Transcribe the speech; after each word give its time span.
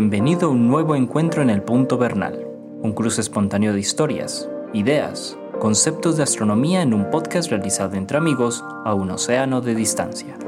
Bienvenido 0.00 0.48
a 0.48 0.50
un 0.50 0.66
nuevo 0.66 0.96
encuentro 0.96 1.42
en 1.42 1.50
el 1.50 1.60
Punto 1.60 1.98
Bernal, 1.98 2.46
un 2.80 2.94
cruce 2.94 3.20
espontáneo 3.20 3.74
de 3.74 3.80
historias, 3.80 4.48
ideas, 4.72 5.36
conceptos 5.58 6.16
de 6.16 6.22
astronomía 6.22 6.80
en 6.80 6.94
un 6.94 7.10
podcast 7.10 7.50
realizado 7.50 7.96
entre 7.96 8.16
amigos 8.16 8.64
a 8.86 8.94
un 8.94 9.10
océano 9.10 9.60
de 9.60 9.74
distancia. 9.74 10.38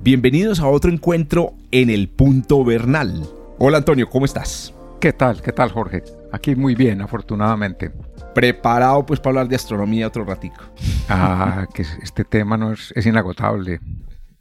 Bienvenidos 0.00 0.58
a 0.58 0.66
otro 0.66 0.90
encuentro 0.90 1.52
en 1.70 1.90
el 1.90 2.08
Punto 2.08 2.64
Bernal. 2.64 3.24
Hola 3.60 3.78
Antonio, 3.78 4.08
¿cómo 4.10 4.24
estás? 4.24 4.74
¿Qué 4.98 5.12
tal? 5.12 5.40
¿Qué 5.42 5.52
tal, 5.52 5.70
Jorge? 5.70 6.02
Aquí 6.36 6.54
muy 6.54 6.74
bien, 6.74 7.00
afortunadamente. 7.00 7.90
Preparado 8.34 9.06
pues 9.06 9.20
para 9.20 9.30
hablar 9.30 9.48
de 9.48 9.56
astronomía 9.56 10.06
otro 10.06 10.22
ratico. 10.22 10.62
Ah, 11.08 11.66
que 11.72 11.80
este 12.02 12.24
tema 12.24 12.58
no 12.58 12.74
es, 12.74 12.92
es 12.94 13.06
inagotable. 13.06 13.80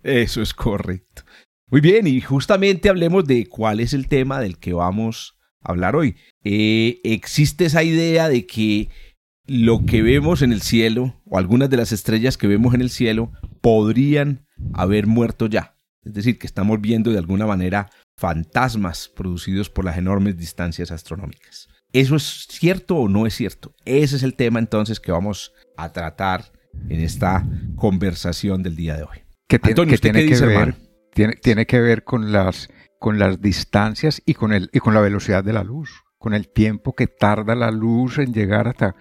Eso 0.04 0.42
es 0.42 0.54
correcto. 0.54 1.24
Muy 1.72 1.80
bien, 1.80 2.06
y 2.06 2.20
justamente 2.20 2.90
hablemos 2.90 3.26
de 3.26 3.48
cuál 3.48 3.80
es 3.80 3.94
el 3.94 4.10
tema 4.10 4.42
del 4.42 4.58
que 4.58 4.74
vamos 4.74 5.38
a 5.62 5.72
hablar 5.72 5.96
hoy. 5.96 6.18
Eh, 6.44 7.00
existe 7.06 7.64
esa 7.64 7.82
idea 7.82 8.28
de 8.28 8.46
que 8.46 8.90
lo 9.48 9.86
que 9.86 10.02
vemos 10.02 10.42
en 10.42 10.52
el 10.52 10.62
cielo, 10.62 11.22
o 11.24 11.38
algunas 11.38 11.70
de 11.70 11.78
las 11.78 11.94
estrellas 11.94 12.38
que 12.38 12.48
vemos 12.48 12.74
en 12.74 12.82
el 12.82 12.90
cielo, 12.90 13.32
podrían 13.62 14.46
haber 14.74 15.08
muerto 15.08 15.46
ya. 15.46 15.78
Es 16.04 16.14
decir, 16.14 16.40
que 16.40 16.46
estamos 16.46 16.82
viendo 16.82 17.12
de 17.12 17.20
alguna 17.20 17.46
manera 17.46 17.90
fantasmas 18.18 19.08
producidos 19.08 19.70
por 19.70 19.86
las 19.86 19.98
enormes 19.98 20.38
distancias 20.38 20.92
astronómicas. 20.92 21.70
¿Eso 21.96 22.18
es 22.18 22.48
cierto 22.50 22.98
o 22.98 23.08
no 23.08 23.26
es 23.26 23.36
cierto? 23.36 23.74
Ese 23.86 24.18
es 24.18 24.24
el 24.24 24.36
tema 24.36 24.60
entonces 24.60 25.00
que 25.00 25.14
vamos 25.14 25.54
a 25.78 25.94
tratar 25.94 26.52
en 26.90 27.00
esta 27.00 27.48
conversación 27.78 28.64
del 28.64 28.76
día 28.76 28.98
de 28.98 29.04
hoy. 29.04 29.20
Que, 29.48 29.60
tiene 29.60 30.26
que 30.26 30.46
ver, 30.46 30.76
tiene, 31.14 31.36
tiene, 31.36 31.66
que 31.66 31.80
ver 31.80 32.04
con 32.04 32.34
las, 32.34 32.68
con 33.00 33.18
las 33.18 33.40
distancias 33.40 34.22
y 34.26 34.34
con, 34.34 34.52
el, 34.52 34.70
y 34.74 34.80
con 34.80 34.94
la 34.94 35.00
velocidad 35.00 35.42
de 35.42 35.54
la 35.54 35.64
luz, 35.64 36.04
con 36.18 36.34
el 36.34 36.50
tiempo 36.50 36.92
que 36.92 37.08
tarda 37.08 37.56
la 37.56 37.72
luz 37.72 38.18
en 38.18 38.34
llegar 38.34 38.68
hasta... 38.68 38.94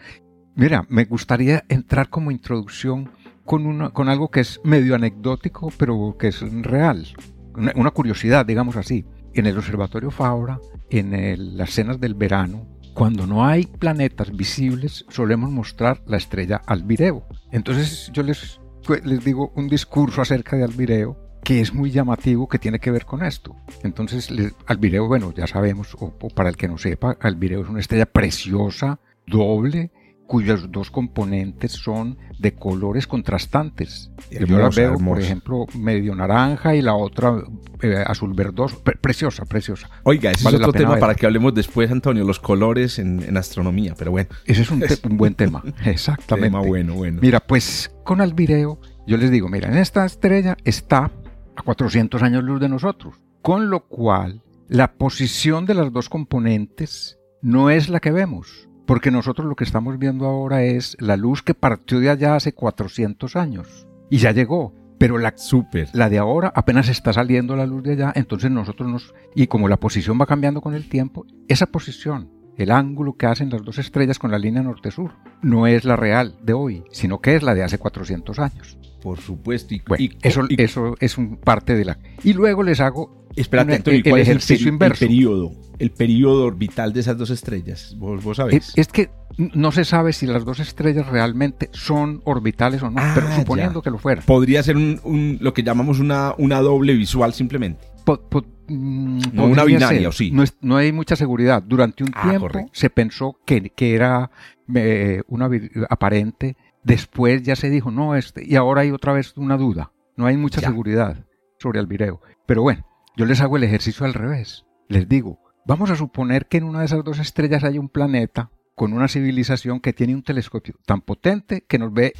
Mira, 0.55 0.87
me 0.89 1.05
gustaría 1.05 1.65
entrar 1.69 2.11
como 2.11 2.31
introducción 2.31 3.11
con, 3.45 3.67
una, 3.67 3.91
con 3.91 4.09
algo 4.09 4.31
que 4.31 4.39
es 4.39 4.61
medio 4.63 4.95
anecdótico, 4.95 5.73
pero 5.77 6.15
que 6.17 6.29
es 6.29 6.41
real. 6.63 7.09
Una, 7.57 7.73
una 7.75 7.91
curiosidad, 7.91 8.47
digamos 8.47 8.77
así. 8.77 9.05
En 9.33 9.47
el 9.47 9.59
Observatorio 9.59 10.13
Fabra, 10.13 10.61
en 10.91 11.13
el, 11.13 11.57
las 11.57 11.71
cenas 11.71 11.99
del 11.99 12.15
verano, 12.15 12.74
cuando 12.95 13.27
no 13.27 13.45
hay 13.45 13.67
planetas 13.67 14.35
visibles, 14.35 15.05
solemos 15.09 15.51
mostrar 15.51 16.03
la 16.07 16.17
estrella 16.17 16.63
Albireo. 16.65 17.27
Entonces 17.51 18.11
yo 18.13 18.23
les, 18.23 18.61
les 19.05 19.25
digo 19.25 19.53
un 19.57 19.69
discurso 19.69 20.23
acerca 20.23 20.57
de 20.57 20.65
Albireo 20.65 21.19
que 21.43 21.61
es 21.61 21.75
muy 21.75 21.91
llamativo, 21.91 22.49
que 22.49 22.59
tiene 22.59 22.79
que 22.79 22.91
ver 22.91 23.05
con 23.05 23.23
esto. 23.23 23.55
Entonces, 23.83 24.31
Albireo, 24.65 25.07
bueno, 25.07 25.35
ya 25.35 25.47
sabemos, 25.47 25.95
o, 26.01 26.15
o 26.19 26.29
para 26.31 26.49
el 26.49 26.57
que 26.57 26.69
no 26.69 26.79
sepa, 26.79 27.19
Albireo 27.21 27.61
es 27.61 27.69
una 27.69 27.81
estrella 27.81 28.07
preciosa, 28.07 28.99
doble, 29.27 29.91
cuyos 30.27 30.71
dos 30.71 30.91
componentes 30.91 31.73
son 31.73 32.19
de 32.39 32.55
colores 32.55 33.07
contrastantes. 33.07 34.11
Hermosa, 34.31 34.53
Yo 34.53 34.59
la 34.59 34.69
veo, 34.71 34.93
hermosa. 34.95 35.07
por 35.07 35.21
ejemplo, 35.21 35.67
medio 35.79 36.15
naranja 36.15 36.75
y 36.75 36.83
la 36.83 36.95
otra 36.95 37.43
eh, 37.83 38.03
azul 38.07 38.35
verdoso. 38.35 38.83
Pre 38.83 38.97
preciosa, 38.97 39.45
preciosa. 39.45 39.89
Oiga, 40.03 40.31
ese 40.31 40.45
vale 40.45 40.57
es 40.57 40.63
otro 40.63 40.73
tema 40.73 40.97
para 40.99 41.15
que 41.15 41.27
hablemos 41.27 41.55
después, 41.55 41.91
Antonio, 41.91 42.25
los 42.25 42.41
colores 42.41 42.99
en, 42.99 43.23
en 43.23 43.37
astronomía, 43.37 43.95
pero 43.97 44.11
bueno. 44.11 44.31
Ese 44.45 44.63
es 44.63 44.71
un, 44.71 44.83
un 45.11 45.17
buen 45.17 45.35
tema, 45.35 45.63
exactamente. 45.85 46.49
tema 46.49 46.61
bueno, 46.61 46.95
bueno. 46.95 47.21
Mira, 47.21 47.41
pues 47.41 47.95
con 48.05 48.21
Albireo, 48.21 48.81
yo 49.07 49.17
les 49.17 49.31
digo, 49.31 49.49
mira, 49.49 49.69
en 49.69 49.79
esta 49.79 50.05
estrella 50.05 50.57
está 50.65 51.11
a 51.57 51.63
400 51.63 52.23
años 52.23 52.43
luz 52.45 52.61
de 52.61 52.69
nosotros, 52.69 53.17
con 53.43 53.71
lo 53.71 53.87
cual 53.87 54.43
la 54.69 54.95
posición 54.95 55.67
de 55.67 55.75
las 55.75 55.93
dos 55.93 56.09
componentes 56.09 57.19
no 57.43 57.69
es 57.71 57.89
la 57.91 58.01
que 58.01 58.11
vemos 58.11 58.69
porque 58.87 59.11
nosotros 59.11 59.47
lo 59.47 59.57
que 59.57 59.65
estamos 59.65 59.99
viendo 59.99 60.27
ahora 60.27 60.63
es 60.63 60.97
la 61.01 61.17
luz 61.17 61.43
que 61.43 61.55
partió 61.55 62.01
de 62.01 62.11
allá 62.11 62.37
hace 62.37 62.53
400 62.53 63.37
años 63.37 63.87
y 64.11 64.19
ya 64.19 64.33
llegó. 64.33 64.75
Pero 64.99 65.19
la, 65.19 65.37
Super. 65.37 65.89
la 65.93 66.09
de 66.09 66.19
ahora 66.19 66.53
apenas 66.55 66.89
está 66.89 67.13
saliendo 67.13 67.57
la 67.57 67.67
luz 67.67 67.83
de 67.83 67.93
allá, 67.93 68.13
entonces 68.15 68.51
nosotros 68.51 68.89
nos... 68.89 69.15
Y 69.35 69.49
como 69.49 69.69
la 69.69 69.79
posición 69.79 70.19
va 70.21 70.27
cambiando 70.27 70.61
con 70.61 70.75
el 70.75 70.89
tiempo, 70.89 71.27
esa 71.49 71.67
posición, 71.67 72.31
el 72.57 72.71
ángulo 72.71 73.17
que 73.17 73.27
hacen 73.27 73.51
las 73.51 73.65
dos 73.65 73.79
estrellas 73.79 74.19
con 74.19 74.31
la 74.31 74.39
línea 74.39 74.63
norte-sur, 74.63 75.13
no 75.43 75.67
es 75.67 75.85
la 75.85 75.97
real 75.97 76.37
de 76.43 76.53
hoy, 76.53 76.85
sino 76.91 77.21
que 77.21 77.37
es 77.37 77.43
la 77.43 77.55
de 77.55 77.63
hace 77.63 77.79
400 77.79 78.39
años. 78.39 78.79
Por 79.03 79.21
supuesto. 79.21 79.75
Y, 79.75 79.83
bueno, 79.87 80.03
y, 80.03 80.17
eso, 80.23 80.43
y, 80.49 80.63
eso 80.63 80.95
es 80.99 81.19
un 81.19 81.37
parte 81.37 81.75
de 81.75 81.85
la... 81.85 81.99
Y 82.23 82.33
luego 82.33 82.63
les 82.63 82.81
hago 82.81 83.25
Espérate, 83.37 83.75
Antonio, 83.75 84.01
¿cuál 84.05 84.21
el 84.21 84.37
es 84.37 84.51
el, 84.51 84.69
el, 84.69 84.93
periodo? 84.93 85.53
El 85.79 85.91
periodo 85.91 86.45
orbital 86.45 86.93
de 86.93 87.01
esas 87.01 87.19
dos 87.19 87.31
estrellas. 87.31 87.95
¿Vos, 87.99 88.23
vos 88.23 88.37
sabés? 88.37 88.69
Es, 88.69 88.73
es, 88.77 88.89
que 88.89 89.11
no 89.37 89.73
se 89.73 89.85
sabe 89.85 90.13
si 90.13 90.27
las 90.27 90.45
dos 90.45 90.61
estrellas 90.61 91.07
realmente 91.09 91.69
son 91.73 92.21
orbitales 92.25 92.83
o 92.83 92.91
no, 92.91 93.01
ah, 93.01 93.13
pero 93.15 93.35
suponiendo 93.35 93.81
ya. 93.81 93.85
que 93.85 93.91
lo 93.91 93.99
fueran. 93.99 94.25
Podría 94.25 94.63
ser 94.63 94.77
un, 94.77 95.01
un, 95.03 95.39
lo 95.41 95.53
que 95.53 95.65
llamamos 95.65 95.99
una, 95.99 96.35
una 96.39 96.61
doble 96.61 96.95
visual 96.95 97.33
simplemente. 97.35 97.94
Po, 98.05 98.21
po, 98.21 98.45
mm, 98.69 99.21
no 99.33 99.47
una 99.47 99.65
binaria. 99.65 100.11
No, 100.33 100.43
es, 100.43 100.57
no, 100.61 100.77
hay 100.77 100.93
mucha 100.93 101.17
seguridad. 101.17 101.63
Durante 101.63 102.05
un 102.05 102.11
ah, 102.15 102.23
tiempo 102.23 102.49
correcto. 102.49 102.71
se 102.75 102.91
pensó 102.91 103.39
que, 103.45 103.71
que 103.71 103.95
era 103.95 104.31
eh, 104.75 105.23
una 105.29 105.49
aparente. 105.89 106.57
Después 106.83 107.43
ya 107.43 107.57
se 107.57 107.71
dijo, 107.71 107.91
no, 107.91 108.15
este, 108.15 108.45
y 108.47 108.57
ahora 108.57 108.83
hay 108.83 108.91
otra 108.91 109.13
vez 109.13 109.33
una 109.37 109.57
duda. 109.57 109.93
No 110.17 110.27
hay 110.27 110.37
mucha 110.37 110.61
ya. 110.61 110.69
seguridad 110.69 111.25
sobre 111.59 111.81
el 111.81 111.87
vireo. 111.87 112.21
Pero 112.47 112.63
bueno, 112.63 112.87
yo 113.17 113.25
les 113.25 113.41
hago 113.41 113.57
el 113.57 113.65
ejercicio 113.65 114.05
al 114.05 114.15
revés. 114.15 114.67
Les 114.89 115.09
digo, 115.09 115.41
vamos 115.65 115.91
a 115.91 115.97
suponer 115.97 116.47
que 116.47 116.59
en 116.59 116.65
una 116.65 116.81
de 116.81 116.87
esas 116.87 117.03
dos 117.05 117.19
estrellas 117.19 117.65
hay 117.65 117.79
un 117.79 117.89
planeta 117.89 118.51
con 118.75 118.93
una 118.93 119.09
civilización 119.09 119.81
que 119.81 119.93
tiene 119.93 120.15
un 120.15 120.23
telescopio 120.23 120.75
tan 120.85 121.01
potente 121.01 121.63
que 121.63 121.79
nos 121.79 121.93
ve 121.93 122.13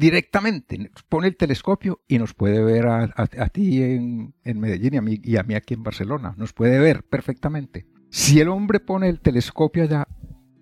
directamente. 0.00 0.90
Pone 1.08 1.28
el 1.28 1.36
telescopio 1.36 2.00
y 2.08 2.18
nos 2.18 2.32
puede 2.34 2.64
ver 2.64 2.86
a, 2.86 3.04
a, 3.04 3.22
a 3.22 3.48
ti 3.50 3.82
en, 3.82 4.34
en 4.42 4.58
Medellín 4.58 4.94
y 4.94 4.96
a, 4.96 5.02
mí, 5.02 5.20
y 5.22 5.36
a 5.36 5.42
mí 5.42 5.54
aquí 5.54 5.74
en 5.74 5.82
Barcelona. 5.82 6.34
Nos 6.38 6.54
puede 6.54 6.78
ver 6.78 7.04
perfectamente. 7.04 7.86
Si 8.08 8.40
el 8.40 8.48
hombre 8.48 8.80
pone 8.80 9.08
el 9.08 9.20
telescopio 9.20 9.84
allá, 9.84 10.08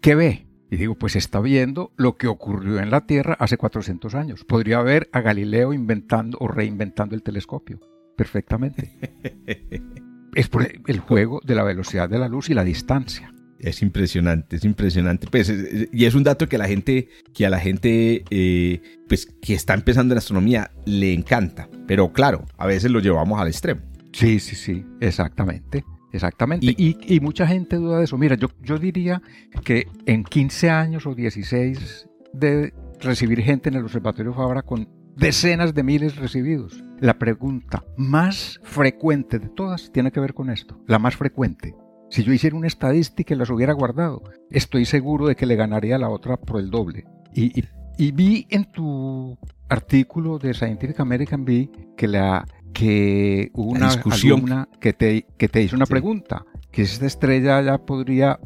¿qué 0.02 0.14
ve? 0.14 0.48
Y 0.70 0.76
digo, 0.76 0.96
pues 0.96 1.16
está 1.16 1.40
viendo 1.40 1.92
lo 1.96 2.16
que 2.16 2.26
ocurrió 2.26 2.80
en 2.80 2.90
la 2.90 3.06
Tierra 3.06 3.36
hace 3.38 3.56
400 3.56 4.14
años. 4.14 4.44
Podría 4.44 4.82
ver 4.82 5.08
a 5.12 5.20
Galileo 5.20 5.72
inventando 5.72 6.36
o 6.40 6.48
reinventando 6.48 7.14
el 7.14 7.22
telescopio 7.22 7.80
perfectamente. 8.16 8.98
es 10.34 10.48
por 10.48 10.68
el 10.86 10.98
juego 10.98 11.40
de 11.44 11.54
la 11.54 11.62
velocidad 11.62 12.08
de 12.10 12.18
la 12.18 12.28
luz 12.28 12.50
y 12.50 12.54
la 12.54 12.64
distancia. 12.64 13.32
Es 13.60 13.82
impresionante, 13.82 14.56
es 14.56 14.64
impresionante. 14.64 15.26
Pues, 15.30 15.52
y 15.92 16.04
es 16.04 16.14
un 16.14 16.24
dato 16.24 16.48
que 16.48 16.56
a 16.56 16.58
la 16.58 16.68
gente, 16.68 17.08
que 17.34 17.46
a 17.46 17.50
la 17.50 17.58
gente 17.58 18.24
eh, 18.30 18.80
pues, 19.08 19.26
que 19.42 19.54
está 19.54 19.74
empezando 19.74 20.14
en 20.14 20.18
astronomía 20.18 20.70
le 20.84 21.12
encanta. 21.12 21.68
Pero 21.86 22.12
claro, 22.12 22.44
a 22.56 22.66
veces 22.66 22.90
lo 22.90 23.00
llevamos 23.00 23.40
al 23.40 23.48
extremo. 23.48 23.80
Sí, 24.12 24.40
sí, 24.40 24.56
sí, 24.56 24.84
exactamente. 25.00 25.84
Exactamente. 26.12 26.66
Y, 26.66 26.74
y, 26.78 27.16
y 27.16 27.20
mucha 27.20 27.46
gente 27.46 27.76
duda 27.76 27.98
de 27.98 28.04
eso. 28.04 28.16
Mira, 28.16 28.34
yo, 28.36 28.48
yo 28.62 28.78
diría 28.78 29.20
que 29.64 29.86
en 30.06 30.24
15 30.24 30.70
años 30.70 31.06
o 31.06 31.14
16 31.14 32.08
de 32.32 32.72
recibir 33.00 33.40
gente 33.42 33.68
en 33.68 33.76
el 33.76 33.84
Observatorio 33.84 34.32
Fabra 34.32 34.62
con 34.62 34.88
decenas 35.16 35.74
de 35.74 35.82
miles 35.82 36.16
recibidos. 36.16 36.82
La 37.00 37.18
pregunta 37.18 37.84
más 37.96 38.60
frecuente 38.62 39.38
de 39.38 39.48
todas 39.48 39.92
tiene 39.92 40.10
que 40.12 40.20
ver 40.20 40.34
con 40.34 40.50
esto. 40.50 40.80
La 40.86 40.98
más 40.98 41.16
frecuente. 41.16 41.74
Si 42.10 42.22
yo 42.22 42.32
hiciera 42.32 42.56
una 42.56 42.66
estadística 42.66 43.34
y 43.34 43.36
las 43.36 43.50
hubiera 43.50 43.72
guardado, 43.72 44.22
estoy 44.50 44.84
seguro 44.84 45.26
de 45.26 45.36
que 45.36 45.46
le 45.46 45.56
ganaría 45.56 45.96
a 45.96 45.98
la 45.98 46.08
otra 46.08 46.36
por 46.36 46.60
el 46.60 46.70
doble. 46.70 47.04
Y, 47.34 47.58
y, 47.58 47.64
y 47.98 48.12
vi 48.12 48.46
en 48.50 48.64
tu 48.64 49.36
artículo 49.68 50.38
de 50.38 50.54
Scientific 50.54 50.98
American 51.00 51.44
vi 51.44 51.70
que 51.96 52.08
la 52.08 52.46
que 52.72 53.50
hubo 53.54 53.72
una 53.72 53.90
alumna 53.90 54.68
que 54.80 54.92
te, 54.92 55.26
que 55.36 55.48
te 55.48 55.62
hizo 55.62 55.76
una 55.76 55.86
sí. 55.86 55.90
pregunta, 55.90 56.44
que 56.70 56.82
esta 56.82 57.06
estrella 57.06 57.60
ya 57.60 57.78
podría 57.78 58.38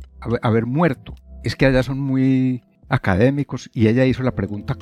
haber 0.42 0.66
muerto. 0.66 1.14
Es 1.44 1.56
que 1.56 1.66
allá 1.66 1.82
son 1.82 2.00
muy 2.00 2.62
académicos 2.88 3.70
y 3.74 3.88
ella 3.88 4.06
hizo 4.06 4.22
la 4.22 4.34
pregunta 4.34 4.76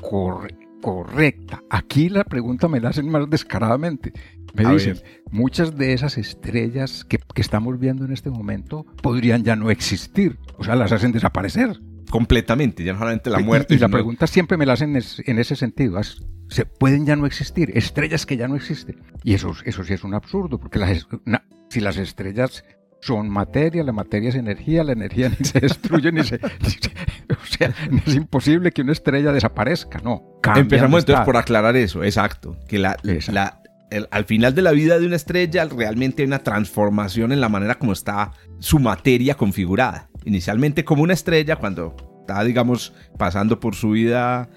correcta. 0.80 1.62
Aquí 1.70 2.08
la 2.08 2.24
pregunta 2.24 2.68
me 2.68 2.80
la 2.80 2.90
hacen 2.90 3.10
más 3.10 3.28
descaradamente. 3.28 4.12
Me 4.54 4.66
A 4.66 4.72
dicen, 4.72 4.94
ver. 4.94 5.22
muchas 5.30 5.76
de 5.76 5.92
esas 5.92 6.18
estrellas 6.18 7.04
que, 7.04 7.18
que, 7.18 7.40
estamos 7.40 7.78
viendo 7.78 8.04
en 8.04 8.12
este 8.12 8.30
momento 8.30 8.86
podrían 9.02 9.44
ya 9.44 9.56
no 9.56 9.70
existir. 9.70 10.38
O 10.58 10.64
sea, 10.64 10.76
las 10.76 10.92
hacen 10.92 11.12
desaparecer. 11.12 11.80
Completamente, 12.10 12.82
ya 12.82 12.92
no 12.92 12.98
solamente 12.98 13.30
la 13.30 13.38
muerte. 13.38 13.74
Y, 13.74 13.76
y 13.76 13.80
la 13.80 13.88
pregunta 13.88 14.26
siempre 14.26 14.56
me 14.56 14.66
la 14.66 14.72
hacen 14.72 14.96
en 14.96 15.38
ese 15.38 15.56
sentido. 15.56 16.00
Se 16.48 16.66
pueden 16.66 17.06
ya 17.06 17.14
no 17.14 17.26
existir, 17.26 17.70
estrellas 17.74 18.26
que 18.26 18.36
ya 18.36 18.48
no 18.48 18.56
existen. 18.56 19.00
Y 19.22 19.34
eso, 19.34 19.54
eso 19.64 19.84
sí 19.84 19.94
es 19.94 20.02
un 20.02 20.14
absurdo, 20.14 20.58
porque 20.58 20.80
las, 20.80 21.06
si 21.68 21.80
las 21.80 21.96
estrellas 21.96 22.64
son 23.00 23.30
materia, 23.30 23.82
la 23.82 23.92
materia 23.92 24.28
es 24.28 24.34
energía, 24.34 24.84
la 24.84 24.92
energía 24.92 25.28
ni 25.38 25.44
se 25.44 25.60
destruye 25.60 26.12
ni 26.12 26.24
se... 26.24 26.36
o 26.36 27.46
sea, 27.46 27.72
es 28.06 28.14
imposible 28.14 28.72
que 28.72 28.82
una 28.82 28.92
estrella 28.92 29.32
desaparezca, 29.32 30.00
no. 30.04 30.40
Empezamos 30.56 31.02
entonces 31.02 31.24
por 31.24 31.36
aclarar 31.36 31.76
eso, 31.76 32.04
exacto, 32.04 32.56
que 32.68 32.78
la, 32.78 32.96
la 33.02 33.59
al 34.10 34.24
final 34.24 34.54
de 34.54 34.62
la 34.62 34.72
vida 34.72 34.98
de 34.98 35.06
una 35.06 35.16
estrella 35.16 35.64
realmente 35.64 36.22
hay 36.22 36.26
una 36.26 36.42
transformación 36.42 37.32
en 37.32 37.40
la 37.40 37.48
manera 37.48 37.78
como 37.78 37.92
está 37.92 38.32
su 38.58 38.78
materia 38.78 39.34
configurada. 39.34 40.10
Inicialmente 40.24 40.84
como 40.84 41.02
una 41.02 41.14
estrella 41.14 41.56
cuando 41.56 41.96
está, 42.20 42.44
digamos, 42.44 42.92
pasando 43.18 43.58
por 43.58 43.74
su 43.74 43.90
vida 43.90 44.48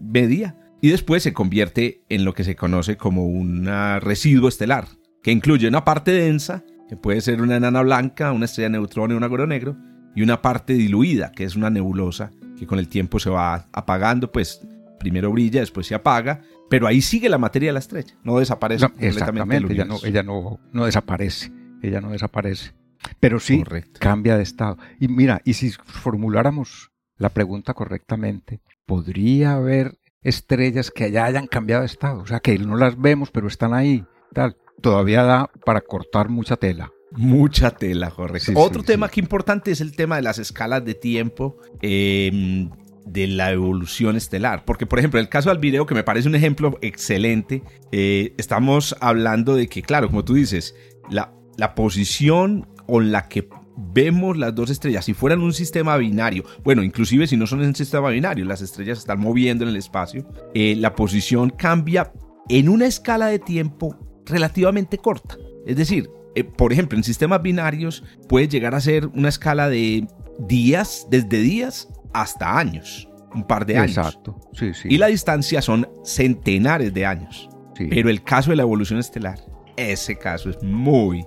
media 0.00 0.56
y 0.80 0.90
después 0.90 1.22
se 1.22 1.32
convierte 1.32 2.02
en 2.08 2.24
lo 2.24 2.34
que 2.34 2.44
se 2.44 2.56
conoce 2.56 2.96
como 2.96 3.26
un 3.26 3.66
residuo 4.00 4.48
estelar, 4.48 4.86
que 5.22 5.32
incluye 5.32 5.68
una 5.68 5.84
parte 5.84 6.12
densa, 6.12 6.64
que 6.88 6.96
puede 6.96 7.20
ser 7.20 7.42
una 7.42 7.56
enana 7.56 7.82
blanca, 7.82 8.32
una 8.32 8.44
estrella 8.44 8.70
neutrón 8.70 9.10
y 9.10 9.14
un 9.14 9.24
agujero 9.24 9.46
negro, 9.46 9.76
y 10.14 10.22
una 10.22 10.40
parte 10.40 10.72
diluida, 10.72 11.32
que 11.32 11.44
es 11.44 11.56
una 11.56 11.70
nebulosa, 11.70 12.30
que 12.58 12.66
con 12.66 12.78
el 12.78 12.88
tiempo 12.88 13.18
se 13.18 13.30
va 13.30 13.68
apagando, 13.72 14.32
pues 14.32 14.66
primero 14.98 15.30
brilla, 15.30 15.60
después 15.60 15.86
se 15.86 15.94
apaga, 15.94 16.42
pero 16.68 16.86
ahí 16.86 17.00
sigue 17.00 17.28
la 17.28 17.38
materia 17.38 17.68
de 17.68 17.72
la 17.74 17.78
estrella, 17.78 18.14
no 18.22 18.38
desaparece 18.38 18.86
completamente. 18.88 19.72
Ella, 19.72 19.84
no, 19.84 19.98
ella 20.04 20.22
no, 20.22 20.60
no, 20.72 20.84
desaparece, 20.84 21.52
ella 21.82 22.00
no 22.00 22.10
desaparece, 22.10 22.72
pero 23.20 23.40
sí 23.40 23.62
cambia 23.98 24.36
de 24.36 24.42
estado. 24.42 24.78
Y 25.00 25.08
mira, 25.08 25.40
y 25.44 25.54
si 25.54 25.70
formuláramos 25.70 26.90
la 27.16 27.30
pregunta 27.30 27.74
correctamente, 27.74 28.60
¿podría 28.86 29.54
haber 29.54 29.98
estrellas 30.22 30.90
que 30.90 31.10
ya 31.10 31.24
hayan 31.24 31.46
cambiado 31.46 31.82
de 31.82 31.86
estado? 31.86 32.20
O 32.20 32.26
sea, 32.26 32.40
que 32.40 32.58
no 32.58 32.76
las 32.76 33.00
vemos, 33.00 33.30
pero 33.30 33.48
están 33.48 33.74
ahí, 33.74 34.04
tal. 34.32 34.56
Todavía 34.80 35.24
da 35.24 35.50
para 35.64 35.80
cortar 35.80 36.28
mucha 36.28 36.56
tela. 36.56 36.92
Mucha 37.10 37.70
tela, 37.70 38.10
Jorge. 38.10 38.52
Otro 38.54 38.82
tema 38.82 39.08
que 39.08 39.20
importante 39.20 39.70
es 39.70 39.80
el 39.80 39.96
tema 39.96 40.16
de 40.16 40.22
las 40.22 40.38
escalas 40.38 40.84
de 40.84 40.94
tiempo. 40.94 41.56
Eh, 41.80 42.68
de 43.12 43.26
la 43.26 43.52
evolución 43.52 44.16
estelar. 44.16 44.64
Porque, 44.64 44.86
por 44.86 44.98
ejemplo, 44.98 45.20
el 45.20 45.28
caso 45.28 45.50
del 45.50 45.58
video, 45.58 45.86
que 45.86 45.94
me 45.94 46.04
parece 46.04 46.28
un 46.28 46.34
ejemplo 46.34 46.78
excelente, 46.82 47.62
eh, 47.92 48.34
estamos 48.38 48.96
hablando 49.00 49.56
de 49.56 49.68
que, 49.68 49.82
claro, 49.82 50.08
como 50.08 50.24
tú 50.24 50.34
dices, 50.34 50.74
la, 51.10 51.32
la 51.56 51.74
posición 51.74 52.68
con 52.86 53.12
la 53.12 53.28
que 53.28 53.48
vemos 53.76 54.36
las 54.36 54.54
dos 54.54 54.70
estrellas, 54.70 55.04
si 55.04 55.14
fueran 55.14 55.40
un 55.40 55.52
sistema 55.52 55.96
binario, 55.96 56.44
bueno, 56.64 56.82
inclusive 56.82 57.26
si 57.26 57.36
no 57.36 57.46
son 57.46 57.60
un 57.60 57.74
sistema 57.74 58.10
binario, 58.10 58.44
las 58.44 58.60
estrellas 58.60 58.98
están 58.98 59.20
moviendo 59.20 59.64
en 59.64 59.70
el 59.70 59.76
espacio, 59.76 60.26
eh, 60.54 60.74
la 60.76 60.94
posición 60.94 61.50
cambia 61.50 62.12
en 62.48 62.68
una 62.68 62.86
escala 62.86 63.26
de 63.26 63.38
tiempo 63.38 63.96
relativamente 64.26 64.98
corta. 64.98 65.36
Es 65.66 65.76
decir, 65.76 66.10
eh, 66.34 66.44
por 66.44 66.72
ejemplo, 66.72 66.98
en 66.98 67.04
sistemas 67.04 67.42
binarios 67.42 68.02
puede 68.28 68.48
llegar 68.48 68.74
a 68.74 68.80
ser 68.80 69.06
una 69.08 69.28
escala 69.28 69.68
de 69.68 70.06
días, 70.38 71.06
desde 71.10 71.40
días 71.40 71.88
hasta 72.12 72.58
años, 72.58 73.08
un 73.34 73.46
par 73.46 73.66
de 73.66 73.78
años. 73.78 73.96
Exacto, 73.96 74.40
sí, 74.52 74.74
sí. 74.74 74.88
Y 74.90 74.98
la 74.98 75.06
distancia 75.06 75.62
son 75.62 75.88
centenares 76.04 76.92
de 76.92 77.06
años. 77.06 77.48
Pero 77.90 78.10
el 78.10 78.24
caso 78.24 78.50
de 78.50 78.56
la 78.56 78.62
evolución 78.62 78.98
estelar, 78.98 79.38
ese 79.76 80.16
caso 80.16 80.50
es 80.50 80.60
muy, 80.62 81.24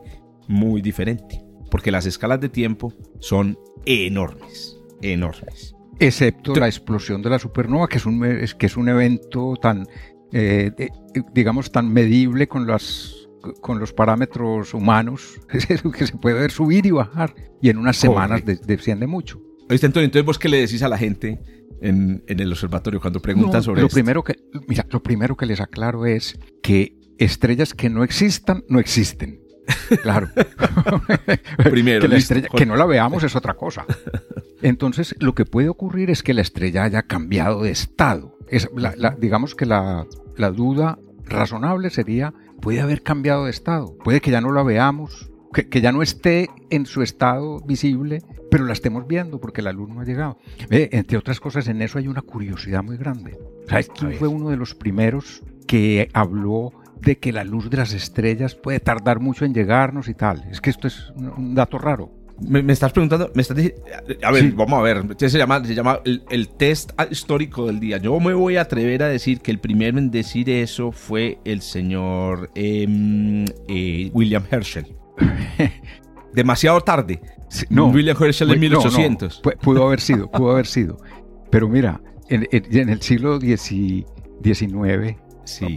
muy 0.47 0.81
diferente. 0.81 1.41
Porque 1.69 1.91
las 1.91 2.05
escalas 2.05 2.41
de 2.41 2.49
tiempo 2.49 2.93
son 3.19 3.57
enormes, 3.85 4.77
enormes. 5.01 5.73
Excepto 5.99 6.53
la 6.55 6.67
explosión 6.67 7.21
de 7.21 7.29
la 7.29 7.39
supernova, 7.39 7.87
que 7.87 7.97
es 7.97 8.05
un, 8.05 8.19
que 8.19 8.65
es 8.65 8.75
un 8.75 8.89
evento 8.89 9.55
tan, 9.61 9.87
eh, 10.33 10.71
digamos, 11.33 11.71
tan 11.71 11.93
medible 11.93 12.47
con 12.47 12.67
las 12.67 13.15
con 13.61 13.79
los 13.79 13.91
parámetros 13.91 14.73
humanos, 14.73 15.39
que 15.49 15.59
se 16.05 16.17
puede 16.17 16.39
ver 16.39 16.51
subir 16.51 16.85
y 16.85 16.91
bajar, 16.91 17.33
y 17.61 17.69
en 17.69 17.77
unas 17.77 17.97
semanas 17.97 18.43
desciende 18.45 19.07
mucho. 19.07 19.41
¿Oíste, 19.71 19.85
Antonio? 19.85 20.05
Entonces, 20.05 20.25
¿vos 20.25 20.37
qué 20.37 20.49
le 20.49 20.57
decís 20.57 20.83
a 20.83 20.89
la 20.89 20.97
gente 20.97 21.39
en, 21.81 22.23
el 22.27 22.51
observatorio 22.51 22.99
cuando 22.99 23.21
preguntan 23.21 23.63
sobre 23.63 23.81
lo 23.81 23.87
Primero 23.87 24.21
que, 24.21 24.35
mira, 24.67 24.85
lo 24.89 25.01
primero 25.01 25.37
que 25.37 25.45
les 25.45 25.61
aclaro 25.61 26.05
es 26.05 26.37
que 26.61 26.97
estrellas 27.17 27.73
que 27.73 27.89
no 27.89 28.03
existan, 28.03 28.65
no 28.67 28.81
existen. 28.81 29.39
Claro. 30.01 30.27
Primero, 31.57 32.09
que, 32.09 32.47
que 32.53 32.65
no 32.65 32.75
la 32.75 32.85
veamos 32.85 33.23
es 33.23 33.33
otra 33.37 33.53
cosa. 33.53 33.85
Entonces, 34.61 35.15
lo 35.19 35.33
que 35.35 35.45
puede 35.45 35.69
ocurrir 35.69 36.09
es 36.09 36.21
que 36.21 36.33
la 36.33 36.41
estrella 36.41 36.83
haya 36.83 37.03
cambiado 37.03 37.63
de 37.63 37.71
estado. 37.71 38.37
Es 38.49 38.69
digamos 39.19 39.55
que 39.55 39.65
la, 39.65 40.05
la 40.35 40.51
duda 40.51 40.99
razonable 41.23 41.91
sería, 41.91 42.33
puede 42.59 42.81
haber 42.81 43.03
cambiado 43.03 43.45
de 43.45 43.51
estado, 43.51 43.95
puede 44.03 44.19
que 44.19 44.31
ya 44.31 44.41
no 44.41 44.51
la 44.51 44.63
veamos, 44.63 45.31
que, 45.51 45.81
ya 45.81 45.91
no 45.91 46.01
esté 46.01 46.49
en 46.69 46.85
su 46.85 47.01
estado 47.01 47.59
visible, 47.61 48.21
pero 48.49 48.65
la 48.65 48.73
estemos 48.73 49.07
viendo 49.07 49.39
porque 49.39 49.61
la 49.61 49.71
luz 49.71 49.89
no 49.89 50.01
ha 50.01 50.05
llegado. 50.05 50.37
entre 50.69 51.17
otras 51.17 51.39
cosas, 51.39 51.67
en 51.67 51.81
eso 51.81 51.97
hay 51.97 52.07
una 52.07 52.21
curiosidad 52.21 52.83
muy 52.83 52.97
grande. 52.97 53.37
¿Sabes 53.67 53.89
quién 53.89 54.13
fue 54.13 54.27
uno 54.27 54.49
de 54.49 54.57
los 54.57 54.75
primeros 54.75 55.43
que 55.67 56.09
habló 56.13 56.73
de 57.01 57.17
que 57.17 57.31
la 57.31 57.43
luz 57.43 57.69
de 57.69 57.77
las 57.77 57.93
estrellas 57.93 58.55
puede 58.55 58.79
tardar 58.79 59.19
mucho 59.19 59.45
en 59.45 59.53
llegarnos 59.53 60.07
y 60.07 60.13
tal? 60.13 60.45
Es 60.49 60.61
que 60.61 60.69
esto 60.69 60.87
es 60.87 61.11
un 61.15 61.55
dato 61.55 61.77
raro. 61.77 62.11
Me, 62.47 62.73
estás 62.73 62.91
preguntando, 62.91 63.31
me 63.35 63.43
estás 63.43 63.57
a 64.23 64.31
ver, 64.31 64.51
vamos 64.53 64.79
a 64.79 64.81
ver, 64.81 65.05
se 65.15 65.37
llama, 65.37 65.63
se 65.63 65.75
llama 65.75 65.99
el, 66.03 66.49
test 66.49 66.91
histórico 67.11 67.67
del 67.67 67.79
día. 67.79 67.97
Yo 67.97 68.19
me 68.19 68.33
voy 68.33 68.57
a 68.57 68.61
atrever 68.61 69.03
a 69.03 69.07
decir 69.07 69.41
que 69.41 69.51
el 69.51 69.59
primero 69.59 69.99
en 69.99 70.09
decir 70.09 70.49
eso 70.49 70.91
fue 70.91 71.37
el 71.45 71.61
señor 71.61 72.49
em, 72.55 73.45
eh, 73.67 74.09
William 74.13 74.43
Herschel. 74.49 75.00
Demasiado 76.33 76.79
tarde. 76.81 77.21
no, 77.69 77.87
William 77.87 78.15
Herschel 78.19 78.51
en 78.51 78.59
1800. 78.59 79.41
pudo 79.61 79.87
haber 79.87 79.99
sido, 79.99 80.29
pudo 80.31 80.51
haber 80.51 80.67
sido. 80.67 80.97
Pero 81.49 81.67
mira, 81.67 82.01
en, 82.29 82.89
el 82.89 83.01
siglo 83.01 83.39
XIX, 83.39 85.17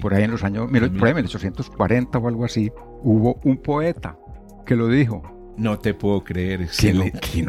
por 0.01 0.15
ahí 0.15 0.25
en 0.25 0.31
los 0.31 0.45
años, 0.45 0.71
por 0.71 1.07
ahí 1.07 1.11
en 1.11 1.17
1840 1.17 2.19
o 2.19 2.29
algo 2.29 2.45
así, 2.45 2.71
hubo 3.03 3.41
un 3.45 3.57
poeta 3.59 4.17
que 4.65 4.77
lo 4.77 4.89
dijo. 4.89 5.23
No 5.57 5.79
te 5.79 5.95
puedo 5.95 6.25
creer. 6.25 6.69
Que 6.79 6.93
no, 6.93 7.05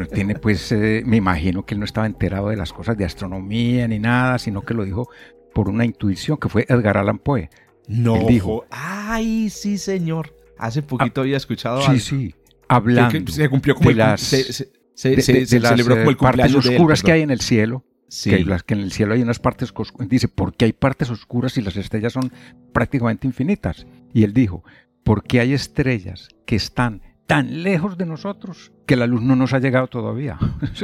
tiene, 0.06 0.36
pues, 0.36 0.72
eh, 0.72 1.02
me 1.06 1.18
imagino 1.18 1.66
que 1.66 1.74
él 1.74 1.80
no 1.80 1.86
estaba 1.86 2.06
enterado 2.06 2.50
de 2.50 2.56
las 2.56 2.72
cosas 2.72 2.98
de 2.98 3.06
astronomía 3.06 3.88
ni 3.88 4.00
nada, 4.00 4.38
sino 4.38 4.62
que 4.62 4.76
lo 4.76 4.84
dijo 4.84 5.10
por 5.54 5.70
una 5.70 5.86
intuición, 5.86 6.38
que 6.38 6.50
fue 6.50 6.66
Edgar 6.68 6.98
Allan 6.98 7.18
Poe. 7.18 7.50
No. 7.88 8.26
dijo, 8.28 8.66
ay, 8.70 9.50
sí, 9.50 9.78
señor. 9.78 10.36
Hace 10.57 10.81
poquito 10.81 11.22
ah, 11.22 11.24
había 11.24 11.38
escuchado 11.38 11.81
Sí, 11.81 12.00
sí. 12.00 12.36
Hablando. 12.68 13.31
se 13.31 13.50
cumplió 13.50 13.75
como 13.75 13.89
de 13.89 13.96
las, 13.96 14.22
se, 14.22 14.72
celebró 15.22 15.98
como 15.98 16.10
el 16.10 16.18
partes 16.18 16.56
oscuras 16.56 17.03
que 17.03 17.12
hay 17.12 17.22
en 17.22 17.32
el 17.32 17.41
cielo. 17.41 17.84
Sí. 18.08 18.30
Que, 18.30 18.46
las, 18.46 18.63
que 18.63 18.75
en 18.75 18.82
el 18.82 18.91
cielo 18.91 19.13
hay 19.13 19.22
unas 19.22 19.39
partes 19.39 19.74
dice, 20.08 20.27
¿por 20.27 20.56
qué 20.56 20.65
hay 20.65 20.74
partes 20.74 21.10
oscuras 21.10 21.58
y 21.58 21.62
las 21.62 21.75
estrellas 21.75 22.13
son 22.13 22.32
prácticamente 22.72 23.27
infinitas? 23.27 23.88
Y 24.13 24.24
él 24.24 24.34
dijo, 24.34 24.63
porque 25.03 25.39
hay 25.39 25.53
estrellas 25.53 26.30
que 26.46 26.56
están 26.56 27.01
tan 27.25 27.63
lejos 27.63 27.98
de 27.98 28.06
nosotros 28.06 28.72
que 28.86 28.96
la 28.96 29.08
luz 29.08 29.22
no 29.22 29.36
nos 29.36 29.54
ha 29.54 29.60
llegado 29.60 29.88
todavía. 29.88 30.38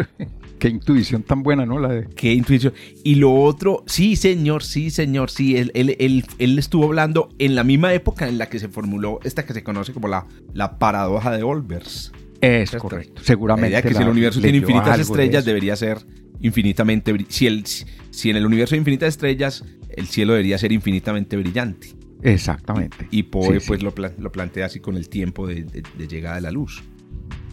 Qué 0.59 0.69
intuición 0.69 1.23
tan 1.23 1.41
buena, 1.41 1.65
¿no? 1.65 1.79
La 1.79 1.89
de... 1.89 2.07
Qué 2.07 2.33
intuición. 2.33 2.73
Y 3.03 3.15
lo 3.15 3.33
otro, 3.33 3.83
sí, 3.87 4.15
señor, 4.15 4.63
sí, 4.63 4.91
señor, 4.91 5.31
sí, 5.31 5.57
él, 5.57 5.71
él, 5.73 6.25
él, 6.37 6.59
estuvo 6.59 6.85
hablando 6.85 7.29
en 7.39 7.55
la 7.55 7.63
misma 7.63 7.93
época 7.93 8.27
en 8.27 8.37
la 8.37 8.47
que 8.47 8.59
se 8.59 8.67
formuló 8.67 9.19
esta 9.23 9.45
que 9.45 9.53
se 9.53 9.63
conoce 9.63 9.91
como 9.91 10.07
la, 10.07 10.27
la 10.53 10.77
paradoja 10.77 11.31
de 11.31 11.43
Olbers. 11.43 12.11
Es 12.41 12.71
correcto, 12.71 13.21
seguramente. 13.23 13.81
que 13.81 13.93
si 13.93 14.01
el 14.01 14.09
universo 14.09 14.41
tiene 14.41 14.59
infinitas 14.59 14.99
estrellas, 14.99 15.45
debería 15.45 15.75
ser 15.75 15.99
infinitamente... 16.41 17.15
Si, 17.29 17.47
el, 17.47 17.65
si 17.65 18.29
en 18.29 18.35
el 18.35 18.45
universo 18.45 18.75
hay 18.75 18.79
infinitas 18.79 19.09
estrellas, 19.09 19.63
el 19.89 20.07
cielo 20.07 20.33
debería 20.33 20.57
ser 20.57 20.71
infinitamente 20.71 21.37
brillante. 21.37 21.95
Exactamente. 22.23 23.07
Y 23.11 23.23
Poe 23.23 23.59
pues 23.61 23.81
lo, 23.81 23.93
lo, 24.17 24.31
plantea 24.31 24.67
así 24.67 24.79
con 24.79 24.95
el 24.95 25.09
tiempo 25.09 25.47
de, 25.47 25.65
llegada 26.07 26.35
de 26.35 26.41
la 26.41 26.51
luz. 26.51 26.83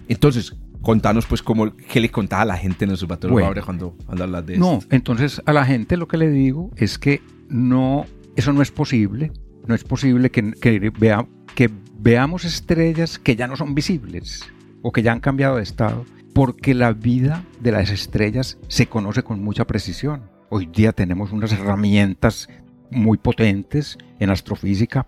Entonces, 0.08 0.56
contanos 0.82 1.26
pues 1.26 1.42
cómo, 1.42 1.74
qué 1.76 2.00
le 2.00 2.10
contaba 2.10 2.42
a 2.42 2.46
la 2.46 2.56
gente 2.56 2.84
en 2.84 2.90
el 2.90 2.94
observatorio 2.94 3.32
bueno, 3.32 3.62
cuando, 3.64 3.96
cuando 4.06 4.24
hablas 4.24 4.46
de 4.46 4.58
No, 4.58 4.80
entonces 4.90 5.42
a 5.44 5.52
la 5.52 5.64
gente 5.64 5.96
lo 5.96 6.08
que 6.08 6.16
le 6.16 6.30
digo 6.30 6.70
es 6.76 6.98
que 6.98 7.20
no, 7.48 8.06
eso 8.36 8.52
no 8.52 8.62
es 8.62 8.70
posible. 8.70 9.32
No 9.66 9.74
es 9.74 9.84
posible 9.84 10.30
que, 10.30 10.52
que, 10.52 10.90
vea, 10.98 11.26
que 11.54 11.70
veamos 11.98 12.46
estrellas 12.46 13.18
que 13.18 13.36
ya 13.36 13.46
no 13.46 13.56
son 13.56 13.74
visibles 13.74 14.48
o 14.80 14.92
que 14.92 15.02
ya 15.02 15.12
han 15.12 15.20
cambiado 15.20 15.56
de 15.56 15.62
estado, 15.62 16.06
porque 16.32 16.72
la 16.72 16.92
vida 16.92 17.44
de 17.60 17.72
las 17.72 17.90
estrellas 17.90 18.58
se 18.68 18.86
conoce 18.86 19.22
con 19.22 19.42
mucha 19.42 19.66
precisión. 19.66 20.22
Hoy 20.48 20.66
día 20.66 20.92
tenemos 20.92 21.32
unas 21.32 21.52
herramientas 21.52 22.48
muy 22.90 23.18
potentes 23.18 23.98
en 24.18 24.30
astrofísica 24.30 25.06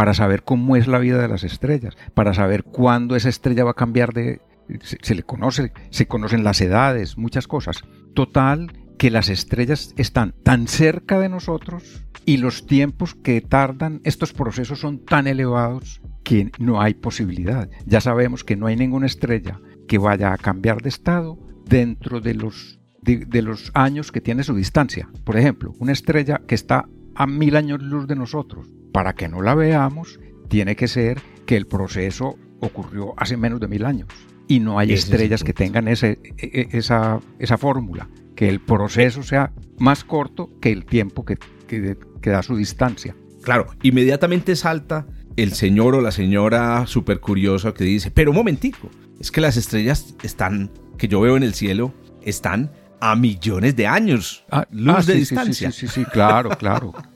para 0.00 0.14
saber 0.14 0.44
cómo 0.44 0.76
es 0.76 0.86
la 0.86 0.98
vida 0.98 1.20
de 1.20 1.28
las 1.28 1.44
estrellas, 1.44 1.94
para 2.14 2.32
saber 2.32 2.64
cuándo 2.64 3.16
esa 3.16 3.28
estrella 3.28 3.64
va 3.64 3.72
a 3.72 3.74
cambiar 3.74 4.14
de... 4.14 4.40
Se, 4.80 5.14
le 5.14 5.22
conoce, 5.24 5.74
se 5.90 6.06
conocen 6.06 6.42
las 6.42 6.62
edades, 6.62 7.18
muchas 7.18 7.46
cosas. 7.46 7.84
Total, 8.14 8.72
que 8.96 9.10
las 9.10 9.28
estrellas 9.28 9.92
están 9.98 10.32
tan 10.42 10.68
cerca 10.68 11.18
de 11.18 11.28
nosotros 11.28 12.06
y 12.24 12.38
los 12.38 12.66
tiempos 12.66 13.14
que 13.14 13.42
tardan 13.42 14.00
estos 14.04 14.32
procesos 14.32 14.80
son 14.80 15.04
tan 15.04 15.26
elevados 15.26 16.00
que 16.24 16.50
no 16.58 16.80
hay 16.80 16.94
posibilidad. 16.94 17.68
Ya 17.84 18.00
sabemos 18.00 18.42
que 18.42 18.56
no 18.56 18.68
hay 18.68 18.76
ninguna 18.76 19.04
estrella 19.04 19.60
que 19.86 19.98
vaya 19.98 20.32
a 20.32 20.38
cambiar 20.38 20.80
de 20.80 20.88
estado 20.88 21.38
dentro 21.66 22.22
de 22.22 22.32
los, 22.32 22.80
de, 23.02 23.42
los 23.42 23.70
años 23.74 24.12
que 24.12 24.22
tiene 24.22 24.44
su 24.44 24.54
distancia. 24.54 25.10
Por 25.24 25.36
ejemplo, 25.36 25.74
una 25.78 25.92
estrella 25.92 26.40
que 26.48 26.54
está 26.54 26.88
a 27.20 27.26
mil 27.26 27.54
años 27.54 27.82
luz 27.82 28.06
de 28.06 28.16
nosotros, 28.16 28.66
para 28.94 29.12
que 29.12 29.28
no 29.28 29.42
la 29.42 29.54
veamos, 29.54 30.18
tiene 30.48 30.74
que 30.74 30.88
ser 30.88 31.20
que 31.44 31.54
el 31.54 31.66
proceso 31.66 32.38
ocurrió 32.60 33.12
hace 33.18 33.36
menos 33.36 33.60
de 33.60 33.68
mil 33.68 33.84
años. 33.84 34.08
Y 34.48 34.58
no 34.58 34.78
hay 34.78 34.94
estrellas 34.94 35.44
que 35.44 35.52
tengan 35.52 35.86
ese, 35.86 36.18
e, 36.38 36.68
e, 36.72 36.78
esa, 36.78 37.20
esa 37.38 37.58
fórmula, 37.58 38.08
que 38.34 38.48
el 38.48 38.58
proceso 38.58 39.22
sea 39.22 39.52
más 39.78 40.02
corto 40.02 40.48
que 40.62 40.72
el 40.72 40.86
tiempo 40.86 41.26
que, 41.26 41.36
que, 41.68 41.98
que 42.22 42.30
da 42.30 42.42
su 42.42 42.56
distancia. 42.56 43.14
Claro, 43.42 43.66
inmediatamente 43.82 44.56
salta 44.56 45.06
el 45.36 45.52
señor 45.52 45.96
o 45.96 46.00
la 46.00 46.12
señora 46.12 46.86
súper 46.86 47.20
curiosa 47.20 47.74
que 47.74 47.84
dice, 47.84 48.10
pero 48.10 48.30
un 48.30 48.38
momentico, 48.38 48.88
es 49.20 49.30
que 49.30 49.42
las 49.42 49.58
estrellas 49.58 50.14
están, 50.22 50.70
que 50.96 51.06
yo 51.06 51.20
veo 51.20 51.36
en 51.36 51.42
el 51.42 51.52
cielo, 51.52 51.92
están 52.22 52.70
a 52.98 53.14
millones 53.14 53.76
de 53.76 53.86
años, 53.86 54.44
ah, 54.50 54.66
luz 54.70 54.96
ah, 54.96 55.02
de 55.02 55.14
distancia. 55.14 55.70
Sí, 55.70 55.86
sí, 55.86 56.00
sí, 56.00 56.04
claro, 56.06 56.50
claro. 56.50 56.94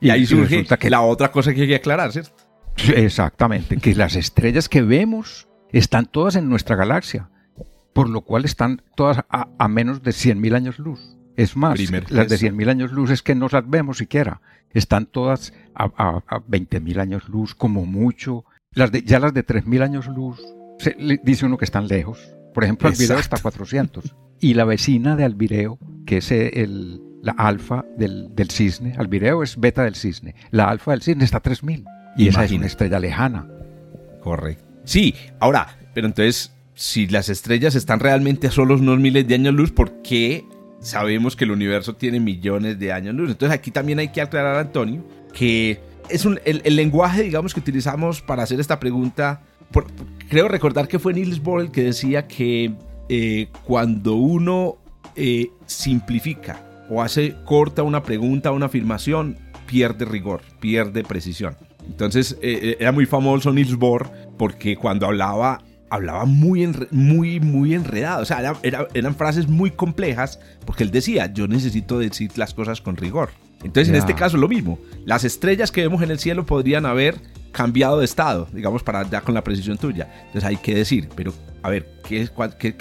y, 0.00 0.10
ahí 0.10 0.26
surge 0.26 0.64
que... 0.64 0.90
la 0.90 1.02
otra 1.02 1.30
cosa 1.30 1.52
que 1.54 1.62
hay 1.62 1.68
que 1.68 1.76
aclarar, 1.76 2.12
¿cierto? 2.12 2.32
Exactamente, 2.94 3.76
que 3.78 3.94
las 3.94 4.16
estrellas 4.16 4.68
que 4.68 4.82
vemos 4.82 5.48
están 5.72 6.06
todas 6.06 6.36
en 6.36 6.48
nuestra 6.48 6.76
galaxia, 6.76 7.30
por 7.92 8.08
lo 8.08 8.22
cual 8.22 8.44
están 8.44 8.82
todas 8.94 9.24
a, 9.28 9.68
menos 9.68 10.02
de 10.02 10.12
100.000 10.12 10.54
años 10.54 10.78
luz. 10.78 11.16
Es 11.36 11.56
más, 11.56 11.78
las 12.10 12.28
de 12.28 12.36
100.000 12.36 12.68
años 12.68 12.92
luz 12.92 13.10
es 13.10 13.22
que 13.22 13.34
no 13.34 13.48
las 13.50 13.68
vemos 13.68 13.98
siquiera. 13.98 14.40
Están 14.70 15.06
todas 15.06 15.52
a, 15.74 15.84
a, 15.84 16.40
20.000 16.40 17.00
años 17.00 17.28
luz 17.28 17.54
como 17.54 17.86
mucho. 17.86 18.44
Las 18.72 18.92
de, 18.92 19.02
ya 19.02 19.18
las 19.18 19.34
de 19.34 19.46
3.000 19.46 19.82
años 19.82 20.06
luz, 20.08 20.40
se, 20.78 20.96
dice 21.22 21.46
uno 21.46 21.56
que 21.56 21.64
están 21.64 21.88
lejos. 21.88 22.32
Por 22.54 22.64
ejemplo, 22.64 22.88
Albireo 22.88 23.18
está 23.18 23.36
a 23.36 23.42
400. 23.42 24.14
Y 24.40 24.54
la 24.54 24.64
vecina 24.64 25.16
de 25.16 25.24
Albireo, 25.24 25.78
que 26.06 26.18
es 26.18 26.30
el, 26.32 27.00
la 27.28 27.34
alfa 27.36 27.84
del, 27.96 28.34
del, 28.34 28.50
cisne, 28.50 28.94
Albireo 28.96 29.42
es 29.42 29.58
beta 29.58 29.82
del 29.84 29.96
cisne, 29.96 30.34
la 30.50 30.70
alfa 30.70 30.92
del 30.92 31.02
cisne 31.02 31.24
está 31.24 31.38
a 31.38 31.40
3000. 31.40 31.84
Y 32.16 32.28
esa 32.28 32.44
es 32.44 32.52
una 32.52 32.66
estrella 32.66 32.98
lejana. 32.98 33.46
Correcto. 34.22 34.64
Sí, 34.84 35.14
ahora, 35.38 35.78
pero 35.94 36.06
entonces, 36.06 36.52
si 36.74 37.06
las 37.06 37.28
estrellas 37.28 37.74
están 37.74 38.00
realmente 38.00 38.46
a 38.46 38.50
solo 38.50 38.74
unos 38.76 38.98
miles 38.98 39.28
de 39.28 39.34
años 39.34 39.54
luz, 39.54 39.70
¿por 39.72 40.00
qué 40.02 40.44
sabemos 40.80 41.36
que 41.36 41.44
el 41.44 41.50
universo 41.50 41.96
tiene 41.96 42.18
millones 42.18 42.78
de 42.78 42.92
años 42.92 43.14
luz? 43.14 43.30
Entonces 43.30 43.56
aquí 43.56 43.70
también 43.70 43.98
hay 43.98 44.08
que 44.08 44.22
aclarar, 44.22 44.56
Antonio, 44.56 45.04
que 45.34 45.80
es 46.08 46.24
un, 46.24 46.40
el, 46.46 46.74
lenguaje, 46.74 47.22
digamos, 47.22 47.52
que 47.52 47.60
utilizamos 47.60 48.22
para 48.22 48.42
hacer 48.42 48.58
esta 48.58 48.80
pregunta. 48.80 49.42
creo 50.28 50.48
recordar 50.48 50.88
que 50.88 50.98
fue 50.98 51.12
Niels 51.12 51.42
Bohr 51.42 51.60
el 51.60 51.70
que 51.70 51.82
decía 51.82 52.26
que 52.26 52.72
eh, 53.10 53.48
cuando 53.64 54.14
uno 54.14 54.78
eh, 55.14 55.50
simplifica 55.66 56.67
o 56.88 57.02
hace 57.02 57.36
corta 57.44 57.82
una 57.82 58.02
pregunta, 58.02 58.52
una 58.52 58.66
afirmación, 58.66 59.38
pierde 59.66 60.04
rigor, 60.04 60.42
pierde 60.60 61.04
precisión. 61.04 61.56
Entonces 61.86 62.36
eh, 62.42 62.76
era 62.80 62.92
muy 62.92 63.06
famoso 63.06 63.52
Niels 63.52 63.76
Bohr 63.76 64.10
porque 64.36 64.76
cuando 64.76 65.06
hablaba 65.06 65.62
hablaba 65.90 66.24
muy, 66.24 66.68
muy, 66.90 67.40
muy 67.40 67.74
enredado. 67.74 68.22
O 68.22 68.24
sea, 68.24 68.54
eran 68.62 69.14
frases 69.14 69.48
muy 69.48 69.70
complejas 69.70 70.38
porque 70.64 70.84
él 70.84 70.90
decía, 70.90 71.32
yo 71.32 71.48
necesito 71.48 71.98
decir 71.98 72.30
las 72.36 72.54
cosas 72.54 72.80
con 72.80 72.96
rigor. 72.96 73.30
Entonces, 73.64 73.88
en 73.88 73.96
este 73.96 74.14
caso, 74.14 74.36
lo 74.36 74.48
mismo. 74.48 74.78
Las 75.04 75.24
estrellas 75.24 75.72
que 75.72 75.80
vemos 75.80 76.02
en 76.02 76.10
el 76.10 76.18
cielo 76.18 76.46
podrían 76.46 76.86
haber 76.86 77.16
cambiado 77.50 77.98
de 77.98 78.04
estado, 78.04 78.46
digamos, 78.52 78.82
para 78.82 79.08
ya 79.08 79.20
con 79.20 79.34
la 79.34 79.42
precisión 79.42 79.78
tuya. 79.78 80.08
Entonces, 80.26 80.44
hay 80.44 80.56
que 80.56 80.74
decir, 80.74 81.08
pero 81.16 81.32
a 81.62 81.70
ver, 81.70 81.88
¿qué, 82.06 82.28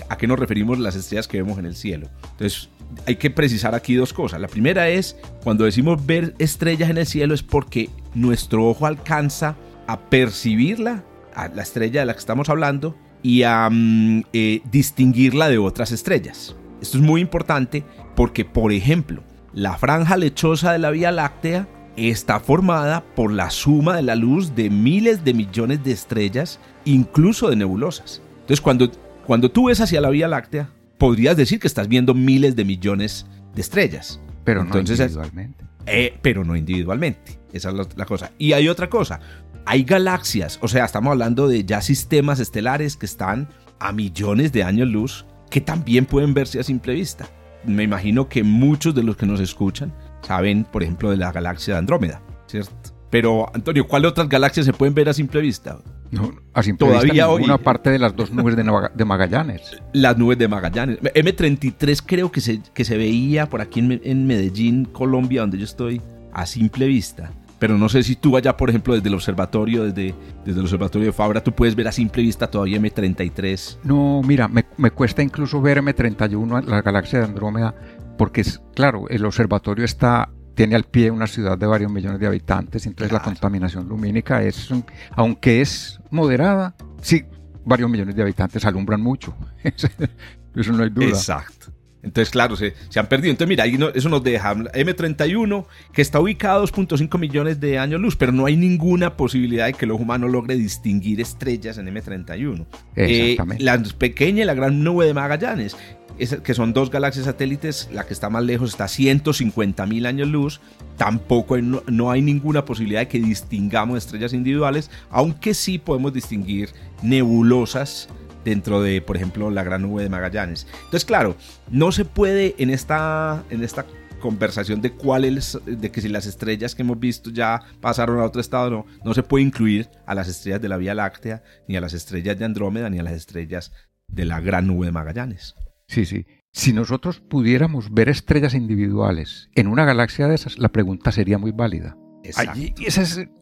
¿a 0.09 0.17
qué 0.17 0.27
nos 0.27 0.37
referimos 0.37 0.77
las 0.77 0.95
estrellas 0.95 1.27
que 1.27 1.41
vemos 1.41 1.57
en 1.57 1.65
el 1.65 1.75
cielo? 1.75 2.09
Entonces, 2.31 2.69
hay 3.05 3.15
que 3.15 3.29
precisar 3.29 3.75
aquí 3.75 3.95
dos 3.95 4.13
cosas. 4.13 4.41
La 4.41 4.47
primera 4.47 4.89
es, 4.89 5.17
cuando 5.43 5.65
decimos 5.65 6.05
ver 6.05 6.35
estrellas 6.39 6.89
en 6.89 6.97
el 6.97 7.05
cielo, 7.05 7.33
es 7.33 7.43
porque 7.43 7.89
nuestro 8.13 8.67
ojo 8.67 8.85
alcanza 8.85 9.55
a 9.87 9.99
percibirla, 9.99 11.03
a 11.33 11.47
la 11.49 11.61
estrella 11.61 12.01
de 12.01 12.05
la 12.05 12.13
que 12.13 12.19
estamos 12.19 12.49
hablando, 12.49 12.95
y 13.23 13.43
a 13.43 13.69
mm, 13.69 14.23
eh, 14.33 14.61
distinguirla 14.71 15.49
de 15.49 15.57
otras 15.57 15.91
estrellas. 15.91 16.55
Esto 16.81 16.97
es 16.97 17.03
muy 17.03 17.21
importante 17.21 17.83
porque, 18.15 18.45
por 18.45 18.71
ejemplo, 18.71 19.23
la 19.53 19.77
franja 19.77 20.17
lechosa 20.17 20.71
de 20.71 20.79
la 20.79 20.91
Vía 20.91 21.11
Láctea 21.11 21.67
está 21.95 22.39
formada 22.39 23.03
por 23.15 23.31
la 23.31 23.49
suma 23.49 23.95
de 23.95 24.03
la 24.03 24.15
luz 24.15 24.55
de 24.55 24.69
miles 24.69 25.23
de 25.23 25.33
millones 25.33 25.83
de 25.83 25.91
estrellas, 25.91 26.59
incluso 26.85 27.49
de 27.49 27.55
nebulosas. 27.55 28.21
Entonces, 28.41 28.61
cuando, 28.61 28.91
cuando 29.25 29.49
tú 29.49 29.67
ves 29.67 29.81
hacia 29.81 30.01
la 30.01 30.09
Vía 30.09 30.27
Láctea, 30.27 30.69
podrías 30.97 31.37
decir 31.37 31.59
que 31.59 31.67
estás 31.67 31.87
viendo 31.87 32.13
miles 32.13 32.55
de 32.55 32.65
millones 32.65 33.25
de 33.55 33.61
estrellas. 33.61 34.19
Pero 34.43 34.63
no 34.63 34.77
individualmente. 34.77 35.65
Eh, 35.85 36.17
pero 36.21 36.43
no 36.43 36.55
individualmente. 36.55 37.39
Esa 37.53 37.69
es 37.69 37.95
la, 37.95 38.05
cosa. 38.05 38.31
Y 38.37 38.53
hay 38.53 38.67
otra 38.67 38.89
cosa. 38.89 39.19
Hay 39.65 39.83
galaxias, 39.83 40.59
o 40.61 40.67
sea, 40.67 40.85
estamos 40.85 41.11
hablando 41.11 41.47
de 41.47 41.65
ya 41.65 41.81
sistemas 41.81 42.39
estelares 42.39 42.95
que 42.95 43.05
están 43.05 43.49
a 43.79 43.91
millones 43.91 44.51
de 44.51 44.63
años 44.63 44.87
luz 44.87 45.25
que 45.49 45.61
también 45.61 46.05
pueden 46.05 46.33
verse 46.33 46.59
a 46.59 46.63
simple 46.63 46.93
vista 46.93 47.29
me 47.67 47.83
imagino 47.83 48.29
que 48.29 48.43
muchos 48.43 48.95
de 48.95 49.03
los 49.03 49.17
que 49.17 49.25
nos 49.25 49.39
escuchan 49.39 49.93
saben, 50.21 50.63
por 50.63 50.83
ejemplo, 50.83 51.11
de 51.11 51.17
la 51.17 51.31
galaxia 51.31 51.75
de 51.75 51.79
Andrómeda, 51.79 52.21
¿cierto? 52.47 52.71
Pero, 53.09 53.53
Antonio, 53.53 53.87
¿cuáles 53.87 54.11
otras 54.11 54.27
galaxias 54.27 54.65
se 54.65 54.73
pueden 54.73 54.93
ver 54.93 55.09
a 55.09 55.13
simple 55.13 55.41
vista? 55.41 55.79
No, 56.11 56.31
a 56.53 56.63
simple 56.63 56.87
Todavía 56.87 57.27
vista 57.27 57.29
una 57.33 57.57
parte 57.57 57.89
de 57.89 57.99
las 57.99 58.15
dos 58.15 58.31
nubes 58.31 58.55
de, 58.55 59.05
Magallanes. 59.05 59.81
Las 59.93 60.17
nubes 60.17 60.37
de 60.37 60.47
Magallanes. 60.47 60.99
M33 61.01 62.03
creo 62.05 62.31
que 62.31 62.41
se, 62.41 62.61
que 62.73 62.85
se 62.85 62.97
veía 62.97 63.47
por 63.47 63.61
aquí 63.61 63.79
en, 63.79 64.01
en 64.03 64.25
Medellín, 64.25 64.85
Colombia, 64.85 65.41
donde 65.41 65.57
yo 65.57 65.65
estoy, 65.65 66.01
a 66.33 66.45
simple 66.45 66.87
vista 66.87 67.31
pero 67.59 67.77
no 67.77 67.89
sé 67.89 68.03
si 68.03 68.15
tú 68.15 68.37
allá, 68.37 68.55
por 68.55 68.69
ejemplo, 68.69 68.93
desde 68.93 69.07
el 69.09 69.15
observatorio, 69.15 69.83
desde, 69.83 70.13
desde 70.45 70.59
el 70.59 70.65
observatorio 70.65 71.07
de 71.07 71.13
Fabra, 71.13 71.43
tú 71.43 71.51
puedes 71.53 71.75
ver 71.75 71.87
a 71.87 71.91
simple 71.91 72.21
vista 72.21 72.49
todavía 72.49 72.79
M33. 72.79 73.79
No, 73.83 74.21
mira, 74.23 74.47
me, 74.47 74.65
me 74.77 74.91
cuesta 74.91 75.23
incluso 75.23 75.61
ver 75.61 75.81
M31, 75.81 76.65
la 76.65 76.81
galaxia 76.81 77.19
de 77.19 77.25
Andrómeda, 77.25 77.73
porque 78.17 78.41
es, 78.41 78.61
claro, 78.75 79.09
el 79.09 79.25
observatorio 79.25 79.85
está 79.85 80.29
tiene 80.57 80.75
al 80.75 80.85
pie 80.85 81.11
una 81.11 81.27
ciudad 81.27 81.55
de 81.55 81.67
varios 81.67 81.91
millones 81.91 82.19
de 82.19 82.25
habitantes, 82.25 82.87
entonces 82.87 83.13
la 83.13 83.21
contaminación 83.21 83.87
lumínica 83.87 84.41
es, 84.41 84.69
aunque 85.11 85.61
es 85.61 85.99
moderada, 86.09 86.75
sí, 86.99 87.23
varios 87.63 87.87
millones 87.91 88.15
de 88.15 88.23
habitantes 88.23 88.65
alumbran 88.65 88.99
mucho. 88.99 89.35
Eso 89.63 90.73
no 90.73 90.81
hay 90.81 90.89
duda. 90.89 91.09
Exacto. 91.09 91.67
Entonces, 92.01 92.31
claro, 92.31 92.55
se, 92.55 92.73
se, 92.89 92.99
han 92.99 93.07
perdido. 93.07 93.31
Entonces, 93.31 93.49
mira, 93.49 93.65
ahí 93.65 93.77
eso 93.93 94.07
nos 94.07 94.23
deja 94.23 94.55
M31, 94.55 95.65
que 95.91 96.01
está 96.01 96.19
ubicado 96.19 96.63
a 96.63 96.65
2.5 96.65 97.19
millones 97.19 97.59
de 97.59 97.77
años 97.77 97.99
luz, 97.99 98.15
pero 98.15 98.31
no 98.31 98.45
hay 98.45 98.55
ninguna 98.55 99.17
posibilidad 99.17 99.65
de 99.65 99.73
que 99.73 99.85
el 99.85 99.91
ojo 99.91 100.03
humano 100.03 100.27
logre 100.27 100.55
distinguir 100.55 101.19
estrellas 101.19 101.77
en 101.77 101.87
M31. 101.87 102.65
Eh, 102.95 103.31
Exactamente. 103.31 103.63
la 103.63 103.83
pequeña 103.97 104.43
y 104.43 104.45
la 104.45 104.53
gran 104.53 104.83
nube 104.83 105.05
de 105.05 105.13
Magallanes, 105.13 105.75
que 106.17 106.53
son 106.53 106.73
dos 106.73 106.89
galaxias 106.89 107.25
satélites, 107.25 107.89
la 107.91 108.05
que 108.05 108.13
está 108.13 108.29
más 108.29 108.43
lejos 108.43 108.71
está 108.71 108.85
a 108.85 108.89
150 108.89 109.85
mil 109.85 110.05
años 110.05 110.27
luz. 110.27 110.61
Tampoco 110.97 111.57
no, 111.57 111.83
no 111.87 112.11
hay 112.11 112.21
ninguna 112.21 112.65
posibilidad 112.65 113.01
de 113.01 113.07
que 113.07 113.19
distingamos 113.19 113.97
estrellas 113.97 114.33
individuales, 114.33 114.89
aunque 115.09 115.53
sí 115.53 115.77
podemos 115.77 116.13
distinguir 116.13 116.69
nebulosas 117.01 118.09
dentro 118.43 118.81
de, 118.81 119.01
por 119.01 119.17
ejemplo, 119.17 119.51
la 119.51 119.63
gran 119.63 119.81
nube 119.81 120.03
de 120.03 120.09
Magallanes. 120.09 120.67
Entonces, 120.85 121.05
claro, 121.05 121.35
no 121.69 121.91
se 121.91 122.05
puede 122.05 122.55
en 122.57 122.69
esta, 122.69 123.43
en 123.49 123.63
esta 123.63 123.85
conversación 124.21 124.81
de 124.81 124.93
cuáles, 124.93 125.59
de 125.65 125.91
que 125.91 126.01
si 126.01 126.09
las 126.09 126.25
estrellas 126.25 126.73
que 126.73 126.81
hemos 126.81 126.99
visto 126.99 127.29
ya 127.29 127.61
pasaron 127.81 128.19
a 128.19 128.23
otro 128.23 128.41
estado, 128.41 128.69
no, 128.69 128.85
no 129.03 129.13
se 129.13 129.21
puede 129.21 129.43
incluir 129.43 129.89
a 130.05 130.15
las 130.15 130.27
estrellas 130.27 130.61
de 130.61 130.69
la 130.69 130.77
Vía 130.77 130.95
Láctea, 130.95 131.43
ni 131.67 131.75
a 131.75 131.81
las 131.81 131.93
estrellas 131.93 132.39
de 132.39 132.45
Andrómeda, 132.45 132.89
ni 132.89 132.99
a 132.99 133.03
las 133.03 133.13
estrellas 133.13 133.73
de 134.07 134.25
la 134.25 134.39
gran 134.39 134.67
nube 134.67 134.85
de 134.85 134.91
Magallanes. 134.93 135.55
Sí, 135.87 136.05
sí. 136.05 136.25
Si 136.51 136.73
nosotros 136.73 137.19
pudiéramos 137.19 137.93
ver 137.93 138.09
estrellas 138.09 138.53
individuales 138.53 139.49
en 139.55 139.67
una 139.67 139.85
galaxia 139.85 140.27
de 140.27 140.35
esas, 140.35 140.57
la 140.57 140.69
pregunta 140.69 141.11
sería 141.11 141.37
muy 141.37 141.51
válida. 141.51 141.97
Allí, 142.35 142.73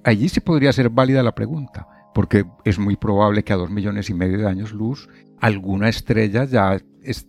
allí 0.04 0.30
sí 0.30 0.40
podría 0.42 0.72
ser 0.72 0.90
válida 0.90 1.24
la 1.24 1.34
pregunta 1.34 1.88
porque 2.16 2.46
es 2.64 2.80
muy 2.80 2.96
probable 2.96 3.44
que 3.44 3.52
a 3.52 3.58
dos 3.58 3.70
millones 3.70 4.10
y 4.10 4.14
medio 4.14 4.38
de 4.38 4.48
años 4.48 4.72
luz 4.72 5.10
alguna 5.42 5.90
estrella 5.90 6.46
ya 6.46 6.82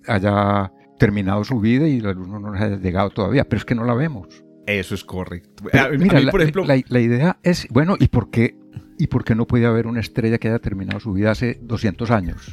haya 0.06 0.72
terminado 0.96 1.42
su 1.42 1.58
vida 1.58 1.88
y 1.88 2.00
la 2.00 2.12
luz 2.12 2.28
no 2.28 2.38
nos 2.38 2.58
haya 2.58 2.76
llegado 2.76 3.10
todavía, 3.10 3.44
pero 3.44 3.58
es 3.58 3.64
que 3.64 3.74
no 3.74 3.84
la 3.84 3.94
vemos. 3.94 4.44
Eso 4.64 4.94
es 4.94 5.04
correcto. 5.04 5.64
mira, 5.98 6.30
por 6.30 6.40
ejemplo... 6.40 6.64
la, 6.64 7.00
idea 7.00 7.38
es, 7.42 7.66
bueno, 7.70 7.96
¿y 7.98 8.06
por, 8.08 8.30
qué, 8.30 8.56
¿y 8.96 9.08
por 9.08 9.24
qué 9.24 9.34
no 9.34 9.46
puede 9.46 9.66
haber 9.66 9.88
una 9.88 10.00
estrella 10.00 10.38
que 10.38 10.48
haya 10.48 10.60
terminado 10.60 11.00
su 11.00 11.12
vida 11.12 11.32
hace 11.32 11.58
200 11.62 12.10
años? 12.12 12.52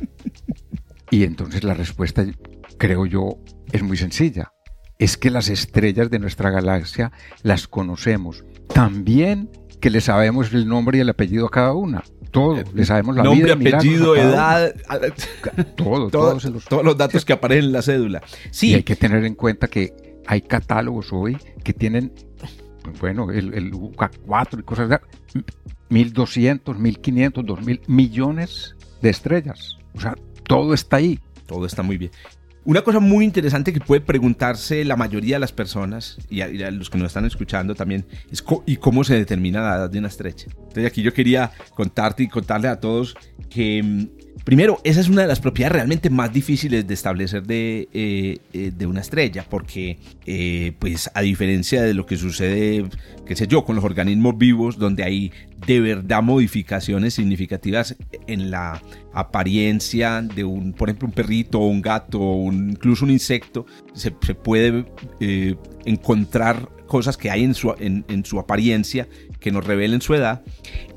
y 1.13 1.23
entonces 1.25 1.63
la 1.63 1.75
respuesta, 1.75 2.25
creo 2.79 3.05
yo, 3.05 3.37
es 3.71 3.83
muy 3.83 3.97
sencilla. 3.97 4.51
es 4.97 5.15
que 5.15 5.29
las 5.29 5.47
estrellas 5.47 6.09
de 6.09 6.17
nuestra 6.17 6.49
galaxia 6.49 7.11
las 7.43 7.67
conocemos. 7.67 8.43
También 8.73 9.51
que 9.79 9.91
le 9.91 10.01
sabemos 10.01 10.51
el 10.53 10.67
nombre 10.67 10.97
y 10.97 11.01
el 11.01 11.09
apellido 11.09 11.45
a 11.45 11.51
cada 11.51 11.73
una. 11.73 12.03
Todo, 12.31 12.57
eh, 12.57 12.63
le 12.73 12.83
sabemos 12.83 13.15
la 13.15 13.21
nombre, 13.21 13.53
vida, 13.53 13.77
apellido, 13.77 14.15
edad, 14.15 14.73
todo, 15.75 16.09
todos, 16.09 16.45
los, 16.45 16.97
datos 16.97 17.23
que 17.25 17.33
aparecen 17.33 17.65
en 17.65 17.73
la 17.73 17.83
cédula. 17.83 18.23
Sí. 18.49 18.71
Y 18.71 18.73
hay 18.73 18.83
que 18.83 18.95
tener 18.95 19.23
en 19.23 19.35
cuenta 19.35 19.67
que 19.67 19.93
hay 20.25 20.41
catálogos 20.41 21.13
hoy 21.13 21.37
que 21.63 21.73
tienen, 21.73 22.11
bueno, 22.99 23.29
el, 23.29 23.53
el 23.53 23.71
4 24.25 24.59
y 24.61 24.63
cosas 24.63 24.89
así, 24.89 25.43
1200, 25.89 26.79
1500, 26.79 27.45
2000 27.45 27.81
millones 27.85 28.75
de 29.03 29.09
estrellas. 29.11 29.77
O 29.93 29.99
sea, 30.01 30.15
todo 30.45 30.73
está 30.73 30.97
ahí. 30.97 31.19
Todo 31.45 31.65
está 31.65 31.83
muy 31.83 31.97
bien. 31.97 32.11
Una 32.65 32.81
cosa 32.81 33.01
muy 33.01 33.25
interesante 33.25 33.73
que 33.73 33.81
puede 33.81 33.99
preguntarse 33.99 34.85
la 34.85 34.95
mayoría 34.95 35.35
de 35.35 35.41
las 35.41 35.51
personas 35.51 36.17
y 36.29 36.39
a, 36.41 36.71
los 36.71 36.89
que 36.89 36.97
nos 36.97 37.07
están 37.07 37.25
escuchando 37.25 37.75
también 37.75 38.05
es 38.31 38.43
y 38.65 38.77
cómo 38.77 39.03
se 39.03 39.15
determina 39.15 39.61
la 39.61 39.75
edad 39.75 39.89
de 39.89 39.99
una 39.99 40.07
estrella. 40.07 40.45
Entonces 40.47 40.85
aquí 40.85 41.01
yo 41.01 41.13
quería 41.13 41.51
contarte 41.75 42.23
y 42.23 42.29
contarle 42.29 42.69
a 42.69 42.79
todos 42.79 43.15
que 43.49 43.83
mm, 43.83 44.22
Primero, 44.43 44.81
esa 44.83 44.99
es 44.99 45.07
una 45.07 45.21
de 45.21 45.27
las 45.29 45.39
propiedades 45.39 45.73
realmente 45.73 46.09
más 46.09 46.33
difíciles 46.33 46.85
de 46.85 46.93
establecer 46.93 47.43
de, 47.43 47.87
eh, 47.93 48.39
eh, 48.51 48.85
una 48.85 48.99
estrella, 48.99 49.45
porque, 49.49 49.97
eh, 50.25 50.73
pues, 50.79 51.09
a 51.13 51.21
diferencia 51.21 51.81
de 51.81 51.93
lo 51.93 52.05
que 52.05 52.17
sucede, 52.17 52.85
qué 53.25 53.37
sé 53.37 53.47
yo, 53.47 53.63
con 53.63 53.77
los 53.77 53.85
organismos 53.85 54.37
vivos, 54.37 54.77
donde 54.77 55.03
hay 55.03 55.31
de 55.65 55.79
verdad 55.79 56.21
modificaciones 56.21 57.13
significativas 57.13 57.95
en 58.27 58.51
la 58.51 58.81
apariencia 59.13 60.21
de 60.21 60.43
un, 60.43 60.73
por 60.73 60.89
ejemplo, 60.89 61.07
un 61.07 61.13
perrito 61.13 61.59
un 61.59 61.81
gato 61.81 62.19
o 62.19 62.51
incluso 62.51 63.05
un 63.05 63.11
insecto, 63.11 63.65
se, 63.93 64.11
puede 64.11 64.85
encontrar 65.85 66.67
cosas 66.87 67.17
que 67.17 67.29
hay 67.31 67.43
en 67.43 67.53
su, 67.53 67.73
en, 67.79 68.05
en 68.07 68.25
su 68.25 68.39
apariencia 68.39 69.07
que 69.39 69.51
nos 69.51 69.65
revelen 69.65 70.01
su 70.01 70.13
edad. 70.13 70.43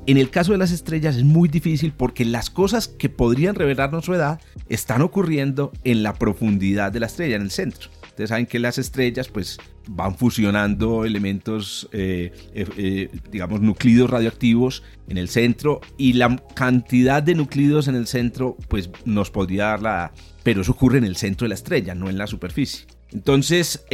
En 0.06 0.18
el 0.18 0.30
caso 0.30 0.52
de 0.52 0.58
las 0.58 0.70
estrellas 0.70 1.16
es 1.16 1.24
muy 1.24 1.48
difícil 1.48 1.92
porque 1.92 2.24
las 2.24 2.48
cosas 2.48 2.86
que 2.86 3.08
podrían 3.08 3.56
revelarnos 3.56 4.04
su 4.04 4.14
edad 4.14 4.40
están 4.68 5.02
ocurriendo 5.02 5.72
en 5.82 6.04
la 6.04 6.14
profundidad 6.14 6.92
de 6.92 7.00
la 7.00 7.06
estrella, 7.06 7.36
en 7.36 7.42
el 7.42 7.50
centro. 7.50 7.90
Ustedes 8.16 8.30
saben 8.30 8.46
que 8.46 8.58
las 8.58 8.78
estrellas 8.78 9.28
pues 9.28 9.58
van 9.88 10.16
fusionando 10.16 11.04
elementos, 11.04 11.88
eh, 11.92 12.32
eh, 12.54 12.66
eh, 12.78 13.10
digamos, 13.30 13.60
núcleos 13.60 14.08
radioactivos 14.08 14.82
en 15.08 15.18
el 15.18 15.28
centro 15.28 15.80
y 15.98 16.14
la 16.14 16.36
cantidad 16.54 17.22
de 17.22 17.34
núcleos 17.34 17.88
en 17.88 17.94
el 17.94 18.06
centro 18.06 18.56
pues 18.68 18.90
nos 19.04 19.30
podría 19.30 19.66
dar 19.66 19.82
la 19.82 19.90
edad. 19.90 20.10
Pero 20.42 20.62
eso 20.62 20.72
ocurre 20.72 20.98
en 20.98 21.04
el 21.04 21.16
centro 21.16 21.44
de 21.44 21.50
la 21.50 21.56
estrella, 21.56 21.94
no 21.94 22.08
en 22.08 22.16
la 22.16 22.26
superficie. 22.26 22.86
Entonces, 23.12 23.84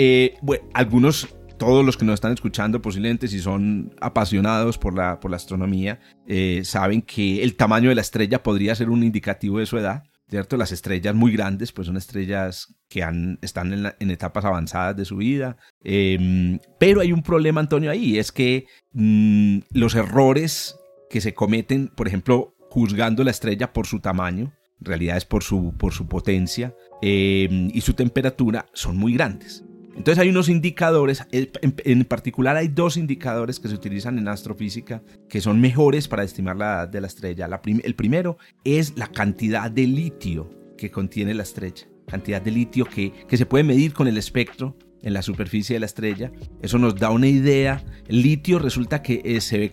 bueno, 0.43 0.65
algunos 0.75 1.35
todos 1.65 1.85
los 1.85 1.97
que 1.97 2.05
nos 2.05 2.15
están 2.15 2.33
escuchando 2.33 2.83
posiblemente 2.83 3.29
si 3.29 3.39
son 3.39 3.95
apasionados 4.01 4.79
por 4.79 4.97
la, 4.97 5.21
por 5.21 5.31
la 5.31 5.37
astronomía, 5.37 6.01
eh, 6.27 6.63
saben 6.65 7.03
que 7.03 7.45
el 7.45 7.55
tamaño 7.55 7.89
de 7.89 7.95
la 7.95 8.01
estrella 8.01 8.43
podría 8.43 8.75
ser 8.75 8.91
un 8.91 9.05
indicativo 9.05 9.61
de 9.61 9.67
su 9.67 9.79
edad. 9.79 10.03
¿Cierto? 10.29 10.57
Las 10.57 10.73
estrellas 10.73 11.15
muy 11.15 11.31
grandes, 11.33 11.73
pues 11.73 11.87
son 11.87 11.99
estrellas 11.99 12.75
que 12.89 13.03
han, 13.03 13.39
están 13.43 13.93
en, 13.99 14.11
etapas 14.11 14.47
avanzadas 14.47 14.97
de 14.97 15.05
su 15.05 15.17
vida. 15.17 15.59
Em, 15.85 16.59
pero 16.81 17.03
hay 17.03 17.13
un 17.13 17.23
problema, 17.23 17.61
Antonio, 17.61 17.91
ahí, 17.91 18.19
es 18.19 18.33
que 18.33 18.65
mm, 18.93 19.59
los 19.73 19.95
errores 19.95 20.77
que 21.11 21.21
se 21.21 21.35
cometen, 21.35 21.89
por 21.89 22.09
ejemplo, 22.09 22.55
juzgando 22.71 23.25
la 23.25 23.31
estrella 23.31 23.75
por 23.75 23.87
su 23.87 24.01
tamaño, 24.01 24.55
en 24.81 24.87
realidad 24.87 25.19
es 25.19 25.27
por 25.27 25.43
su, 25.43 25.75
por 25.77 25.93
su 25.93 26.09
potencia 26.09 26.75
em, 27.03 27.69
y 27.75 27.83
su 27.83 27.93
temperatura, 27.93 28.65
son 28.73 28.97
muy 28.97 29.13
grandes. 29.13 29.65
Entonces 29.97 30.19
hay 30.19 30.31
unos 30.31 30.49
indicadores, 30.49 31.27
en 31.31 32.05
particular 32.05 32.57
hay 32.57 32.69
dos 32.69 32.97
indicadores 32.97 33.61
que 33.61 33.69
se 33.69 33.75
utilizan 33.75 34.19
en 34.19 34.29
astrofísica 34.29 35.03
que 35.29 35.41
son 35.41 35.61
mejores 35.61 36.09
para 36.09 36.25
estimar 36.25 36.57
la 36.57 36.65
edad 36.65 36.89
de 36.89 37.01
la 37.01 37.07
estrella. 37.07 37.49
el 37.65 37.95
primero 37.95 38.39
es 38.65 38.97
la 38.97 39.07
cantidad 39.09 39.71
de 39.71 39.87
litio 39.87 40.51
que 40.77 40.91
contiene 40.91 41.35
la 41.35 41.43
estrella, 41.43 41.87
cantidad 42.07 42.41
de 42.41 42.51
litio 42.51 42.87
que, 42.87 43.13
que 43.29 43.37
se 43.37 43.47
puede 43.47 43.65
medir 43.65 43.93
con 43.93 44.09
el 44.09 44.17
espectro 44.17 44.77
en 45.03 45.13
la 45.13 45.23
superficie 45.23 45.75
de 45.75 45.81
la 45.81 45.87
estrella. 45.87 46.33
Eso 46.63 46.79
nos 46.79 46.97
da 46.97 47.11
una 47.11 47.29
idea. 47.29 47.85
El 48.07 48.23
litio 48.23 48.59
resulta 48.59 49.03
que 49.03 49.23
eh, 49.25 49.73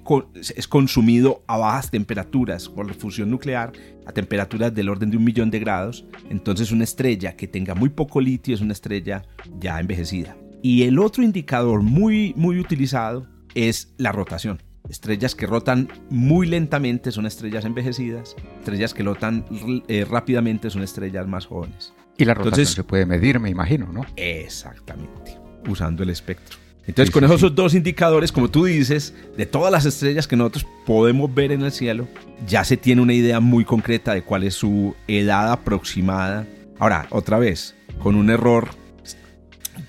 es 0.55 0.67
consumido 0.67 1.43
a 1.47 1.57
bajas 1.57 1.91
temperaturas 1.91 2.67
por 2.69 2.87
la 2.87 2.93
fusión 2.93 3.29
nuclear, 3.29 3.71
a 4.05 4.11
temperaturas 4.11 4.73
del 4.73 4.89
orden 4.89 5.11
de 5.11 5.17
un 5.17 5.23
millón 5.23 5.51
de 5.51 5.59
grados. 5.59 6.05
Entonces 6.29 6.71
una 6.71 6.83
estrella 6.83 7.35
que 7.35 7.47
tenga 7.47 7.75
muy 7.75 7.89
poco 7.89 8.21
litio 8.21 8.55
es 8.55 8.61
una 8.61 8.73
estrella 8.73 9.23
ya 9.59 9.79
envejecida. 9.79 10.35
Y 10.61 10.83
el 10.83 10.99
otro 10.99 11.23
indicador 11.23 11.81
muy, 11.81 12.33
muy 12.35 12.59
utilizado 12.59 13.27
es 13.55 13.93
la 13.97 14.11
rotación. 14.11 14.61
Estrellas 14.89 15.35
que 15.35 15.45
rotan 15.45 15.87
muy 16.09 16.47
lentamente 16.47 17.11
son 17.11 17.25
estrellas 17.25 17.63
envejecidas. 17.63 18.35
Estrellas 18.59 18.93
que 18.93 19.03
rotan 19.03 19.45
eh, 19.87 20.05
rápidamente 20.09 20.69
son 20.69 20.81
estrellas 20.81 21.27
más 21.27 21.45
jóvenes. 21.45 21.93
Y 22.19 22.25
la 22.25 22.34
rotación 22.34 22.65
se 22.67 22.84
puede 22.84 23.05
medir, 23.05 23.39
me 23.39 23.49
imagino, 23.49 23.88
¿no? 23.93 24.05
Exactamente, 24.17 25.38
usando 25.67 26.03
el 26.03 26.10
espectro. 26.10 26.58
Entonces, 26.86 27.13
con 27.13 27.23
esos 27.23 27.55
dos 27.55 27.75
indicadores, 27.75 28.32
como 28.32 28.49
tú 28.49 28.65
dices, 28.65 29.13
de 29.38 29.45
todas 29.45 29.71
las 29.71 29.86
estrellas 29.86 30.27
que 30.27 30.36
nosotros 30.36 30.67
podemos 30.86 31.34
ver 31.34 31.53
en 31.53 31.62
el 31.62 31.71
cielo, 31.71 32.08
ya 32.45 32.65
se 32.65 32.75
tiene 32.75 33.01
una 33.01 33.13
idea 33.13 33.39
muy 33.39 33.63
concreta 33.63 34.13
de 34.13 34.23
cuál 34.23 34.43
es 34.43 34.55
su 34.55 34.95
edad 35.08 35.51
aproximada. 35.51 36.45
Ahora, 36.77 37.08
otra 37.12 37.39
vez, 37.39 37.75
con 37.99 38.15
un 38.15 38.29
error 38.29 38.69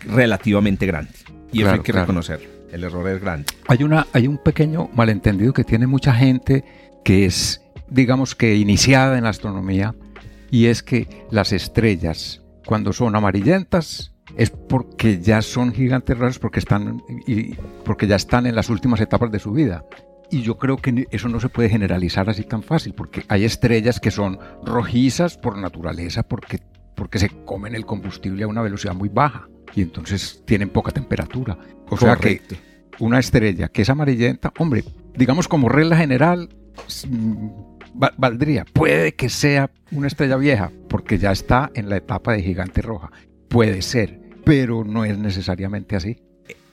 relativamente 0.07 0.87
grande. 0.87 1.11
Y 1.53 1.63
eso 1.63 1.73
hay 1.73 1.81
que 1.81 1.93
reconocerlo. 1.93 2.49
El 2.71 2.85
error 2.85 3.09
es 3.09 3.21
grande. 3.21 3.47
Hay, 3.67 3.83
una, 3.83 4.07
hay 4.13 4.29
un 4.29 4.39
pequeño 4.39 4.89
malentendido 4.95 5.53
que 5.53 5.65
tiene 5.65 5.89
mucha 5.89 6.15
gente 6.15 6.65
que 7.05 7.25
es, 7.25 7.61
digamos 7.89 8.37
que 8.37 8.55
iniciada 8.55 9.19
en 9.19 9.25
la 9.25 9.31
astronomía 9.31 9.97
y 10.51 10.67
es 10.67 10.83
que 10.83 11.27
las 11.31 11.53
estrellas, 11.53 12.43
cuando 12.67 12.93
son 12.93 13.15
amarillentas, 13.17 14.13
es 14.37 14.51
porque 14.51 15.21
ya 15.21 15.43
son 15.43 15.73
gigantes 15.73 16.17
raros, 16.19 16.39
porque, 16.39 16.61
están, 16.61 17.03
y, 17.27 17.55
porque 17.85 18.07
ya 18.07 18.17
están 18.17 18.47
en 18.47 18.55
las 18.55 18.69
últimas 18.69 19.01
etapas 19.01 19.31
de 19.31 19.39
su 19.39 19.53
vida. 19.53 19.85
Y 20.31 20.43
yo 20.43 20.59
creo 20.59 20.77
que 20.77 21.09
eso 21.11 21.29
no 21.29 21.41
se 21.41 21.49
puede 21.49 21.69
generalizar 21.69 22.31
así 22.31 22.45
tan 22.45 22.63
fácil, 22.63 22.95
porque 22.95 23.25
hay 23.29 23.45
estrellas 23.45 23.99
que 23.99 24.11
son 24.11 24.39
rojizas 24.65 25.37
por 25.37 25.59
naturaleza, 25.59 26.23
porque, 26.23 26.61
porque 26.95 27.19
se 27.19 27.31
comen 27.45 27.75
el 27.75 27.85
combustible 27.85 28.45
a 28.45 28.49
una 28.49 28.63
velocidad 28.63 28.95
muy 28.95 29.09
baja 29.09 29.49
y 29.75 29.83
entonces 29.83 30.43
tienen 30.45 30.71
poca 30.71 30.93
temperatura. 30.93 31.59
O 31.89 31.97
sea 31.97 32.17
que 32.17 32.43
una 33.01 33.19
estrella 33.19 33.69
que 33.69 33.83
es 33.83 33.91
amarillenta, 33.91 34.53
hombre, 34.59 34.85
digamos 35.17 35.49
como 35.49 35.69
regla 35.69 35.97
general, 35.97 36.49
valdría. 37.95 38.65
Puede 38.73 39.15
que 39.15 39.29
sea 39.29 39.71
una 39.91 40.07
estrella 40.07 40.37
vieja, 40.37 40.71
porque 40.89 41.19
ya 41.19 41.33
está 41.33 41.71
en 41.75 41.89
la 41.89 41.97
etapa 41.97 42.33
de 42.33 42.43
gigante 42.43 42.83
roja. 42.83 43.11
Puede 43.49 43.83
ser, 43.83 44.21
pero 44.45 44.85
no 44.85 45.05
es 45.05 45.19
necesariamente 45.19 45.97
así. 45.97 46.19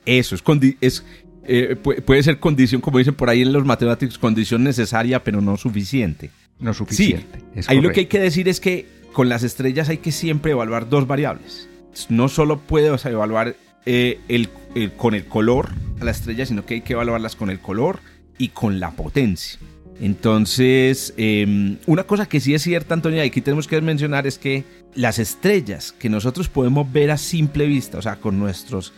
Eso 0.06 0.36
es, 0.36 0.43
es 0.82 1.03
eh, 1.49 1.75
puede 1.75 2.23
ser 2.23 2.39
condición, 2.39 2.82
como 2.82 2.97
dicen 2.97 3.13
por 3.13 3.30
ahí 3.30 3.41
en 3.41 3.53
los 3.53 3.65
matemáticos, 3.65 4.17
condición 4.17 4.63
necesaria, 4.63 5.23
pero 5.23 5.41
no 5.41 5.58
suficiente. 5.58 6.30
No 6.60 6.73
suficiente. 6.73 7.39
ahí 7.67 7.80
lo 7.80 7.91
que 7.91 8.01
hay 8.01 8.06
que 8.08 8.19
decir 8.19 8.47
es 8.49 8.60
que 8.60 8.86
con 9.13 9.30
las 9.30 9.43
estrellas 9.43 9.89
hay 9.89 9.97
que 9.97 10.12
siempre 10.12 10.51
evaluar 10.51 10.89
dos 10.89 11.08
variables. 11.08 11.69
No 12.10 12.30
solo 12.30 12.60
puedes 12.60 13.06
evaluar 13.06 13.56
eh, 13.86 14.19
el, 14.27 14.49
con 14.97 15.15
el 15.15 15.25
color 15.25 15.69
a 16.01 16.03
la 16.03 16.12
estrella, 16.12 16.45
sino 16.45 16.65
que 16.65 16.75
hay 16.75 16.82
que 16.82 16.93
evaluarlas 16.93 17.36
con 17.36 17.49
el 17.49 17.60
color 17.60 17.99
y 18.38 18.49
con 18.49 18.80
la 18.80 18.91
potencia. 18.91 19.60
Entonces, 19.99 21.13
em, 21.17 21.77
una 21.88 22.03
cosa 22.03 22.27
que 22.27 22.39
sí 22.39 22.53
es 22.53 22.62
cierta, 22.62 22.93
Antonio, 22.93 23.23
y 23.23 23.27
aquí 23.27 23.41
tenemos 23.41 23.67
que 23.67 23.81
mencionar 23.81 24.27
es 24.27 24.38
que 24.38 24.63
las 24.93 25.17
estrellas 25.17 25.91
que 25.91 26.10
nosotros 26.10 26.49
podemos 26.49 26.91
ver 26.91 27.12
a 27.12 27.17
simple 27.17 27.65
vista, 27.65 27.97
o 27.97 28.01
sea, 28.01 28.17
con 28.17 28.39
nuestros, 28.39 28.93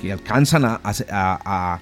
que, 0.00 0.12
alcanzan 0.12 0.64
a, 0.64 0.80
a, 0.82 1.80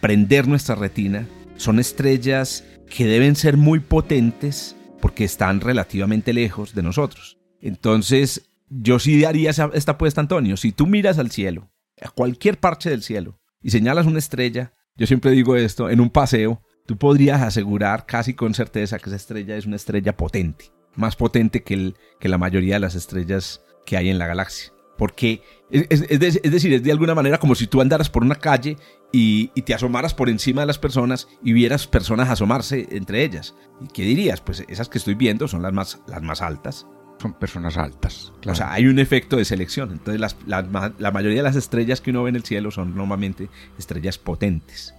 prender 0.00 0.48
nuestra 0.48 0.74
retina, 0.74 1.26
son 1.56 1.78
estrellas 1.78 2.64
que 2.88 3.06
deben 3.06 3.36
ser 3.36 3.56
muy 3.56 3.80
potentes 3.80 4.76
porque 5.00 5.24
están 5.24 5.60
relativamente 5.60 6.32
lejos 6.32 6.74
de 6.74 6.82
nosotros. 6.82 7.38
Entonces, 7.60 8.50
yo 8.68 8.98
sí 8.98 9.24
haría 9.24 9.50
esta 9.50 9.92
apuesta, 9.92 10.20
Antonio. 10.20 10.56
Si 10.56 10.72
tú 10.72 10.86
miras 10.86 11.18
al 11.18 11.30
cielo, 11.30 11.70
a 12.00 12.10
cualquier 12.10 12.58
parche 12.58 12.90
del 12.90 13.02
cielo, 13.02 13.38
y 13.62 13.70
señalas 13.70 14.06
una 14.06 14.18
estrella, 14.18 14.72
yo 14.96 15.06
siempre 15.06 15.30
digo 15.30 15.56
esto, 15.56 15.88
en 15.88 16.00
un 16.00 16.10
paseo, 16.10 16.62
tú 16.86 16.96
podrías 16.96 17.42
asegurar 17.42 18.06
casi 18.06 18.34
con 18.34 18.54
certeza 18.54 18.98
que 18.98 19.10
esa 19.10 19.16
estrella 19.16 19.56
es 19.56 19.66
una 19.66 19.76
estrella 19.76 20.16
potente, 20.16 20.72
más 20.94 21.16
potente 21.16 21.62
que, 21.62 21.74
el, 21.74 21.96
que 22.18 22.28
la 22.28 22.38
mayoría 22.38 22.74
de 22.74 22.80
las 22.80 22.94
estrellas 22.94 23.62
que 23.86 23.96
hay 23.96 24.10
en 24.10 24.18
la 24.18 24.26
galaxia. 24.26 24.72
Porque 24.98 25.42
es, 25.70 26.08
decir, 26.08 26.74
es 26.74 26.82
de 26.82 26.92
alguna 26.92 27.14
manera 27.14 27.38
como 27.38 27.54
si 27.54 27.66
tú 27.66 27.80
andaras 27.80 28.10
por 28.10 28.22
una 28.22 28.34
calle 28.34 28.76
y, 29.10 29.48
te 29.62 29.74
asomaras 29.74 30.14
por 30.14 30.28
encima 30.28 30.60
de 30.62 30.66
las 30.66 30.78
personas 30.78 31.28
y 31.42 31.52
vieras 31.52 31.86
personas 31.86 32.28
asomarse 32.28 32.88
entre 32.90 33.24
ellas. 33.24 33.54
¿Y 33.80 33.88
qué 33.88 34.02
dirías? 34.02 34.40
Pues 34.40 34.64
esas 34.68 34.88
que 34.88 34.98
estoy 34.98 35.14
viendo 35.14 35.48
son 35.48 35.62
las 35.62 35.72
más, 35.72 36.00
las 36.06 36.22
más 36.22 36.42
altas. 36.42 36.86
son 37.20 37.32
personas 37.34 37.78
altas. 37.78 38.32
O 38.46 38.54
sea, 38.54 38.72
hay 38.72 38.86
un 38.86 38.98
efecto 38.98 39.36
de 39.36 39.44
selección. 39.44 39.92
Entonces, 39.92 40.36
la, 40.46 40.62
mayoría 41.10 41.38
de 41.38 41.42
las 41.42 41.56
estrellas 41.56 42.00
que 42.00 42.10
uno 42.10 42.22
ve 42.22 42.30
en 42.30 42.36
el 42.36 42.44
cielo 42.44 42.70
son 42.70 42.94
normalmente 42.94 43.48
estrellas 43.78 44.18
potentes. 44.18 44.94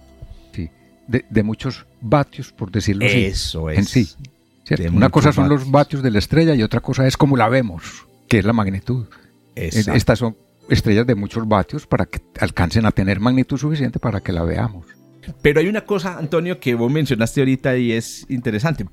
De, 1.06 1.42
muchos 1.42 1.86
vatios, 2.00 2.52
por 2.52 2.70
decirlo 2.70 3.06
así. 3.06 3.24
Eso 3.24 3.70
es. 3.70 3.78
En 3.78 3.84
sí. 3.84 4.08
Una 4.92 5.10
cosa 5.10 5.32
son 5.32 5.48
los 5.48 5.70
vatios 5.70 6.02
de 6.02 6.10
la 6.10 6.18
estrella 6.18 6.54
y 6.54 6.62
otra 6.62 6.80
cosa 6.80 7.06
es 7.06 7.16
cómo 7.16 7.36
la 7.36 7.48
vemos, 7.48 8.06
que 8.28 8.38
es 8.38 8.44
la 8.44 8.52
magnitud. 8.52 9.06
Estas 9.54 10.18
son 10.18 10.36
estrellas 10.68 11.06
de 11.06 11.14
muchos 11.14 11.46
vatios 11.46 11.86
para 11.86 12.06
que 12.06 12.20
alcancen 12.40 12.86
a 12.86 12.90
tener 12.90 13.20
magnitud 13.20 13.58
suficiente 13.58 13.98
para 13.98 14.20
que 14.20 14.32
la 14.32 14.42
veamos. 14.42 14.86
Pero 15.42 15.60
hay 15.60 15.68
una 15.68 15.84
cosa, 15.84 16.18
Antonio, 16.18 16.60
que 16.60 16.74
vos 16.74 16.90
mencionaste 16.90 17.40
ahorita 17.40 17.76
y 17.76 17.92
es 17.92 18.26
interesante. 18.28 18.86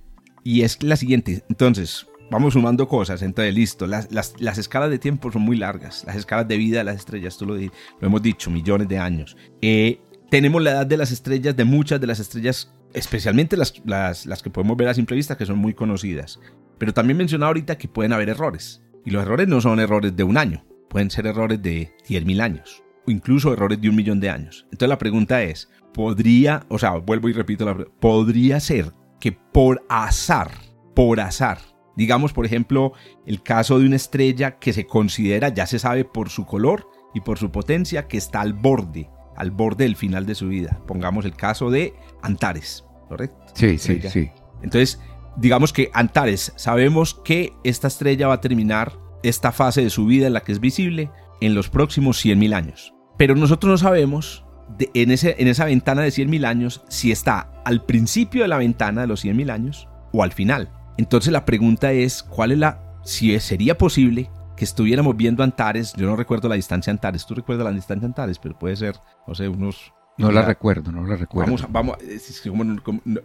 Y 0.43 0.62
es 0.62 0.82
la 0.84 0.95
siguiente. 0.95 1.43
Entonces, 1.50 2.08
vamos 2.30 2.54
sumando 2.54 2.88
cosas. 2.88 3.21
Entonces, 3.21 3.54
listo. 3.54 3.86
Las, 3.88 4.10
las, 4.12 4.58
escalas 4.58 4.89
de 4.89 5.00
tiempo 5.00 5.32
son 5.32 5.43
muy 5.43 5.58
largas. 5.58 6.04
Las 6.06 6.15
escalas 6.15 6.47
de 6.47 6.58
vida 6.58 6.80
de 6.80 6.84
las 6.86 6.97
estrellas, 6.97 7.38
tú 7.38 7.45
lo, 7.45 7.56
lo 7.56 7.71
hemos 8.02 8.21
dicho, 8.21 8.50
millones 8.50 8.88
de 8.88 8.97
años. 8.97 9.36
Eh, 9.62 10.00
tenemos 10.32 10.63
la 10.63 10.72
edad 10.72 10.88
de 10.88 10.96
las 10.96 11.12
estrellas, 11.12 11.58
de 11.58 11.65
muchas 11.65 12.00
de 12.00 12.08
las 12.08 12.22
estrellas, 12.22 12.74
especialmente 12.94 13.58
las, 13.58 13.74
las, 13.84 14.26
las 14.26 14.41
que 14.41 14.50
podemos 14.50 14.78
ver 14.78 14.88
a 14.88 14.94
simple 14.94 15.17
vista, 15.17 15.38
que 15.38 15.46
son 15.46 15.58
muy 15.58 15.74
conocidas. 15.74 16.39
Pero 16.78 16.94
también 16.94 17.17
mencionaba 17.17 17.50
ahorita 17.50 17.78
que 17.78 17.89
pueden 17.89 18.13
haber 18.13 18.30
errores. 18.30 18.82
Y 19.04 19.12
los 19.12 19.24
errores 19.24 19.50
no 19.50 19.60
son 19.60 19.82
errores 19.82 20.15
de 20.15 20.24
un 20.24 20.38
año. 20.38 20.63
Pueden 20.89 21.12
ser 21.12 21.28
errores 21.28 21.62
de 21.62 21.94
10.000 22.08 22.41
años. 22.41 22.82
O 23.06 23.12
incluso 23.12 23.52
errores 23.52 23.82
de 23.82 23.89
un 23.89 23.96
millón 23.98 24.22
de 24.22 24.30
años. 24.30 24.63
Entonces 24.72 24.88
la 24.88 24.98
pregunta 24.98 25.44
es, 25.44 25.70
¿podría, 25.94 26.65
o 26.70 26.80
sea, 26.80 26.91
vuelvo 26.91 27.28
y 27.28 27.34
repito 27.34 27.65
la 27.65 27.76
pregunta, 27.76 28.00
¿podría 28.00 28.62
ser 28.62 28.94
que 29.20 29.34
por 29.34 29.86
azar, 29.89 30.52
por 30.96 31.20
azar, 31.20 31.58
digamos 31.98 32.32
por 32.32 32.46
ejemplo 32.46 32.94
el 33.26 33.44
caso 33.44 33.80
de 33.80 33.86
una 33.86 33.98
estrella 33.98 34.60
que 34.60 34.72
se 34.72 34.86
considera, 34.86 35.50
ya 35.50 35.65
se 35.65 35.78
sabe 35.78 36.06
por 36.06 36.30
su 36.30 36.46
color 36.46 36.88
y 37.13 37.20
por 37.20 37.38
su 37.38 37.52
potencia, 37.52 38.08
que 38.08 38.17
está 38.17 38.39
al 38.39 38.54
borde, 38.54 39.10
al 39.36 39.52
borde 39.52 39.86
del 39.86 39.96
final 39.96 40.26
de 40.26 40.36
su 40.36 40.48
vida. 40.50 40.80
Pongamos 40.88 41.26
el 41.26 41.36
caso 41.36 41.70
de 41.70 41.94
Antares, 42.22 42.86
¿correcto? 43.08 43.38
Sí, 43.54 43.78
sí, 43.78 44.02
sí. 44.10 44.30
Entonces, 44.62 45.00
digamos 45.38 45.74
que 45.74 45.89
Antares, 45.94 46.54
sabemos 46.56 47.15
que 47.24 47.54
esta 47.63 47.88
estrella 47.88 48.28
va 48.28 48.36
a 48.36 48.41
terminar 48.41 48.94
esta 49.24 49.52
fase 49.52 49.84
de 49.84 49.89
su 49.89 50.06
vida 50.06 50.28
en 50.28 50.34
la 50.34 50.41
que 50.41 50.52
es 50.52 50.60
visible 50.60 51.12
en 51.41 51.56
los 51.56 51.70
próximos 51.70 52.24
100.000 52.24 52.54
años. 52.54 52.94
Pero 53.17 53.36
nosotros 53.36 53.70
no 53.70 53.78
sabemos 53.78 54.46
en, 54.94 55.12
ese, 55.12 55.36
en 55.39 55.48
esa 55.48 55.65
ventana 55.65 56.02
de 56.02 56.10
100.000 56.10 56.46
años 56.46 56.84
si 56.88 57.12
está 57.12 57.52
al 57.65 57.84
principio 57.86 58.44
de 58.44 58.48
la 58.48 58.58
ventana 58.58 59.02
de 59.02 59.08
los 59.08 59.24
100.000 59.26 59.52
años 59.52 59.88
o 60.12 60.24
al 60.24 60.32
final. 60.32 60.70
Entonces 60.98 61.32
la 61.32 61.46
pregunta 61.46 61.91
es, 61.91 62.24
¿cuál 62.24 62.52
es 62.52 62.60
la, 62.60 62.84
si 63.04 63.38
sería 63.39 63.78
posible 63.78 64.30
que 64.62 64.65
estuviéramos 64.65 65.17
viendo 65.17 65.41
Antares, 65.41 65.91
yo 65.97 66.06
no 66.06 66.15
recuerdo 66.15 66.47
la 66.47 66.54
distancia 66.54 66.91
Antares, 66.91 67.26
tú 67.26 67.34
recuerdas 67.34 67.65
la 67.65 67.71
distancia 67.71 68.06
Antares, 68.06 68.38
pero 68.38 68.60
puede 68.60 68.76
ser, 68.76 68.95
no 69.28 69.34
sé, 69.34 69.47
unos... 69.47 69.91
No 70.19 70.32
la, 70.32 70.43
recuerdo, 70.43 70.91
no 70.91 71.04
la 71.04 71.15
recuerdo. 71.15 71.52
Vamos, 71.52 71.65
vamos, 71.71 71.97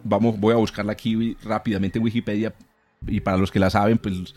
vamos, 0.03 0.39
voy 0.39 0.53
a 0.55 0.57
buscarla 0.57 0.93
aquí 0.93 1.37
rápidamente 1.43 1.99
en 1.99 2.05
Wikipedia 2.05 2.55
y 3.05 3.19
para 3.19 3.37
los 3.37 3.51
que 3.51 3.59
la 3.59 3.69
saben, 3.69 3.99
pues 3.99 4.33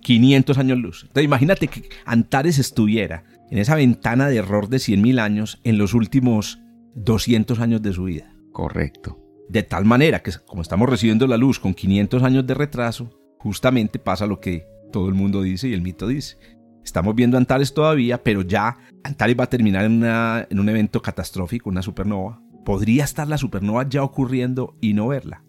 500 0.00 0.56
eh, 0.56 0.60
años 0.60 0.78
luz. 0.78 1.02
Entonces 1.02 1.24
imagínate 1.26 1.68
que 1.68 1.90
Antares 2.06 2.58
estuviera 2.58 3.24
en 3.50 3.58
esa 3.58 3.74
ventana 3.74 4.26
de 4.28 4.38
error 4.38 4.70
de 4.70 4.78
100.000 4.78 5.20
años 5.20 5.60
en 5.62 5.76
los 5.76 5.92
últimos 5.92 6.58
200 6.94 7.60
años 7.60 7.82
de 7.82 7.92
su 7.92 8.04
vida. 8.04 8.34
Correcto. 8.50 9.20
De 9.50 9.62
tal 9.62 9.84
manera 9.84 10.22
que 10.22 10.32
como 10.46 10.62
estamos 10.62 10.88
recibiendo 10.88 11.26
la 11.26 11.36
luz 11.36 11.60
con 11.60 11.74
500 11.74 12.22
años 12.22 12.46
de 12.46 12.54
retraso, 12.54 13.10
justamente 13.36 13.98
pasa 13.98 14.26
lo 14.26 14.40
que 14.40 14.72
todo 14.94 15.08
el 15.08 15.14
mundo 15.14 15.42
dice 15.42 15.66
y 15.66 15.72
el 15.72 15.82
mito 15.82 16.06
dice. 16.06 16.36
Estamos 16.84 17.16
viendo 17.16 17.36
Antares 17.36 17.74
todavía, 17.74 18.22
pero 18.22 18.42
ya 18.42 18.76
Antares 19.02 19.36
va 19.36 19.44
a 19.44 19.50
terminar 19.50 19.86
en, 19.86 20.60
un 20.60 20.68
evento 20.68 21.02
catastrófico, 21.02 21.68
una 21.68 21.82
supernova. 21.82 22.40
¿Podría 22.64 23.02
estar 23.02 23.26
la 23.26 23.36
supernova 23.36 23.88
ya 23.88 24.04
ocurriendo 24.04 24.76
y 24.80 24.92
no 24.92 25.08
verla? 25.08 25.42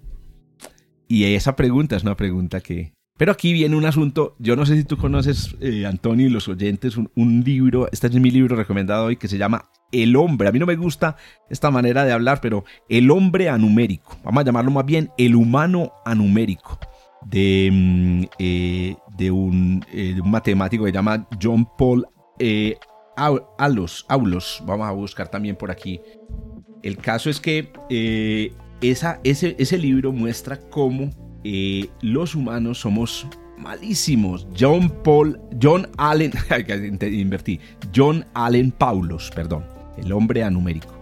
Y 1.08 1.26
esa 1.26 1.56
pregunta 1.56 1.96
es 1.96 2.02
una 2.02 2.18
pregunta 2.18 2.60
que, 2.60 2.94
pero 3.18 3.32
aquí 3.32 3.54
viene 3.54 3.76
un 3.76 3.86
asunto, 3.86 4.36
yo 4.40 4.56
no 4.56 4.66
sé 4.66 4.78
si 4.78 4.84
tú 4.84 4.98
conoces, 4.98 5.56
eh, 5.62 5.86
Antonio 5.86 6.26
y 6.26 6.32
los 6.32 6.48
oyentes, 6.48 6.98
un, 6.98 7.44
libro, 7.46 7.88
este 7.92 8.08
es 8.08 8.16
mi 8.16 8.32
libro 8.32 8.56
recomendado 8.56 9.06
hoy 9.06 9.18
que 9.18 9.28
se 9.28 9.38
llama 9.38 9.70
El 9.92 10.16
hombre. 10.16 10.48
A 10.48 10.52
mí 10.52 10.58
no 10.58 10.66
me 10.66 10.76
gusta 10.76 11.18
esta 11.52 11.70
manera 11.70 12.04
de 12.04 12.14
hablar, 12.14 12.42
pero 12.42 12.66
El 12.90 13.12
hombre 13.12 13.50
anumérico. 13.50 14.18
Vamos 14.24 14.42
a 14.42 14.46
llamarlo 14.46 14.72
más 14.72 14.88
bien 14.88 15.12
El 15.20 15.36
humano 15.36 15.94
anumérico. 16.04 16.80
De, 17.24 17.70
mm, 17.72 18.24
eh, 18.40 18.96
de, 19.18 19.32
un, 19.32 19.86
eh, 19.92 20.14
de, 20.16 20.22
un, 20.22 20.32
matemático 20.32 20.84
que 20.84 20.92
se 20.92 20.96
llama 20.96 21.28
John 21.42 21.68
Paul 21.78 22.06
Aulos, 23.18 24.06
Aulos. 24.10 24.64
Vamos 24.66 24.88
a 24.88 24.92
buscar 24.92 25.30
también 25.30 25.56
por 25.56 25.72
aquí. 25.72 26.02
El 26.84 26.98
caso 26.98 27.30
es 27.30 27.40
que 27.40 27.72
esa, 28.82 29.20
ese, 29.24 29.56
ese 29.58 29.78
libro 29.78 30.12
muestra 30.12 30.60
cómo 30.60 31.10
eh, 31.48 31.90
los 32.02 32.34
humanos 32.34 32.80
somos 32.80 33.28
malísimos. 33.58 34.48
John 34.60 34.90
Paul, 35.04 35.40
John 35.62 35.88
Allen, 35.98 36.32
invertí, 37.02 37.60
John 37.96 38.26
Allen 38.34 38.72
Paulos, 38.72 39.32
perdón, 39.34 39.64
el 39.98 40.12
hombre 40.12 40.44
anumérico. 40.44 40.94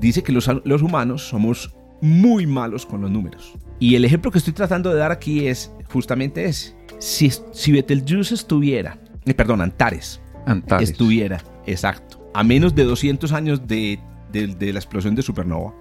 Dice 0.00 0.22
que 0.22 0.32
los, 0.32 0.50
los 0.64 0.82
humanos 0.82 1.22
somos 1.28 1.74
muy 2.00 2.46
malos 2.46 2.84
con 2.84 3.02
los 3.02 3.10
números. 3.10 3.54
Y 3.78 3.94
el 3.94 4.04
ejemplo 4.04 4.30
que 4.30 4.38
estoy 4.38 4.52
tratando 4.52 4.90
de 4.90 4.98
dar 4.98 5.12
aquí 5.12 5.46
es 5.46 5.72
justamente 5.92 6.44
ese. 6.44 6.76
Si, 7.02 7.32
si 7.52 7.72
Betelgeuse 7.72 8.34
estuviera, 8.34 8.96
eh, 9.24 9.34
perdón, 9.34 9.60
Antares, 9.60 10.20
Antares, 10.46 10.90
estuviera, 10.90 11.42
exacto, 11.66 12.30
a 12.32 12.44
menos 12.44 12.76
de 12.76 12.84
200 12.84 13.32
años 13.32 13.66
de, 13.66 13.98
de 14.30 14.72
la 14.72 14.78
explosión 14.78 15.16
de 15.16 15.22
supernova, 15.22 15.74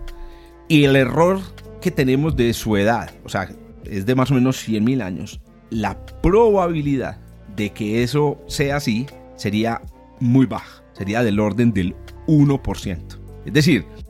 y 0.67 0.85
el 0.85 0.95
error 0.95 1.39
que 1.79 1.91
tenemos 1.91 2.35
de 2.35 2.51
su 2.53 2.75
edad, 2.75 3.11
o 3.23 3.29
sea, 3.29 3.49
es 3.85 4.07
de 4.07 4.15
más 4.15 4.31
o 4.31 4.33
menos 4.33 4.67
100.000 4.67 5.03
años, 5.03 5.41
la 5.69 6.03
probabilidad 6.23 7.19
de 7.55 7.69
que 7.69 8.01
eso 8.01 8.41
sea 8.47 8.77
así 8.77 9.05
sería 9.35 9.79
muy 10.19 10.47
baja, 10.47 10.83
sería 10.93 11.21
del 11.21 11.39
orden 11.39 11.71
del 11.71 11.95
1%. 12.25 12.97
Es 13.45 13.53
decir, 13.53 13.85
de 13.85 14.00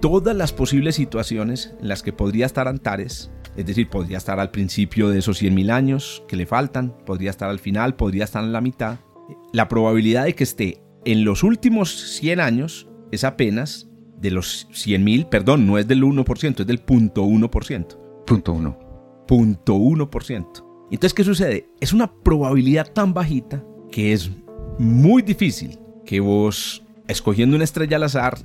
todas 0.00 0.36
las 0.36 0.52
posibles 0.52 0.96
situaciones 0.96 1.74
en 1.80 1.88
las 1.88 2.02
que 2.02 2.12
podría 2.12 2.46
estar 2.46 2.68
Antares, 2.68 3.30
es 3.56 3.66
decir, 3.66 3.88
podría 3.88 4.18
estar 4.18 4.38
al 4.38 4.50
principio 4.50 5.08
de 5.08 5.18
esos 5.18 5.42
100.000 5.42 5.70
años 5.70 6.22
que 6.28 6.36
le 6.36 6.46
faltan, 6.46 6.96
podría 7.04 7.30
estar 7.30 7.48
al 7.48 7.58
final, 7.58 7.96
podría 7.96 8.24
estar 8.24 8.44
en 8.44 8.52
la 8.52 8.60
mitad, 8.60 8.98
la 9.52 9.68
probabilidad 9.68 10.24
de 10.24 10.34
que 10.34 10.44
esté 10.44 10.82
en 11.04 11.24
los 11.24 11.42
últimos 11.42 11.90
100 11.90 12.40
años 12.40 12.88
es 13.10 13.24
apenas 13.24 13.88
de 14.20 14.30
los 14.30 14.68
100.000, 14.70 15.28
perdón, 15.28 15.66
no 15.66 15.78
es 15.78 15.86
del 15.86 16.02
1%, 16.02 16.60
es 16.60 16.66
del 16.66 16.84
0.1%. 16.84 18.24
Punto 18.26 18.52
1. 18.52 18.78
0.1%. 19.26 20.64
Entonces, 20.90 21.14
¿qué 21.14 21.24
sucede? 21.24 21.68
Es 21.80 21.92
una 21.92 22.12
probabilidad 22.12 22.92
tan 22.92 23.12
bajita 23.12 23.64
que 23.90 24.12
es 24.12 24.30
muy 24.78 25.22
difícil 25.22 25.78
que 26.04 26.20
vos, 26.20 26.82
escogiendo 27.06 27.56
una 27.56 27.64
estrella 27.64 27.96
al 27.96 28.04
azar, 28.04 28.38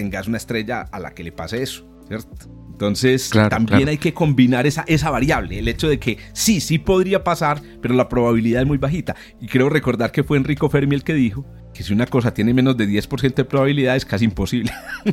tengas 0.00 0.26
una 0.28 0.38
estrella 0.38 0.80
a 0.90 0.98
la 0.98 1.10
que 1.12 1.22
le 1.22 1.30
pase 1.30 1.62
eso, 1.62 1.86
¿cierto? 2.08 2.30
Entonces, 2.70 3.28
también 3.50 3.88
hay 3.90 3.98
que 3.98 4.14
combinar 4.14 4.66
esa, 4.66 4.84
esa 4.86 5.10
variable, 5.10 5.58
el 5.58 5.68
hecho 5.68 5.86
de 5.86 5.98
que 5.98 6.16
sí, 6.32 6.62
sí 6.62 6.78
podría 6.78 7.22
pasar, 7.22 7.60
pero 7.82 7.92
la 7.92 8.08
probabilidad 8.08 8.62
es 8.62 8.66
muy 8.66 8.78
bajita. 8.78 9.14
Y 9.38 9.48
creo 9.48 9.68
recordar 9.68 10.10
que 10.10 10.24
fue 10.24 10.38
Enrico 10.38 10.70
Fermi 10.70 10.94
el 10.94 11.04
que 11.04 11.12
dijo 11.12 11.44
que 11.74 11.82
si 11.82 11.92
una 11.92 12.06
cosa 12.06 12.32
tiene 12.32 12.54
menos 12.54 12.78
de 12.78 12.88
10% 12.88 13.34
de 13.34 13.44
probabilidad 13.44 13.96
es 13.96 14.06
casi 14.06 14.24
imposible. 14.24 14.72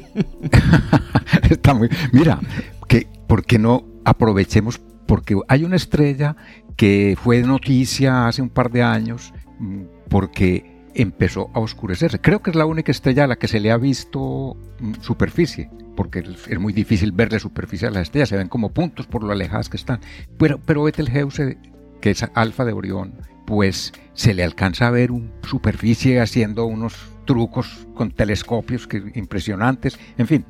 Está 1.50 1.74
muy... 1.74 1.90
Mira, 2.14 2.40
que, 2.88 3.06
¿por 3.28 3.46
qué 3.46 3.60
no 3.60 3.86
aprovechemos 4.06 4.80
porque 5.06 5.36
hay 5.50 5.66
una 5.66 5.76
estrella 5.76 6.38
que 6.78 7.18
fue 7.22 7.42
noticia 7.42 8.30
hace 8.30 8.42
un 8.42 8.50
par 8.50 8.72
de 8.72 8.84
años 8.84 9.34
mm, 9.60 9.82
porque 10.08 10.77
empezó 10.98 11.52
a 11.54 11.60
oscurecerse. 11.60 12.20
Creo 12.20 12.42
que 12.42 12.50
es 12.50 12.56
la 12.56 12.66
única 12.66 12.92
estrella 12.92 13.24
a 13.24 13.28
la 13.28 13.38
que 13.38 13.48
se 13.48 13.60
le 13.60 13.72
ha 13.72 13.78
visto 13.78 14.58
mm, 14.80 14.94
superficie, 15.02 15.70
porque 15.96 16.24
es 16.50 16.60
muy 16.60 16.74
difícil 16.74 17.12
ver 17.12 17.32
la 17.32 17.40
superficie 17.40 17.88
de 17.88 17.94
las 17.94 18.04
estrellas, 18.04 18.30
se 18.30 18.38
ven 18.38 18.50
como 18.50 18.74
puntos 18.74 19.06
por 19.08 19.24
lo 19.24 19.32
alejadas 19.32 19.70
que 19.70 19.78
están. 19.78 20.02
Pero, 20.38 20.60
pero 20.66 20.84
Betelgeuse, 20.84 21.58
que 22.02 22.10
es 22.10 22.26
alfa 22.34 22.66
de 22.66 22.74
Orión, 22.74 23.14
pues 23.46 23.94
se 24.14 24.34
le 24.34 24.44
alcanza 24.44 24.88
a 24.88 24.92
ver 24.92 25.12
una 25.12 25.32
superficie 25.44 26.20
haciendo 26.20 26.66
unos 26.66 26.96
trucos 27.26 27.88
con 27.94 28.12
telescopios 28.12 28.88
que, 28.88 29.12
impresionantes. 29.14 30.00
En 30.18 30.26
fin, 30.28 30.46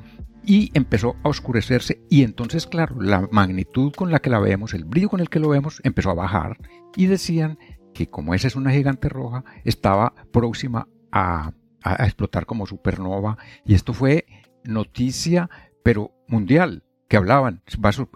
y 0.45 0.71
empezó 0.73 1.17
a 1.23 1.29
oscurecerse 1.29 2.01
y 2.09 2.23
entonces 2.23 2.67
claro, 2.67 3.01
la 3.01 3.27
magnitud 3.31 3.91
con 3.93 4.11
la 4.11 4.19
que 4.19 4.29
la 4.29 4.39
vemos, 4.39 4.73
el 4.73 4.85
brillo 4.85 5.09
con 5.09 5.19
el 5.19 5.29
que 5.29 5.39
lo 5.39 5.49
vemos 5.49 5.81
empezó 5.83 6.09
a 6.11 6.15
bajar 6.15 6.57
y 6.95 7.07
decían 7.07 7.59
que 7.97 8.07
como 8.07 8.35
esa 8.35 8.47
es 8.47 8.55
una 8.55 8.71
gigante 8.71 9.09
roja, 9.09 9.43
estaba 9.63 10.13
próxima 10.31 10.87
a, 11.11 11.51
explotar 11.99 12.45
como 12.45 12.67
supernova 12.67 13.37
y 13.65 13.73
esto 13.73 13.93
fue 13.93 14.25
noticia 14.63 15.49
pero 15.83 16.11
mundial. 16.27 16.83
que 17.07 17.15
hablaban, 17.15 17.61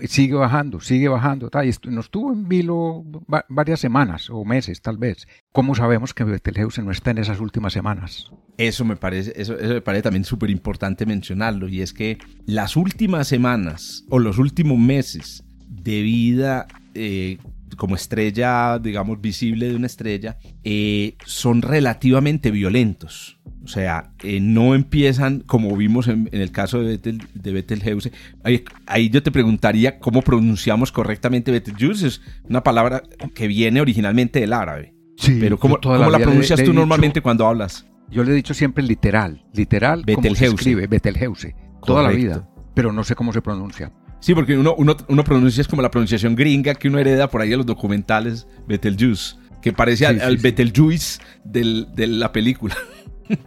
sigue 0.02 0.34
bajando, 0.34 0.82
sigue 0.82 1.08
bajando, 1.08 1.50
tal, 1.50 1.66
y 1.66 1.74
nos 1.90 2.12
tuvo 2.12 2.34
en 2.34 2.50
vilo 2.50 3.06
varias 3.48 3.80
semanas 3.80 4.30
o 4.30 4.44
meses 4.44 4.82
tal 4.82 4.98
vez. 4.98 5.28
¿Cómo 5.54 5.76
sabemos 5.76 6.14
que 6.14 6.26
Betelgeuse 6.26 6.84
no 6.84 6.92
está 6.92 7.12
en 7.12 7.20
esas 7.20 7.40
últimas 7.40 7.72
semanas? 7.72 8.30
Eso 8.58 8.84
me 8.84 8.98
parece, 8.98 9.32
eso, 9.42 9.58
eso 9.58 9.76
me 9.76 9.82
parece 9.82 10.04
también 10.04 10.26
súper 10.26 10.50
importante 10.50 11.06
mencionarlo, 11.06 11.70
y 11.70 11.82
es 11.82 11.94
que 11.94 12.18
las 12.46 12.76
últimas 12.76 13.30
semanas 13.30 14.04
o 14.10 14.20
los 14.20 14.38
últimos 14.38 14.78
meses 14.78 15.46
de 15.70 16.02
vida 16.02 16.68
eh, 16.94 17.38
como 17.78 17.96
estrella, 17.96 18.80
digamos, 18.80 19.22
visible 19.22 19.70
de 19.70 19.76
una 19.76 19.88
estrella, 19.88 20.38
eh, 20.64 21.16
son 21.26 21.62
relativamente 21.62 22.52
violentos. 22.52 23.40
O 23.64 23.68
sea, 23.68 24.12
eh, 24.24 24.40
no 24.40 24.74
empiezan 24.74 25.42
como 25.42 25.76
vimos 25.76 26.08
en, 26.08 26.30
el 26.32 26.52
caso 26.52 26.80
de, 26.80 26.94
Betel, 26.94 27.22
de 27.34 27.52
Betelgeuse. 27.54 28.12
Ahí, 28.44 29.10
yo 29.10 29.22
te 29.22 29.32
preguntaría 29.32 30.00
cómo 30.00 30.22
pronunciamos 30.22 30.92
correctamente 30.92 31.52
Betelgeuse. 31.52 32.08
Es 32.08 32.22
una 32.50 32.64
palabra 32.64 33.04
que 33.36 33.48
viene 33.48 33.82
originalmente 33.82 34.40
del 34.40 34.54
árabe. 34.54 34.96
Sí, 35.18 35.38
Pero 35.40 35.60
¿cómo, 35.60 35.78
la, 35.78 36.18
pronuncias 36.18 36.64
tú 36.64 36.74
normalmente 36.74 37.22
cuando 37.22 37.46
hablas? 37.46 37.86
Yo 38.10 38.24
le 38.24 38.32
he 38.32 38.36
dicho 38.36 38.54
siempre 38.56 38.84
literal. 38.84 39.46
Literal, 39.54 40.04
Betelgeuse. 40.06 40.24
como 40.24 40.36
se 40.36 40.46
escribe, 40.56 40.88
Betelgeuse. 40.88 41.56
Toda 41.86 42.04
la 42.04 42.10
vida. 42.10 42.50
Pero 42.74 42.92
no 42.92 43.04
sé 43.04 43.16
cómo 43.16 43.32
se 43.32 43.42
pronuncia. 43.42 43.92
Sí, 44.22 44.36
porque 44.36 44.58
uno, 44.58 44.76
uno, 44.78 44.96
uno 45.08 45.24
pronuncia 45.24 45.62
es 45.62 45.68
como 45.68 45.82
la 45.82 45.92
pronunciación 45.92 46.36
gringa 46.36 46.76
que 46.76 46.88
uno 46.88 47.00
hereda 47.00 47.30
por 47.30 47.42
ahí 47.42 47.50
de 47.50 47.58
los 47.58 47.66
documentales 47.66 48.48
Betelgeuse, 48.68 49.36
que 49.62 49.74
parece 49.74 50.06
al, 50.06 50.38
Betelgeuse 50.38 51.20
de 51.44 52.08
la 52.08 52.32
película. 52.32 52.76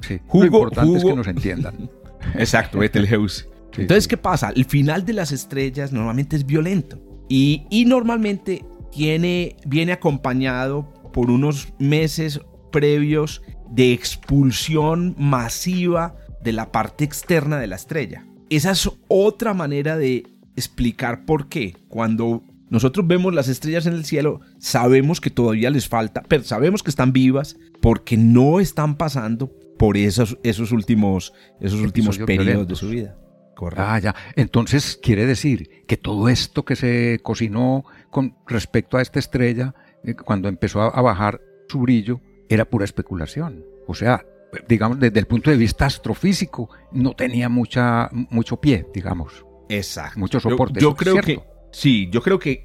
Sí. 0.02 0.20
Lo 0.34 0.44
importante 0.44 0.98
es 0.98 1.04
que 1.04 1.14
nos 1.14 1.26
entiendan. 1.28 1.88
Exacto, 2.34 2.80
Betelgeuse. 2.80 3.46
Entonces, 3.76 4.08
¿qué 4.08 4.16
pasa? 4.16 4.52
El 4.54 4.64
final 4.64 5.04
de 5.04 5.12
las 5.12 5.32
estrellas 5.32 5.92
normalmente 5.92 6.36
es 6.36 6.44
violento 6.44 7.00
y, 7.28 7.66
y 7.70 7.84
normalmente 7.84 8.64
tiene, 8.90 9.56
viene 9.66 9.92
acompañado 9.92 10.92
por 11.12 11.30
unos 11.30 11.72
meses 11.78 12.40
previos 12.72 13.42
de 13.70 13.92
expulsión 13.92 15.14
masiva 15.18 16.16
de 16.42 16.52
la 16.52 16.70
parte 16.70 17.04
externa 17.04 17.58
de 17.58 17.66
la 17.66 17.76
estrella. 17.76 18.26
Esa 18.50 18.72
es 18.72 18.90
otra 19.08 19.54
manera 19.54 19.96
de 19.96 20.24
explicar 20.56 21.24
por 21.24 21.48
qué. 21.48 21.76
Cuando 21.88 22.42
nosotros 22.70 23.06
vemos 23.06 23.34
las 23.34 23.48
estrellas 23.48 23.86
en 23.86 23.94
el 23.94 24.04
cielo, 24.04 24.40
sabemos 24.58 25.20
que 25.20 25.30
todavía 25.30 25.70
les 25.70 25.88
falta, 25.88 26.22
pero 26.28 26.44
sabemos 26.44 26.82
que 26.82 26.90
están 26.90 27.12
vivas 27.12 27.56
porque 27.80 28.16
no 28.16 28.60
están 28.60 28.96
pasando 28.96 29.52
por 29.78 29.96
esos, 29.96 30.38
esos 30.42 30.72
últimos, 30.72 31.32
esos 31.60 31.80
últimos 31.80 32.18
periodos 32.18 32.68
de 32.68 32.74
su 32.76 32.88
vida. 32.88 33.16
Ah, 33.76 33.98
ya. 33.98 34.14
Entonces 34.36 34.98
quiere 35.00 35.26
decir 35.26 35.84
que 35.86 35.96
todo 35.96 36.28
esto 36.28 36.64
que 36.64 36.76
se 36.76 37.20
cocinó 37.22 37.84
con 38.10 38.36
respecto 38.46 38.96
a 38.96 39.02
esta 39.02 39.18
estrella, 39.18 39.74
eh, 40.02 40.14
cuando 40.14 40.48
empezó 40.48 40.80
a 40.82 41.00
bajar 41.02 41.40
su 41.68 41.80
brillo, 41.80 42.20
era 42.48 42.64
pura 42.64 42.84
especulación. 42.84 43.64
O 43.86 43.94
sea, 43.94 44.24
digamos, 44.68 44.98
desde 44.98 45.20
el 45.20 45.26
punto 45.26 45.50
de 45.50 45.56
vista 45.56 45.86
astrofísico, 45.86 46.70
no 46.92 47.14
tenía 47.14 47.48
mucha, 47.48 48.08
mucho 48.12 48.60
pie, 48.60 48.86
digamos. 48.92 49.44
Exacto. 49.68 50.18
Mucho 50.18 50.40
soporte. 50.40 50.80
Yo, 50.80 50.94
creo 50.94 51.16
que 51.20 51.40
sí, 51.72 52.08
yo 52.10 52.22
creo 52.22 52.38
que 52.38 52.62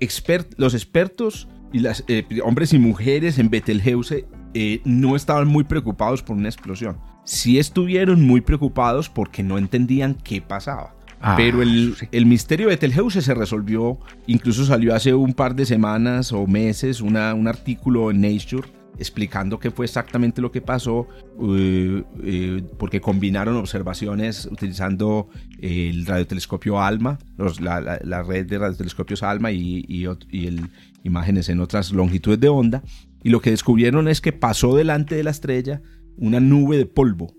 los 0.58 0.74
expertos 0.74 1.48
y 1.72 1.80
las 1.80 2.04
eh, 2.08 2.26
hombres 2.44 2.74
y 2.74 2.80
mujeres 2.80 3.40
en 3.40 3.50
Betelgeuse 3.50 4.26
eh, 4.54 4.82
no 4.86 5.16
estaban 5.16 5.48
muy 5.48 5.64
preocupados 5.64 6.24
por 6.24 6.36
una 6.36 6.50
explosión. 6.50 7.00
Sí 7.24 7.60
estuvieron 7.60 8.26
muy 8.26 8.42
preocupados 8.42 9.10
porque 9.10 9.44
no 9.44 9.58
entendían 9.58 10.16
qué 10.16 10.42
pasaba. 10.42 10.96
Ah, 11.22 11.36
Pero 11.36 11.62
el, 11.62 11.96
el, 12.14 12.26
misterio 12.26 12.68
de 12.68 12.76
Betelgeuse 12.76 13.22
se 13.22 13.34
resolvió, 13.34 14.00
incluso 14.26 14.64
salió 14.64 14.96
hace 14.96 15.14
un 15.14 15.34
par 15.34 15.54
de 15.54 15.66
semanas 15.66 16.32
o 16.32 16.48
meses 16.48 17.02
una, 17.02 17.34
un 17.34 17.50
artículo 17.50 18.10
en 18.10 18.22
Nature 18.22 18.70
explicando 18.98 19.60
qué 19.60 19.72
fue 19.72 19.86
exactamente 19.86 20.42
lo 20.42 20.52
que 20.52 20.62
pasó, 20.62 21.08
eh, 21.42 22.04
eh, 22.24 22.64
porque 22.78 23.00
combinaron 23.00 23.56
observaciones 23.56 24.46
utilizando 24.52 25.30
el 25.62 26.06
radiotelescopio 26.06 26.82
ALMA, 26.82 27.18
la, 27.60 28.24
red 28.24 28.46
de 28.46 28.58
radiotelescopios 28.58 29.24
ALMA 29.24 29.52
y, 29.52 29.86
y, 29.88 30.46
el, 30.46 30.70
imágenes 31.04 31.50
en 31.50 31.60
otras 31.62 31.92
longitudes 31.92 32.40
de 32.40 32.50
onda, 32.50 32.84
y 33.24 33.30
lo 33.30 33.42
que 33.42 33.52
descubrieron 33.52 34.08
es 34.08 34.22
que 34.22 34.34
pasó 34.34 34.76
delante 34.76 35.16
de 35.16 35.24
la 35.24 35.32
estrella 35.32 35.82
una 36.18 36.40
nube 36.40 36.78
de 36.78 36.86
polvo 36.86 37.34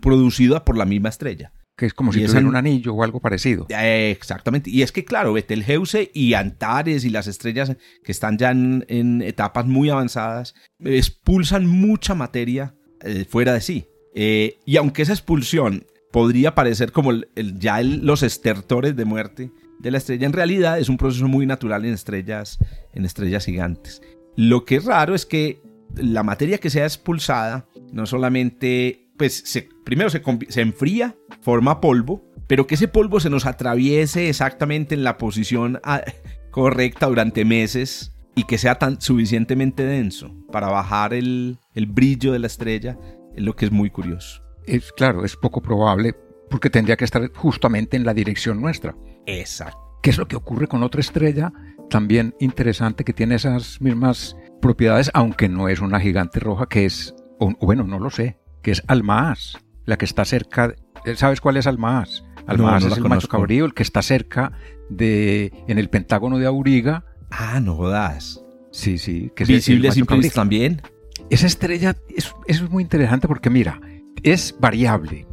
producida 0.00 0.64
por 0.64 0.76
la 0.76 0.84
misma 0.84 1.08
estrella 1.08 1.52
que 1.76 1.86
es 1.86 1.94
como 1.94 2.12
si 2.12 2.26
fuera 2.26 2.46
un 2.46 2.56
anillo 2.56 2.94
o 2.94 3.02
algo 3.02 3.20
parecido. 3.20 3.66
exactamente. 3.68 4.70
Y 4.70 4.82
es 4.82 4.92
que, 4.92 5.04
claro, 5.04 5.34
Betelgeuse 5.34 6.10
y 6.14 6.32
Antares 6.32 7.04
y 7.04 7.10
las 7.10 7.26
estrellas 7.26 7.76
que 8.02 8.12
están 8.12 8.38
ya 8.38 8.50
en, 8.50 9.22
etapas 9.22 9.66
muy 9.66 9.90
avanzadas 9.90 10.54
expulsan 10.80 11.66
mucha 11.66 12.14
materia 12.14 12.74
eh, 13.02 13.26
fuera 13.28 13.52
de 13.52 13.60
sí. 13.60 13.86
Eh, 14.14 14.58
y 14.64 14.78
aunque 14.78 15.02
esa 15.02 15.12
expulsión 15.12 15.84
podría 16.10 16.54
parecer 16.54 16.92
como 16.92 17.12
ya 17.34 17.82
los 17.82 18.22
estertores 18.22 18.96
de 18.96 19.04
muerte 19.04 19.52
de 19.78 19.90
la 19.90 19.98
estrella, 19.98 20.26
en 20.26 20.32
realidad 20.32 20.78
es 20.78 20.88
un 20.88 20.96
proceso 20.96 21.28
muy 21.28 21.44
natural 21.44 21.84
en 21.84 21.92
estrellas, 21.92 22.58
en 22.94 23.04
estrellas 23.04 23.44
gigantes. 23.44 24.00
Lo 24.34 24.64
que 24.64 24.76
es 24.76 24.84
raro 24.86 25.14
es 25.14 25.26
que 25.26 25.60
la 25.94 26.22
materia 26.22 26.56
que 26.56 26.70
sea 26.70 26.84
expulsada 26.84 27.68
no 27.92 28.06
solamente 28.06 29.05
pues 29.18 29.42
se, 29.44 29.68
primero 29.84 30.10
se, 30.10 30.22
se 30.48 30.60
enfría, 30.60 31.16
forma 31.40 31.80
polvo, 31.80 32.24
pero 32.46 32.66
que 32.66 32.76
ese 32.76 32.88
polvo 32.88 33.20
se 33.20 33.30
nos 33.30 33.46
atraviese 33.46 34.28
exactamente 34.28 34.94
en 34.94 35.04
la 35.04 35.18
posición 35.18 35.80
ah, 35.84 36.02
correcta 36.50 37.06
durante 37.06 37.44
meses 37.44 38.12
y 38.34 38.44
que 38.44 38.58
sea 38.58 38.76
tan 38.76 39.00
suficientemente 39.00 39.84
denso 39.84 40.34
para 40.52 40.68
bajar 40.68 41.14
el, 41.14 41.58
el, 41.74 41.86
brillo 41.86 42.32
de 42.32 42.38
la 42.38 42.46
estrella 42.46 42.98
es 43.34 43.42
lo 43.42 43.56
que 43.56 43.64
es 43.64 43.72
muy 43.72 43.90
curioso. 43.90 44.42
Es 44.66 44.92
claro, 44.92 45.24
es 45.24 45.36
poco 45.36 45.62
probable 45.62 46.14
porque 46.50 46.70
tendría 46.70 46.96
que 46.96 47.04
estar 47.04 47.30
justamente 47.34 47.96
en 47.96 48.04
la 48.04 48.14
dirección 48.14 48.60
nuestra. 48.60 48.94
Exacto. 49.26 49.78
¿Qué 50.02 50.10
es 50.10 50.18
lo 50.18 50.28
que 50.28 50.36
ocurre 50.36 50.68
con 50.68 50.82
otra 50.82 51.00
estrella 51.00 51.52
también 51.88 52.34
interesante 52.40 53.04
que 53.04 53.12
tiene 53.12 53.36
esas 53.36 53.80
mismas 53.80 54.36
propiedades, 54.60 55.10
aunque 55.14 55.48
no 55.48 55.68
es 55.68 55.80
una 55.80 56.00
gigante 56.00 56.40
roja, 56.40 56.66
que 56.66 56.84
es, 56.84 57.14
o, 57.38 57.52
bueno, 57.60 57.84
no 57.84 57.98
lo 57.98 58.10
sé, 58.10 58.38
que 58.66 58.72
es 58.72 58.82
Almaas, 58.88 59.58
la 59.84 59.96
que 59.96 60.04
está 60.04 60.24
cerca. 60.24 60.74
¿Sabes 61.14 61.40
cuál 61.40 61.56
es 61.56 61.68
Almaas? 61.68 62.24
Almaas 62.48 62.84
es 62.84 62.96
el 62.96 63.04
macho 63.04 63.28
cabrío, 63.28 63.64
el 63.64 63.74
que 63.74 63.84
está 63.84 64.02
cerca 64.02 64.50
de. 64.90 65.52
en 65.68 65.78
el 65.78 65.88
Pentágono 65.88 66.40
de 66.40 66.46
Auriga. 66.46 67.04
Ah, 67.30 67.60
no 67.60 67.76
jodas. 67.76 68.44
Sí, 68.72 68.98
sí. 68.98 69.30
Que 69.36 69.44
Visible 69.44 69.92
simple 69.92 70.30
también. 70.30 70.82
Esa 71.30 71.46
estrella 71.46 71.96
es, 72.08 72.34
es 72.48 72.68
muy 72.68 72.82
interesante 72.82 73.28
porque, 73.28 73.50
mira, 73.50 73.80
es 74.24 74.56
variable, 74.58 75.28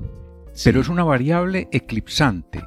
pero 0.63 0.81
es 0.81 0.87
una 0.87 1.03
variable 1.03 1.69
eclipsante. 1.71 2.61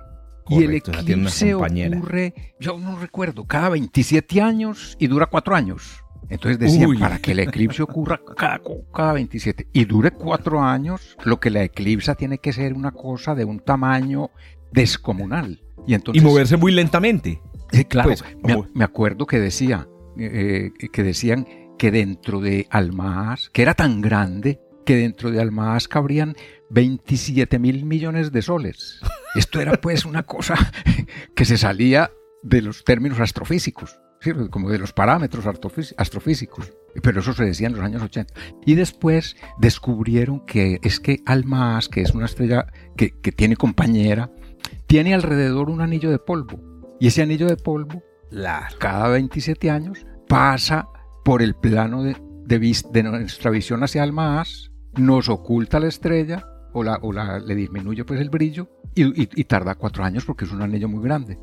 y 0.49 0.65
el 0.65 0.75
eclipse 0.75 1.55
ocurre, 1.55 2.35
yo 2.59 2.77
no 2.77 2.99
recuerdo, 2.99 3.47
cada 3.47 3.69
27 3.69 4.43
años 4.43 4.97
y 4.99 5.07
dura 5.07 5.27
4 5.27 5.55
años. 5.55 6.03
Entonces 6.29 6.59
decían, 6.59 6.99
para 6.99 7.19
que 7.19 7.33
el 7.33 7.41
eclipse 7.41 7.83
ocurra 7.83 8.21
cada, 8.37 9.13
27 9.13 9.69
y 9.73 9.85
dure 9.85 10.11
cuatro 10.11 10.61
años, 10.61 11.17
lo 11.25 11.39
que 11.39 11.51
la 11.51 11.63
eclipsa 11.63 12.15
tiene 12.15 12.39
que 12.39 12.53
ser 12.53 12.75
una 12.75 12.91
cosa 12.93 13.35
de 13.35 13.45
un 13.45 13.61
tamaño 13.61 14.31
descomunal. 14.73 15.63
Y, 15.87 15.95
entonces, 15.95 16.23
y 16.23 16.27
moverse 16.27 16.57
muy 16.57 16.73
lentamente. 16.73 17.41
claro, 17.89 18.11
pues, 18.11 18.25
me, 18.75 18.85
acuerdo 18.85 19.27
que 19.27 19.39
decía, 19.39 19.87
eh, 20.19 20.73
que 20.93 21.03
decían 21.03 21.47
que 21.79 21.91
dentro 21.91 22.41
de 22.41 22.67
Almaas, 22.71 23.51
que 23.53 23.63
era 23.63 23.75
tan 23.75 24.01
grande, 24.01 24.61
que 24.85 24.97
dentro 24.97 25.31
de 25.31 25.41
Almaas 25.41 25.89
cabrían 25.89 26.35
27 26.71 27.59
mil 27.59 27.85
millones 27.85 28.33
de 28.33 28.43
soles. 28.43 29.01
Esto 29.35 29.61
era 29.61 29.73
pues 29.81 30.05
una 30.05 30.25
cosa 30.25 30.55
que 31.35 31.45
se 31.45 31.59
salía 31.59 32.11
de 32.43 32.63
los 32.63 32.85
términos 32.85 33.21
astrofísicos 33.21 34.01
como 34.51 34.71
de 34.71 34.79
los 34.79 34.93
parámetros 34.93 35.47
astrofísicos. 35.47 36.73
Pero 37.03 37.21
eso 37.21 37.33
se 37.33 37.45
decía 37.45 37.67
en 37.67 37.75
los 37.75 37.85
años 37.85 38.03
80. 38.03 38.33
Y 38.65 38.75
después 38.75 39.37
descubrieron 39.59 40.45
que 40.47 40.79
es 40.83 41.01
que 41.01 41.23
Almas, 41.27 41.89
que 41.89 42.03
es 42.03 42.15
una 42.15 42.27
estrella 42.27 42.67
que, 42.97 43.11
tiene 43.33 43.57
compañera, 43.57 44.31
tiene 44.87 45.15
alrededor 45.15 45.71
un 45.71 45.81
anillo 45.81 46.11
de 46.11 46.19
polvo. 46.19 46.61
Y 46.99 47.09
ese 47.09 47.23
anillo 47.23 47.47
de 47.47 47.57
polvo, 47.57 48.03
cada 48.79 49.09
27 49.09 49.71
años, 49.71 50.07
pasa 50.29 50.89
por 51.25 51.43
el 51.43 51.55
plano 51.55 52.03
de, 52.03 52.17
nuestra 53.03 53.51
visión 53.51 53.83
hacia 53.83 54.03
Almas, 54.03 54.71
nos 54.95 55.29
oculta 55.29 55.79
la 55.79 55.89
estrella 55.89 56.47
o, 56.73 56.83
la, 56.83 57.39
le 57.39 57.55
disminuye 57.55 58.05
pues 58.05 58.21
el 58.21 58.31
brillo 58.31 58.69
y 58.95 59.45
tarda 59.45 59.75
cuatro 59.75 60.05
años 60.05 60.25
porque 60.25 60.47
es 60.47 60.53
un 60.53 60.63
anillo 60.63 60.89
muy 60.89 61.05
grande. 61.05 61.39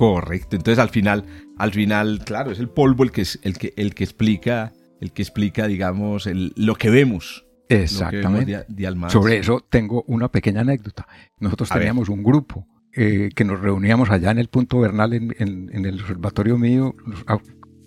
Correcto. 0.00 0.56
Entonces 0.56 0.78
al 0.78 0.88
final, 0.88 1.24
al 1.60 1.72
final, 1.72 2.22
claro, 2.24 2.50
es 2.50 2.58
el 2.58 2.70
polvo 2.70 3.04
el 3.04 3.12
que 3.12 3.20
es 3.20 3.38
el 3.42 3.58
que 3.58 3.74
el 3.76 3.94
que 3.94 4.02
explica, 4.02 4.72
el 4.98 5.12
que 5.12 5.20
explica, 5.20 5.66
digamos, 5.66 6.26
el, 6.26 6.54
lo 6.56 6.74
que 6.74 6.88
vemos. 6.88 7.44
Exactamente. 7.68 8.64
Sobre 9.08 9.38
eso 9.38 9.60
tengo 9.68 10.02
una 10.06 10.30
pequeña 10.30 10.62
anécdota. 10.62 11.06
Nosotros 11.38 11.68
teníamos 11.68 12.08
un 12.08 12.22
grupo 12.22 12.66
eh, 12.94 13.28
que 13.36 13.44
nos 13.44 13.60
reuníamos 13.60 14.10
allá 14.10 14.30
en 14.30 14.38
el 14.38 14.48
punto 14.48 14.80
vernal, 14.80 15.12
en, 15.12 15.34
en, 15.38 15.84
el 15.84 16.00
observatorio 16.00 16.56
mío, 16.56 16.94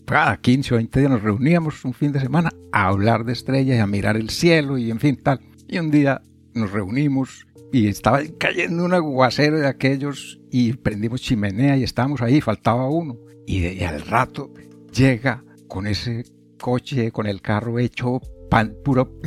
cada 0.05 0.37
15 0.37 0.75
o 0.75 0.77
20 0.77 0.99
días 0.99 1.11
nos 1.11 1.23
reuníamos 1.23 1.83
un 1.83 1.93
fin 1.93 2.11
de 2.11 2.19
semana 2.19 2.51
a 2.71 2.87
hablar 2.87 3.25
de 3.25 3.33
estrellas 3.33 3.77
y 3.77 3.79
a 3.79 3.87
mirar 3.87 4.17
el 4.17 4.29
cielo 4.29 4.77
y 4.77 4.91
en 4.91 4.99
fin, 4.99 5.17
tal. 5.21 5.41
Y 5.67 5.79
un 5.79 5.89
día 5.89 6.21
nos 6.53 6.71
reunimos 6.71 7.47
y 7.73 7.87
estaba 7.87 8.21
cayendo 8.37 8.85
un 8.85 8.93
aguacero 8.93 9.59
de 9.59 9.67
aquellos 9.67 10.39
y 10.51 10.73
prendimos 10.73 11.21
chimenea 11.21 11.75
y 11.75 11.83
estábamos 11.83 12.21
ahí, 12.21 12.39
faltaba 12.39 12.87
uno. 12.87 13.17
Y, 13.47 13.83
al 13.83 14.01
rato 14.01 14.53
llega 14.93 15.43
con 15.67 15.87
ese 15.87 16.23
coche, 16.61 17.11
con 17.11 17.25
el 17.25 17.41
carro 17.41 17.79
hecho 17.79 18.21
pan, 18.47 18.75
puro 18.85 19.19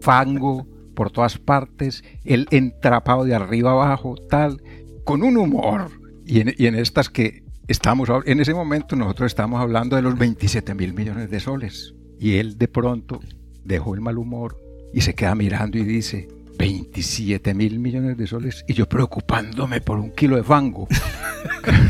fango 0.00 0.68
por 0.94 1.10
todas 1.10 1.38
partes, 1.38 2.04
el 2.24 2.46
entrapado 2.52 3.24
de 3.24 3.34
arriba 3.34 3.72
abajo, 3.72 4.14
tal, 4.30 4.62
con 5.02 5.24
un 5.24 5.36
humor. 5.36 5.90
Y 6.24 6.40
en, 6.40 6.54
y 6.56 6.66
en 6.66 6.76
estas 6.76 7.10
que 7.10 7.42
estamos, 7.66 8.08
en 8.26 8.38
ese 8.38 8.54
momento 8.54 8.94
nosotros 8.94 9.26
estamos 9.26 9.60
hablando 9.60 9.96
de 9.96 10.02
los 10.02 10.16
27 10.16 10.72
mil 10.76 10.94
millones 10.94 11.30
de 11.30 11.40
soles. 11.40 11.96
Y 12.20 12.36
él 12.36 12.58
de 12.58 12.68
pronto 12.68 13.18
dejó 13.64 13.96
el 13.96 14.00
mal 14.02 14.18
humor 14.18 14.56
y 14.94 15.00
se 15.00 15.14
queda 15.14 15.34
mirando 15.34 15.78
y 15.78 15.82
dice, 15.82 16.28
27 16.58 17.54
mil 17.54 17.78
millones 17.78 18.18
de 18.18 18.26
soles 18.26 18.64
y 18.66 18.74
yo 18.74 18.88
preocupándome 18.88 19.80
por 19.80 19.98
un 19.98 20.10
kilo 20.10 20.36
de 20.36 20.42
fango. 20.42 20.88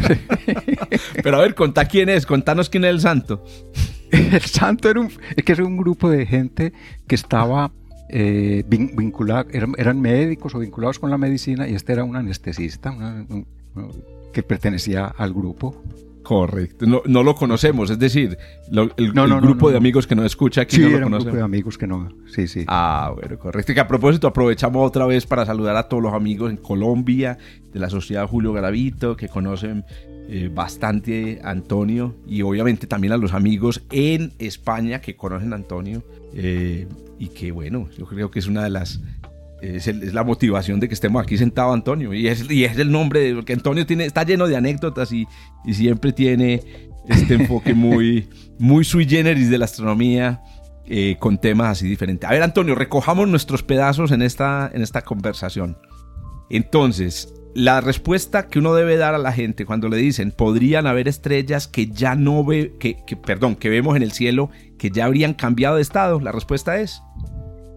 Pero 1.23 1.39
a 1.39 1.41
ver, 1.41 1.55
contá 1.55 1.87
quién 1.87 2.11
es, 2.11 2.27
contanos 2.27 2.69
quién 2.69 2.85
es 2.85 2.91
el 2.91 3.01
santo. 3.01 3.45
El 4.11 4.41
santo 4.43 4.89
era 4.89 5.01
un, 5.01 5.11
es 5.37 5.45
que 5.45 5.53
era 5.53 5.65
un 5.65 5.77
grupo 5.77 6.09
de 6.09 6.25
gente 6.25 6.73
que 7.07 7.15
estaba 7.15 7.73
eh, 8.09 8.65
vinculado, 8.67 9.49
eran, 9.53 10.01
médicos 10.01 10.55
o 10.55 10.61
vinculados 10.61 10.99
con 10.99 11.11
la 11.11 11.19
medicina 11.19 11.69
y 11.69 11.75
este 11.75 11.93
era 11.93 12.05
un 12.05 12.17
anestesista 12.17 12.95
que 14.33 14.43
pertenecía 14.43 15.07
al 15.07 15.35
grupo. 15.35 15.83
Correcto. 16.29 16.85
No, 16.85 17.01
no 17.07 17.23
lo 17.23 17.35
conocemos, 17.35 17.89
es 17.89 17.99
decir, 17.99 18.37
el, 18.71 19.13
grupo 19.15 19.71
de 19.71 19.79
amigos 19.79 20.07
que 20.07 20.15
nos 20.15 20.27
escucha 20.27 20.61
aquí 20.61 20.77
sí, 20.77 20.83
no 20.83 20.99
lo 20.99 21.07
un 21.07 21.13
grupo 21.13 21.37
de 21.37 21.43
amigos 21.43 21.79
que 21.79 21.87
no. 21.87 22.11
Sí, 22.27 22.47
sí. 22.47 22.67
Ah, 22.67 23.15
bueno, 23.17 23.39
correcto. 23.39 23.73
Y 23.73 23.75
que 23.75 23.81
a 23.81 23.89
propósito, 23.89 24.29
aprovechamos 24.29 24.87
otra 24.87 25.07
vez 25.07 25.25
para 25.25 25.47
saludar 25.47 25.75
a 25.77 25.89
todos 25.89 26.03
los 26.03 26.13
amigos 26.13 26.51
en 26.51 26.59
Colombia, 26.59 27.39
de 27.73 27.81
la 27.81 27.89
Sociedad 27.89 28.29
Julio 28.29 28.53
Garavito, 28.53 29.17
que 29.17 29.27
conocen 29.29 29.87
eh, 30.29 30.51
bastante 30.53 31.41
a 31.43 31.49
Antonio, 31.49 32.15
y 32.27 32.43
obviamente 32.43 32.87
también 32.87 33.15
a 33.15 33.17
los 33.17 33.33
amigos 33.33 33.87
en 33.91 34.35
España 34.39 35.01
que 35.01 35.17
conocen 35.17 35.55
a 35.55 35.57
Antonio. 35.57 36.05
Eh, 36.35 36.87
y 37.19 37.29
que 37.29 37.53
bueno, 37.53 37.89
yo 37.97 38.05
creo 38.05 38.31
que 38.31 38.39
es 38.39 38.49
una 38.49 38.63
de 38.63 38.69
las 38.69 39.01
es, 39.61 39.87
la 40.13 40.25
motivación 40.25 40.81
de 40.81 40.89
que 40.89 40.95
estemos 40.95 41.23
aquí 41.23 41.37
sentados, 41.37 41.75
Antonio. 41.75 42.15
Y 42.15 42.29
es, 42.29 42.51
y 42.51 42.65
es 42.65 42.79
el 42.79 42.91
nombre, 42.91 43.21
de, 43.21 43.35
porque 43.35 43.53
Antonio 43.53 43.87
tiene, 43.87 44.05
está 44.05 44.23
lleno 44.23 44.47
de 44.47 44.57
anécdotas 44.57 45.13
y, 45.13 45.27
y 45.65 45.75
siempre 45.75 46.13
tiene 46.13 46.63
este 47.09 47.35
enfoque 47.35 47.75
muy, 47.75 48.29
muy 48.59 48.85
sui 48.85 49.07
generis 49.07 49.51
de 49.51 49.59
la 49.59 49.65
astronomía. 49.65 50.43
Eh, 50.91 51.17
con 51.19 51.37
temas 51.37 51.73
así 51.73 51.87
diferentes. 51.87 52.27
A 52.27 52.33
ver, 52.33 52.43
Antonio, 52.43 52.75
recojamos 52.75 53.29
nuestros 53.29 53.63
pedazos 53.63 54.11
en 54.11 54.23
esta, 54.23 54.71
en 54.73 54.81
esta 54.81 55.03
conversación. 55.03 55.77
Entonces, 56.49 57.35
la 57.55 57.83
respuesta 57.83 58.49
que 58.49 58.59
uno 58.59 58.73
debe 58.73 58.97
dar 58.97 59.15
a 59.15 59.19
la 59.19 59.33
gente 59.33 59.67
cuando 59.67 59.91
le 59.91 59.99
dicen 59.99 60.33
podrían 60.33 60.87
haber 60.87 61.07
estrellas 61.07 61.69
que 61.69 61.89
ya 61.89 62.15
no 62.15 62.43
ve, 62.43 62.73
que, 62.81 63.05
que, 63.07 63.17
perdón, 63.17 63.57
que 63.57 63.69
vemos 63.69 63.97
en 63.97 64.03
el 64.03 64.13
cielo 64.13 64.49
que 64.79 64.91
ya 64.91 65.05
habrían 65.05 65.35
cambiado 65.35 65.77
de 65.77 65.83
estado, 65.83 66.21
la 66.21 66.33
respuesta 66.33 66.79
es 66.79 67.03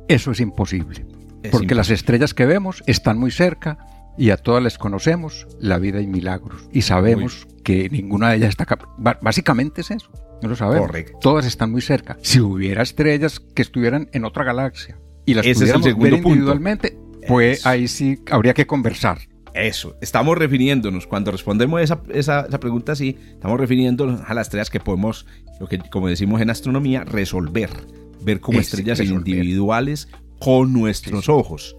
eso 0.08 0.32
es 0.32 0.40
imposible 0.40 1.06
porque 1.50 1.76
las 1.76 1.90
estrellas 1.90 2.34
que 2.34 2.46
vemos 2.46 2.84
están 2.86 3.18
muy 3.18 3.32
cerca 3.32 3.78
y 4.18 4.30
a 4.30 4.38
todas 4.38 4.62
les 4.62 4.78
conocemos 4.78 5.48
la 5.60 5.80
vida 5.80 6.02
y 6.02 6.08
milagros. 6.08 6.68
Y 6.72 6.84
sabemos 6.84 7.48
que 7.64 7.90
ninguna 7.90 8.30
de 8.30 8.38
ellas 8.38 8.50
está... 8.50 8.68
Básicamente 8.98 9.82
es 9.82 9.92
eso. 9.92 10.12
No 10.42 10.50
lo 10.50 10.56
sabemos. 10.56 10.88
Correcto. 10.88 11.20
Todas 11.22 11.46
están 11.46 11.72
muy 11.72 11.82
cerca. 11.82 12.18
Si 12.22 12.40
hubiera 12.40 12.82
estrellas 12.82 13.40
que 13.40 13.62
estuvieran 13.62 14.10
en 14.12 14.26
otra 14.26 14.44
galaxia 14.44 14.98
y 15.26 15.34
las 15.34 15.46
pudiéramos 15.46 15.98
ver 15.98 16.14
individualmente, 16.14 16.98
pues 17.28 17.66
ahí 17.66 17.88
sí 17.88 18.20
habría 18.30 18.54
que 18.54 18.66
conversar. 18.66 19.20
Eso, 19.54 19.98
estamos 20.00 20.38
refiriéndonos, 20.38 21.08
cuando 21.08 21.30
respondemos 21.30 21.82
esa, 21.82 22.02
esa, 22.14 22.46
esa 22.48 22.60
pregunta 22.60 22.94
así, 22.94 23.18
estamos 23.34 23.60
refiriéndonos 23.60 24.22
a 24.26 24.34
las 24.34 24.48
estrellas 24.48 24.70
que 24.70 24.80
podemos, 24.80 25.26
lo 25.60 25.68
que 25.68 25.78
como 25.78 26.08
decimos 26.08 26.40
en 26.40 26.50
astronomía, 26.50 27.04
resolver, 27.04 27.70
ver 28.22 28.40
como 28.40 28.60
estrellas 28.60 29.02
individuales 29.02 30.08
con 30.42 30.74
nuestros 30.74 31.30
ojos. 31.30 31.76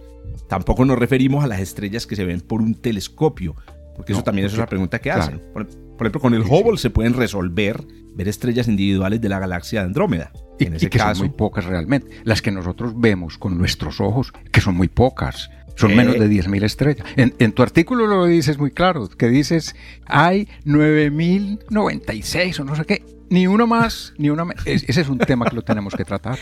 Tampoco 0.49 0.85
nos 0.85 0.99
referimos 0.99 1.45
a 1.45 1.47
las 1.47 1.61
estrellas 1.61 2.07
que 2.07 2.17
se 2.17 2.25
ven 2.25 2.41
por 2.41 2.63
un 2.63 2.75
telescopio, 2.75 3.57
porque 3.97 4.13
eso 4.13 4.23
también 4.23 4.47
es 4.47 4.55
otra 4.55 4.67
pregunta 4.67 5.01
que 5.01 5.11
hacen. 5.11 5.43
Por, 5.53 5.67
ejemplo, 6.01 6.21
con 6.21 6.35
el 6.35 6.43
Hubble 6.43 6.79
se 6.79 6.91
pueden 6.91 7.15
resolver 7.15 7.85
ver 8.15 8.29
estrellas 8.29 8.69
individuales 8.69 9.21
de 9.21 9.29
la 9.29 9.39
galaxia 9.39 9.81
de 9.81 9.87
Andrómeda. 9.87 10.33
Y, 10.59 10.67
en 10.67 10.77
ese 10.77 10.91
que 10.91 10.99
caso, 10.99 11.17
son 11.17 11.29
muy 11.29 11.37
pocas 11.37 11.65
realmente. 11.65 12.21
Las 12.25 12.43
que 12.43 12.51
nosotros 12.51 12.93
vemos 12.97 13.39
con 13.39 13.59
nuestros 13.59 14.01
ojos, 14.01 14.33
que 14.51 14.61
son 14.61 14.77
muy 14.77 14.89
pocas. 14.89 15.51
Son 15.75 15.97
menos 15.97 16.19
de 16.19 16.29
10.000 16.29 16.65
estrellas. 16.65 17.07
En, 17.17 17.53
tu 17.53 17.63
artículo 17.63 18.07
lo 18.07 18.27
dices 18.27 18.59
muy 18.59 18.71
claro, 18.71 19.09
que 19.09 19.29
dices, 19.29 19.75
hay 20.05 20.47
9.096 20.67 22.61
o 22.61 22.65
no 22.65 22.77
sé 22.77 22.85
qué. 22.85 23.05
Ni 23.31 23.47
uno 23.47 23.67
más, 23.67 24.13
ni 24.19 24.29
una 24.29 24.45
menos. 24.45 24.67
Ese 24.67 25.01
es 25.01 25.09
un 25.09 25.19
tema 25.19 25.47
que 25.47 25.57
lo 25.57 25.63
tenemos 25.63 25.95
que 25.95 26.05
tratar. 26.05 26.39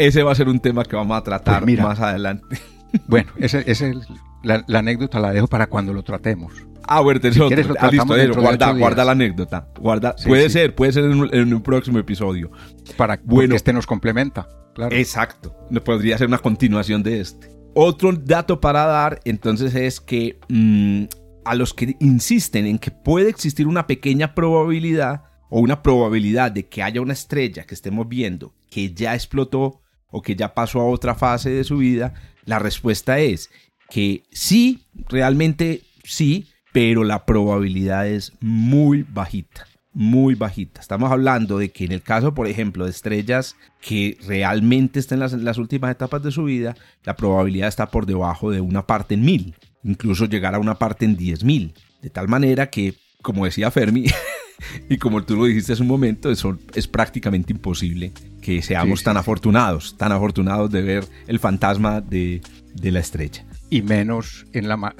Ese 0.00 0.22
va 0.22 0.32
a 0.32 0.34
ser 0.34 0.48
un 0.48 0.60
tema 0.60 0.84
que 0.84 0.96
vamos 0.96 1.16
a 1.16 1.22
tratar 1.22 1.62
pues 1.62 1.78
más 1.78 2.00
adelante. 2.00 2.58
Bueno, 3.06 3.30
ese, 3.36 3.62
ese 3.70 3.94
la, 4.42 4.64
anécdota 4.66 5.20
la 5.20 5.32
dejo 5.32 5.46
para 5.46 5.68
cuando 5.68 5.92
lo 5.92 6.02
tratemos. 6.02 6.52
Ah, 6.88 7.00
bueno, 7.00 7.20
si 7.22 7.38
quieres, 7.38 7.68
lo 7.68 7.76
ah, 7.78 7.88
listo, 7.88 8.40
guarda, 8.40 8.72
guarda 8.72 9.04
la 9.04 9.12
anécdota. 9.12 9.68
Guarda, 9.78 10.16
puede 10.26 10.50
ser, 10.50 10.74
puede 10.74 10.92
ser 10.92 11.04
en 11.04 11.54
un, 11.54 11.62
próximo 11.62 12.00
episodio. 12.00 12.50
Para 12.96 13.20
bueno, 13.22 13.50
que 13.50 13.56
este 13.56 13.72
nos 13.72 13.86
complementa. 13.86 14.48
Claro. 14.74 14.96
Exacto. 14.96 15.54
Podría 15.84 16.18
ser 16.18 16.26
una 16.26 16.38
continuación 16.38 17.04
de 17.04 17.20
este. 17.20 17.48
Otro 17.74 18.12
dato 18.12 18.60
para 18.60 18.86
dar, 18.86 19.20
entonces, 19.24 19.72
es 19.76 20.00
que 20.00 20.40
mm, 20.48 21.04
a 21.44 21.54
los 21.54 21.72
que 21.72 21.94
insisten 22.00 22.66
en 22.66 22.80
que 22.80 22.90
puede 22.90 23.30
existir 23.30 23.68
una 23.68 23.86
pequeña 23.86 24.34
probabilidad 24.34 25.22
o 25.48 25.60
una 25.60 25.80
probabilidad 25.80 26.50
de 26.50 26.68
que 26.68 26.82
haya 26.82 27.00
una 27.00 27.12
estrella 27.12 27.66
que 27.66 27.74
estemos 27.74 28.08
viendo 28.08 28.52
que 28.70 28.94
ya 28.94 29.14
explotó 29.14 29.79
o 30.10 30.22
que 30.22 30.36
ya 30.36 30.54
pasó 30.54 30.80
a 30.80 30.86
otra 30.86 31.14
fase 31.14 31.50
de 31.50 31.64
su 31.64 31.78
vida, 31.78 32.14
la 32.44 32.58
respuesta 32.58 33.18
es 33.18 33.50
que 33.88 34.22
sí, 34.30 34.86
realmente 35.08 35.82
sí, 36.04 36.46
pero 36.72 37.04
la 37.04 37.26
probabilidad 37.26 38.06
es 38.06 38.32
muy 38.40 39.02
bajita, 39.02 39.66
muy 39.92 40.34
bajita. 40.34 40.80
Estamos 40.80 41.10
hablando 41.10 41.58
de 41.58 41.70
que 41.70 41.84
en 41.84 41.92
el 41.92 42.02
caso, 42.02 42.34
por 42.34 42.46
ejemplo, 42.46 42.84
de 42.84 42.90
estrellas 42.90 43.56
que 43.80 44.16
realmente 44.26 45.00
estén 45.00 45.22
en 45.22 45.44
las, 45.44 45.58
últimas 45.58 45.90
etapas 45.90 46.22
de 46.22 46.30
su 46.30 46.44
vida, 46.44 46.76
la 47.04 47.16
probabilidad 47.16 47.68
está 47.68 47.90
por 47.90 48.06
debajo 48.06 48.50
de 48.50 48.60
una 48.60 48.86
parte 48.86 49.14
en 49.14 49.24
mil, 49.24 49.54
incluso 49.82 50.26
llegar 50.26 50.54
a 50.54 50.60
una 50.60 50.76
parte 50.76 51.04
en 51.04 51.16
diez 51.16 51.44
mil. 51.44 51.74
De 52.00 52.10
tal 52.10 52.28
manera 52.28 52.70
que, 52.70 52.94
como 53.22 53.44
decía 53.44 53.70
Fermi, 53.70 54.06
y 54.88 54.98
como 54.98 55.22
tú 55.24 55.36
lo 55.36 55.44
dijiste 55.44 55.72
hace 55.72 55.82
un 55.82 55.88
momento, 55.88 56.30
eso 56.30 56.58
es 56.74 56.86
prácticamente 56.86 57.52
imposible 57.52 58.12
que 58.40 58.62
seamos 58.62 59.02
tan 59.02 59.16
afortunados, 59.16 59.96
tan 59.96 60.12
afortunados 60.12 60.70
de 60.70 60.82
ver 60.82 61.04
el 61.26 61.38
fantasma 61.38 62.00
de, 62.00 62.40
de 62.74 62.92
la 62.92 63.00
estrella. 63.00 63.44
Y 63.72 63.82
menos 63.82 64.46
en 64.52 64.66
la, 64.66 64.94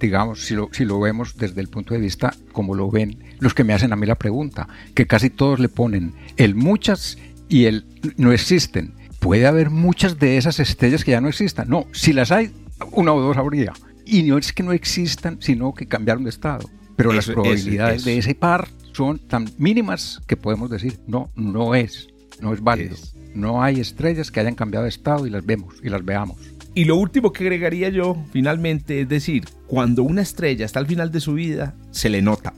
digamos, 0.00 0.44
si 0.44 0.54
lo, 0.54 0.68
si 0.72 0.84
lo 0.84 0.98
vemos 0.98 1.36
desde 1.36 1.60
el 1.60 1.68
punto 1.68 1.94
de 1.94 2.00
vista 2.00 2.34
como 2.52 2.74
lo 2.74 2.90
ven 2.90 3.18
los 3.38 3.54
que 3.54 3.62
me 3.62 3.74
hacen 3.74 3.92
a 3.92 3.96
mí 3.96 4.06
la 4.06 4.16
pregunta, 4.16 4.66
que 4.94 5.06
casi 5.06 5.30
todos 5.30 5.60
le 5.60 5.68
ponen 5.68 6.14
el 6.36 6.56
muchas 6.56 7.16
y 7.48 7.66
el 7.66 7.84
no 8.16 8.32
existen. 8.32 8.94
Puede 9.20 9.46
haber 9.46 9.70
muchas 9.70 10.18
de 10.18 10.36
esas 10.36 10.58
estrellas 10.60 11.04
que 11.04 11.12
ya 11.12 11.20
no 11.20 11.28
existan. 11.28 11.68
No, 11.68 11.86
si 11.92 12.12
las 12.12 12.32
hay, 12.32 12.50
una 12.92 13.12
o 13.12 13.20
dos 13.20 13.36
habría. 13.36 13.72
Y 14.04 14.22
no 14.24 14.38
es 14.38 14.52
que 14.52 14.62
no 14.62 14.72
existan, 14.72 15.38
sino 15.40 15.74
que 15.74 15.86
cambiaron 15.86 16.24
de 16.24 16.30
estado. 16.30 16.68
Pero 16.96 17.12
las 17.12 17.26
probabilidades 17.26 18.04
de 18.04 18.18
ese 18.18 18.34
par 18.34 18.68
son 18.92 19.18
tan 19.18 19.48
mínimas 19.58 20.22
que 20.26 20.36
podemos 20.36 20.70
decir, 20.70 20.98
no, 21.06 21.30
no 21.34 21.74
es, 21.74 22.08
no 22.40 22.52
es 22.54 22.62
válido. 22.62 22.96
No 23.34 23.62
hay 23.62 23.80
estrellas 23.80 24.30
que 24.30 24.40
hayan 24.40 24.54
cambiado 24.54 24.84
de 24.84 24.88
estado 24.88 25.26
y 25.26 25.30
las 25.30 25.44
vemos 25.44 25.74
y 25.82 25.90
las 25.90 26.04
veamos. 26.04 26.38
Y 26.74 26.84
lo 26.84 26.96
último 26.96 27.32
que 27.32 27.44
agregaría 27.44 27.90
yo, 27.90 28.16
finalmente, 28.32 29.00
es 29.02 29.08
decir, 29.08 29.44
cuando 29.66 30.02
una 30.02 30.22
estrella 30.22 30.64
está 30.64 30.78
al 30.78 30.86
final 30.86 31.10
de 31.10 31.20
su 31.20 31.34
vida, 31.34 31.74
se 31.90 32.08
le 32.08 32.22
nota. 32.22 32.54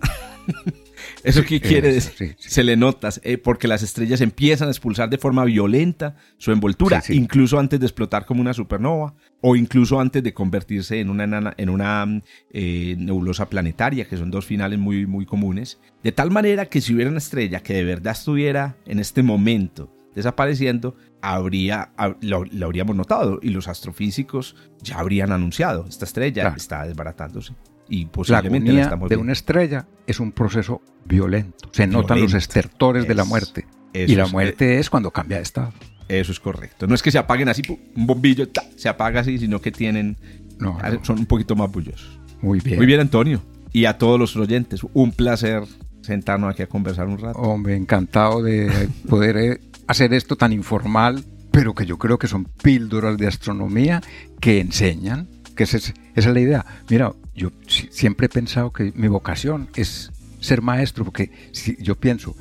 ¿Eso 1.25 1.43
qué 1.45 1.61
quiere 1.61 1.93
decir? 1.93 2.37
Se 2.39 2.63
le 2.63 2.77
nota, 2.77 3.11
eh, 3.23 3.39
porque 3.39 3.69
las 3.69 3.83
estrellas 3.83 4.21
empiezan 4.21 4.69
a 4.69 4.71
expulsar 4.71 5.11
de 5.11 5.19
forma 5.19 5.45
violenta 5.45 6.17
su 6.37 6.53
envoltura, 6.53 7.03
incluso 7.09 7.59
antes 7.59 7.81
de 7.81 7.87
explotar 7.87 8.27
como 8.27 8.41
una 8.41 8.55
supernova, 8.55 9.15
o 9.41 9.57
incluso 9.57 10.01
antes 10.01 10.23
de 10.23 10.35
convertirse 10.35 11.01
en 11.01 11.11
una, 11.11 11.55
en 11.57 11.69
una 11.69 12.23
eh, 12.51 12.97
nebulosa 12.99 13.49
planetaria, 13.49 14.07
que 14.07 14.17
son 14.17 14.31
dos 14.31 14.47
finales 14.47 14.79
muy, 14.79 15.07
muy 15.07 15.27
comunes. 15.27 15.79
De 16.03 16.13
tal 16.13 16.31
manera 16.31 16.67
que 16.67 16.81
si 16.81 16.95
hubiera 16.95 17.11
una 17.11 17.19
estrella 17.19 17.61
que 17.61 17.75
de 17.75 17.85
verdad 17.85 18.13
estuviera 18.13 18.77
en 18.87 18.99
este 18.99 19.23
momento 19.23 19.95
desapareciendo, 20.15 20.97
habría, 21.23 21.93
lo, 22.21 22.45
habríamos 22.65 22.97
notado 22.97 23.39
y 23.43 23.51
los 23.51 23.69
astrofísicos 23.69 24.57
ya 24.83 24.99
habrían 24.99 25.31
anunciado, 25.33 25.87
esta 25.89 26.05
estrella 26.05 26.55
está 26.57 26.87
desbaratándose. 26.87 27.55
Y 27.89 28.07
posiblemente 28.07 28.73
la 28.73 28.87
agonía 28.87 29.09
de 29.09 29.17
una 29.17 29.33
estrella 29.33 29.87
es 30.07 30.21
un 30.21 30.33
proceso 30.33 30.83
violento. 31.05 31.69
Se 31.73 31.87
notan 31.87 32.21
los 32.21 32.35
estertores 32.35 33.07
de 33.09 33.15
la 33.15 33.25
muerte. 33.25 33.67
y 33.93 34.15
la 34.15 34.27
muerte 34.27 34.75
es, 34.75 34.81
es 34.83 34.91
cuando 34.91 35.11
cambia 35.11 35.39
de 35.39 35.43
estado. 35.43 35.73
Eso 36.09 36.33
es 36.33 36.41
correcto. 36.41 36.87
No 36.87 36.95
es 36.95 37.03
que 37.03 37.11
se 37.11 37.19
apaguen 37.19 37.49
así, 37.49 37.63
un 37.95 38.07
bombillo, 38.07 38.47
se 38.77 38.89
apaga 38.89 39.21
así, 39.21 39.39
sino 39.39 39.61
que 39.61 39.71
tienen. 39.71 40.17
No, 40.59 40.79
son 41.03 41.21
un 41.21 41.27
poquito 41.27 41.55
más 41.55 41.71
bullosos. 41.71 42.19
Muy 42.41 42.61
bien. 42.61 42.77
Muy 42.77 42.87
bien, 42.87 43.01
Antonio. 43.01 43.43
Y 43.73 43.85
a 43.85 43.99
todos 43.99 44.19
los 44.19 44.35
oyentes, 44.37 44.81
un 44.95 45.13
placer 45.13 45.63
sentarnos 46.03 46.51
aquí 46.51 46.63
a 46.63 46.67
conversar 46.67 47.07
un 47.07 47.19
rato. 47.19 47.39
Hombre, 47.39 47.77
encantado 47.77 48.43
de 48.43 48.89
poder 49.09 49.37
eh, 49.37 49.61
hacer 49.87 50.15
esto 50.15 50.37
tan 50.37 50.53
informal, 50.53 51.23
pero 51.51 51.75
que 51.75 51.85
yo 51.85 51.99
creo 51.99 52.19
que 52.19 52.27
son 52.27 52.45
píldoras 52.45 53.19
de 53.19 53.27
astronomía 53.27 54.01
que 54.41 54.61
enseñan, 54.61 55.29
que 55.59 55.65
esa 55.65 55.77
es, 55.77 55.93
esa 56.15 56.29
es 56.29 56.35
la 56.35 56.41
idea. 56.41 56.65
Mira, 56.89 57.13
yo 57.35 57.51
siempre 57.67 58.27
he 58.27 58.29
pensado 58.29 58.73
que 58.73 58.93
mi 58.95 59.09
vocación 59.09 59.69
es 59.75 60.13
ser 60.39 60.63
maestro, 60.63 61.05
porque 61.05 61.33
si 61.51 61.77
yo 61.83 61.97
pienso, 61.97 62.37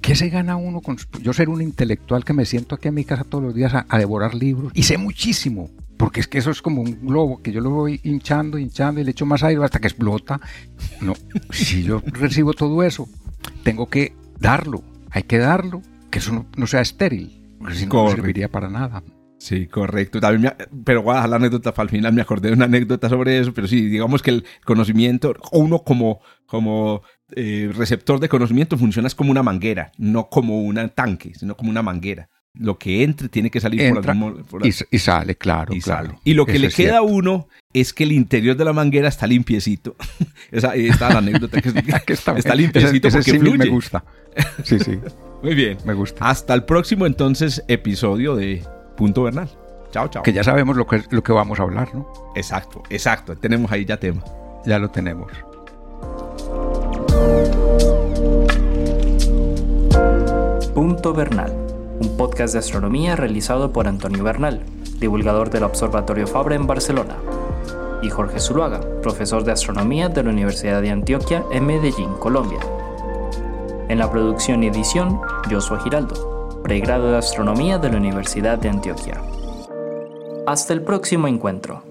¿Qué 0.00 0.14
se 0.16 0.30
gana 0.30 0.56
uno 0.56 0.80
con 0.80 0.96
yo 1.20 1.34
ser 1.34 1.50
un 1.50 1.60
intelectual 1.60 2.24
que 2.24 2.32
me 2.32 2.46
siento 2.46 2.74
aquí 2.74 2.88
en 2.88 2.94
mi 2.94 3.04
casa 3.04 3.22
todos 3.22 3.44
los 3.44 3.54
días 3.54 3.74
a, 3.74 3.98
devorar 3.98 4.34
libros? 4.34 4.72
Y 4.74 4.84
sé 4.84 4.96
muchísimo, 4.96 5.68
porque 5.98 6.20
es 6.20 6.26
que 6.26 6.38
eso 6.38 6.50
es 6.50 6.62
como 6.62 6.80
un 6.80 7.06
globo 7.06 7.42
que 7.42 7.52
yo 7.52 7.60
lo 7.60 7.68
voy 7.68 8.00
hinchando, 8.02 8.56
hinchando 8.56 9.02
y 9.02 9.04
le 9.04 9.10
echo 9.10 9.26
más 9.26 9.42
aire 9.42 9.62
hasta 9.62 9.78
que 9.78 9.88
explota. 9.88 10.40
No, 11.02 11.12
si 11.50 11.82
yo 11.82 12.00
recibo 12.06 12.54
todo 12.54 12.82
eso, 12.82 13.10
tengo 13.62 13.90
que 13.90 14.14
darlo, 14.38 14.82
hay 15.10 15.24
que 15.24 15.36
darlo, 15.36 15.82
que 16.10 16.20
eso 16.20 16.46
no, 16.56 16.66
sea 16.66 16.80
estéril, 16.80 17.42
porque 17.58 17.74
si 17.74 17.84
no, 17.84 18.04
no 18.04 18.10
serviría 18.10 18.48
para 18.48 18.70
nada. 18.70 19.02
Sí, 19.40 19.66
correcto. 19.66 20.20
También 20.20 20.52
pero 20.84 21.02
voy 21.02 21.12
a 21.12 21.14
dejar 21.16 21.30
la 21.30 21.36
anécdota 21.36 21.72
para 21.72 21.84
el 21.84 21.90
final. 21.90 22.12
Me 22.12 22.20
acordé 22.20 22.48
de 22.48 22.54
una 22.54 22.66
anécdota 22.66 23.08
sobre 23.08 23.38
eso, 23.38 23.54
pero 23.54 23.66
sí, 23.66 23.88
digamos 23.88 24.22
que 24.22 24.30
el 24.30 24.44
conocimiento, 24.66 25.34
uno 25.52 25.82
como, 25.82 26.20
como 26.44 27.02
eh, 27.34 27.70
receptor 27.74 28.20
de 28.20 28.28
conocimiento 28.28 28.76
funciona 28.76 29.08
como 29.16 29.30
una 29.30 29.42
manguera, 29.42 29.92
no 29.96 30.28
como 30.28 30.60
un 30.60 30.76
tanque, 30.94 31.32
sino 31.34 31.56
como 31.56 31.70
una 31.70 31.80
manguera. 31.80 32.28
Lo 32.52 32.78
que 32.78 33.02
entre 33.02 33.28
tiene 33.28 33.50
que 33.50 33.60
salir 33.60 33.94
por 33.94 34.10
algún 34.10 34.44
y, 34.62 34.68
y, 34.68 34.98
sale, 34.98 35.36
claro, 35.36 35.72
y 35.72 35.80
Sale. 35.80 36.18
Y 36.24 36.34
lo 36.34 36.44
que 36.44 36.58
le 36.58 36.68
queda 36.68 36.98
a 36.98 37.02
uno 37.02 37.48
es 37.72 37.94
que 37.94 38.04
el 38.04 38.12
interior 38.12 38.56
de 38.56 38.64
la 38.64 38.74
manguera 38.74 39.08
está 39.08 39.26
limpiecito. 39.26 39.96
Esa 40.50 40.74
está 40.74 41.10
la 41.10 41.18
anécdota 41.18 41.62
que, 41.62 41.68
está, 42.12 42.36
está 42.36 42.54
limpiecito 42.54 43.08
porque 43.08 43.38
fluye. 43.38 43.56
me 43.56 43.68
gusta. 43.68 44.04
Sí, 44.64 44.78
sí. 44.80 44.98
Muy 45.42 45.54
bien. 45.54 45.78
Me 45.86 45.94
gusta. 45.94 46.28
Hasta 46.28 46.52
el 46.52 46.64
próximo 46.64 47.06
entonces 47.06 47.64
episodio 47.68 48.36
de 48.36 48.62
Punto 49.00 49.22
Bernal. 49.22 49.48
Chao, 49.92 50.08
chao. 50.08 50.22
Que 50.22 50.30
ya 50.30 50.44
sabemos 50.44 50.76
lo 50.76 50.86
que, 50.86 51.02
lo 51.08 51.22
que 51.22 51.32
vamos 51.32 51.58
a 51.58 51.62
hablar, 51.62 51.88
¿no? 51.94 52.06
Exacto, 52.34 52.82
exacto. 52.90 53.34
Tenemos 53.34 53.72
ahí 53.72 53.86
ya 53.86 53.96
tema. 53.96 54.22
Ya 54.66 54.78
lo 54.78 54.90
tenemos. 54.90 55.32
Punto 60.74 61.14
Bernal, 61.14 61.50
un 61.98 62.14
podcast 62.18 62.52
de 62.52 62.58
astronomía 62.58 63.16
realizado 63.16 63.72
por 63.72 63.88
Antonio 63.88 64.22
Bernal, 64.22 64.60
divulgador 64.98 65.48
del 65.48 65.62
Observatorio 65.62 66.26
Fabra 66.26 66.54
en 66.54 66.66
Barcelona, 66.66 67.16
y 68.02 68.10
Jorge 68.10 68.38
Zuluaga, 68.38 68.82
profesor 69.00 69.44
de 69.44 69.52
astronomía 69.52 70.10
de 70.10 70.24
la 70.24 70.28
Universidad 70.28 70.82
de 70.82 70.90
Antioquia 70.90 71.42
en 71.52 71.64
Medellín, 71.64 72.12
Colombia. 72.18 72.60
En 73.88 73.98
la 73.98 74.10
producción 74.10 74.62
y 74.62 74.66
edición, 74.66 75.22
Joshua 75.50 75.80
Giraldo 75.80 76.29
pregrado 76.62 77.10
de 77.10 77.18
Astronomía 77.18 77.78
de 77.78 77.90
la 77.90 77.96
Universidad 77.96 78.58
de 78.58 78.68
Antioquia. 78.68 79.20
Hasta 80.46 80.72
el 80.72 80.82
próximo 80.82 81.28
encuentro. 81.28 81.89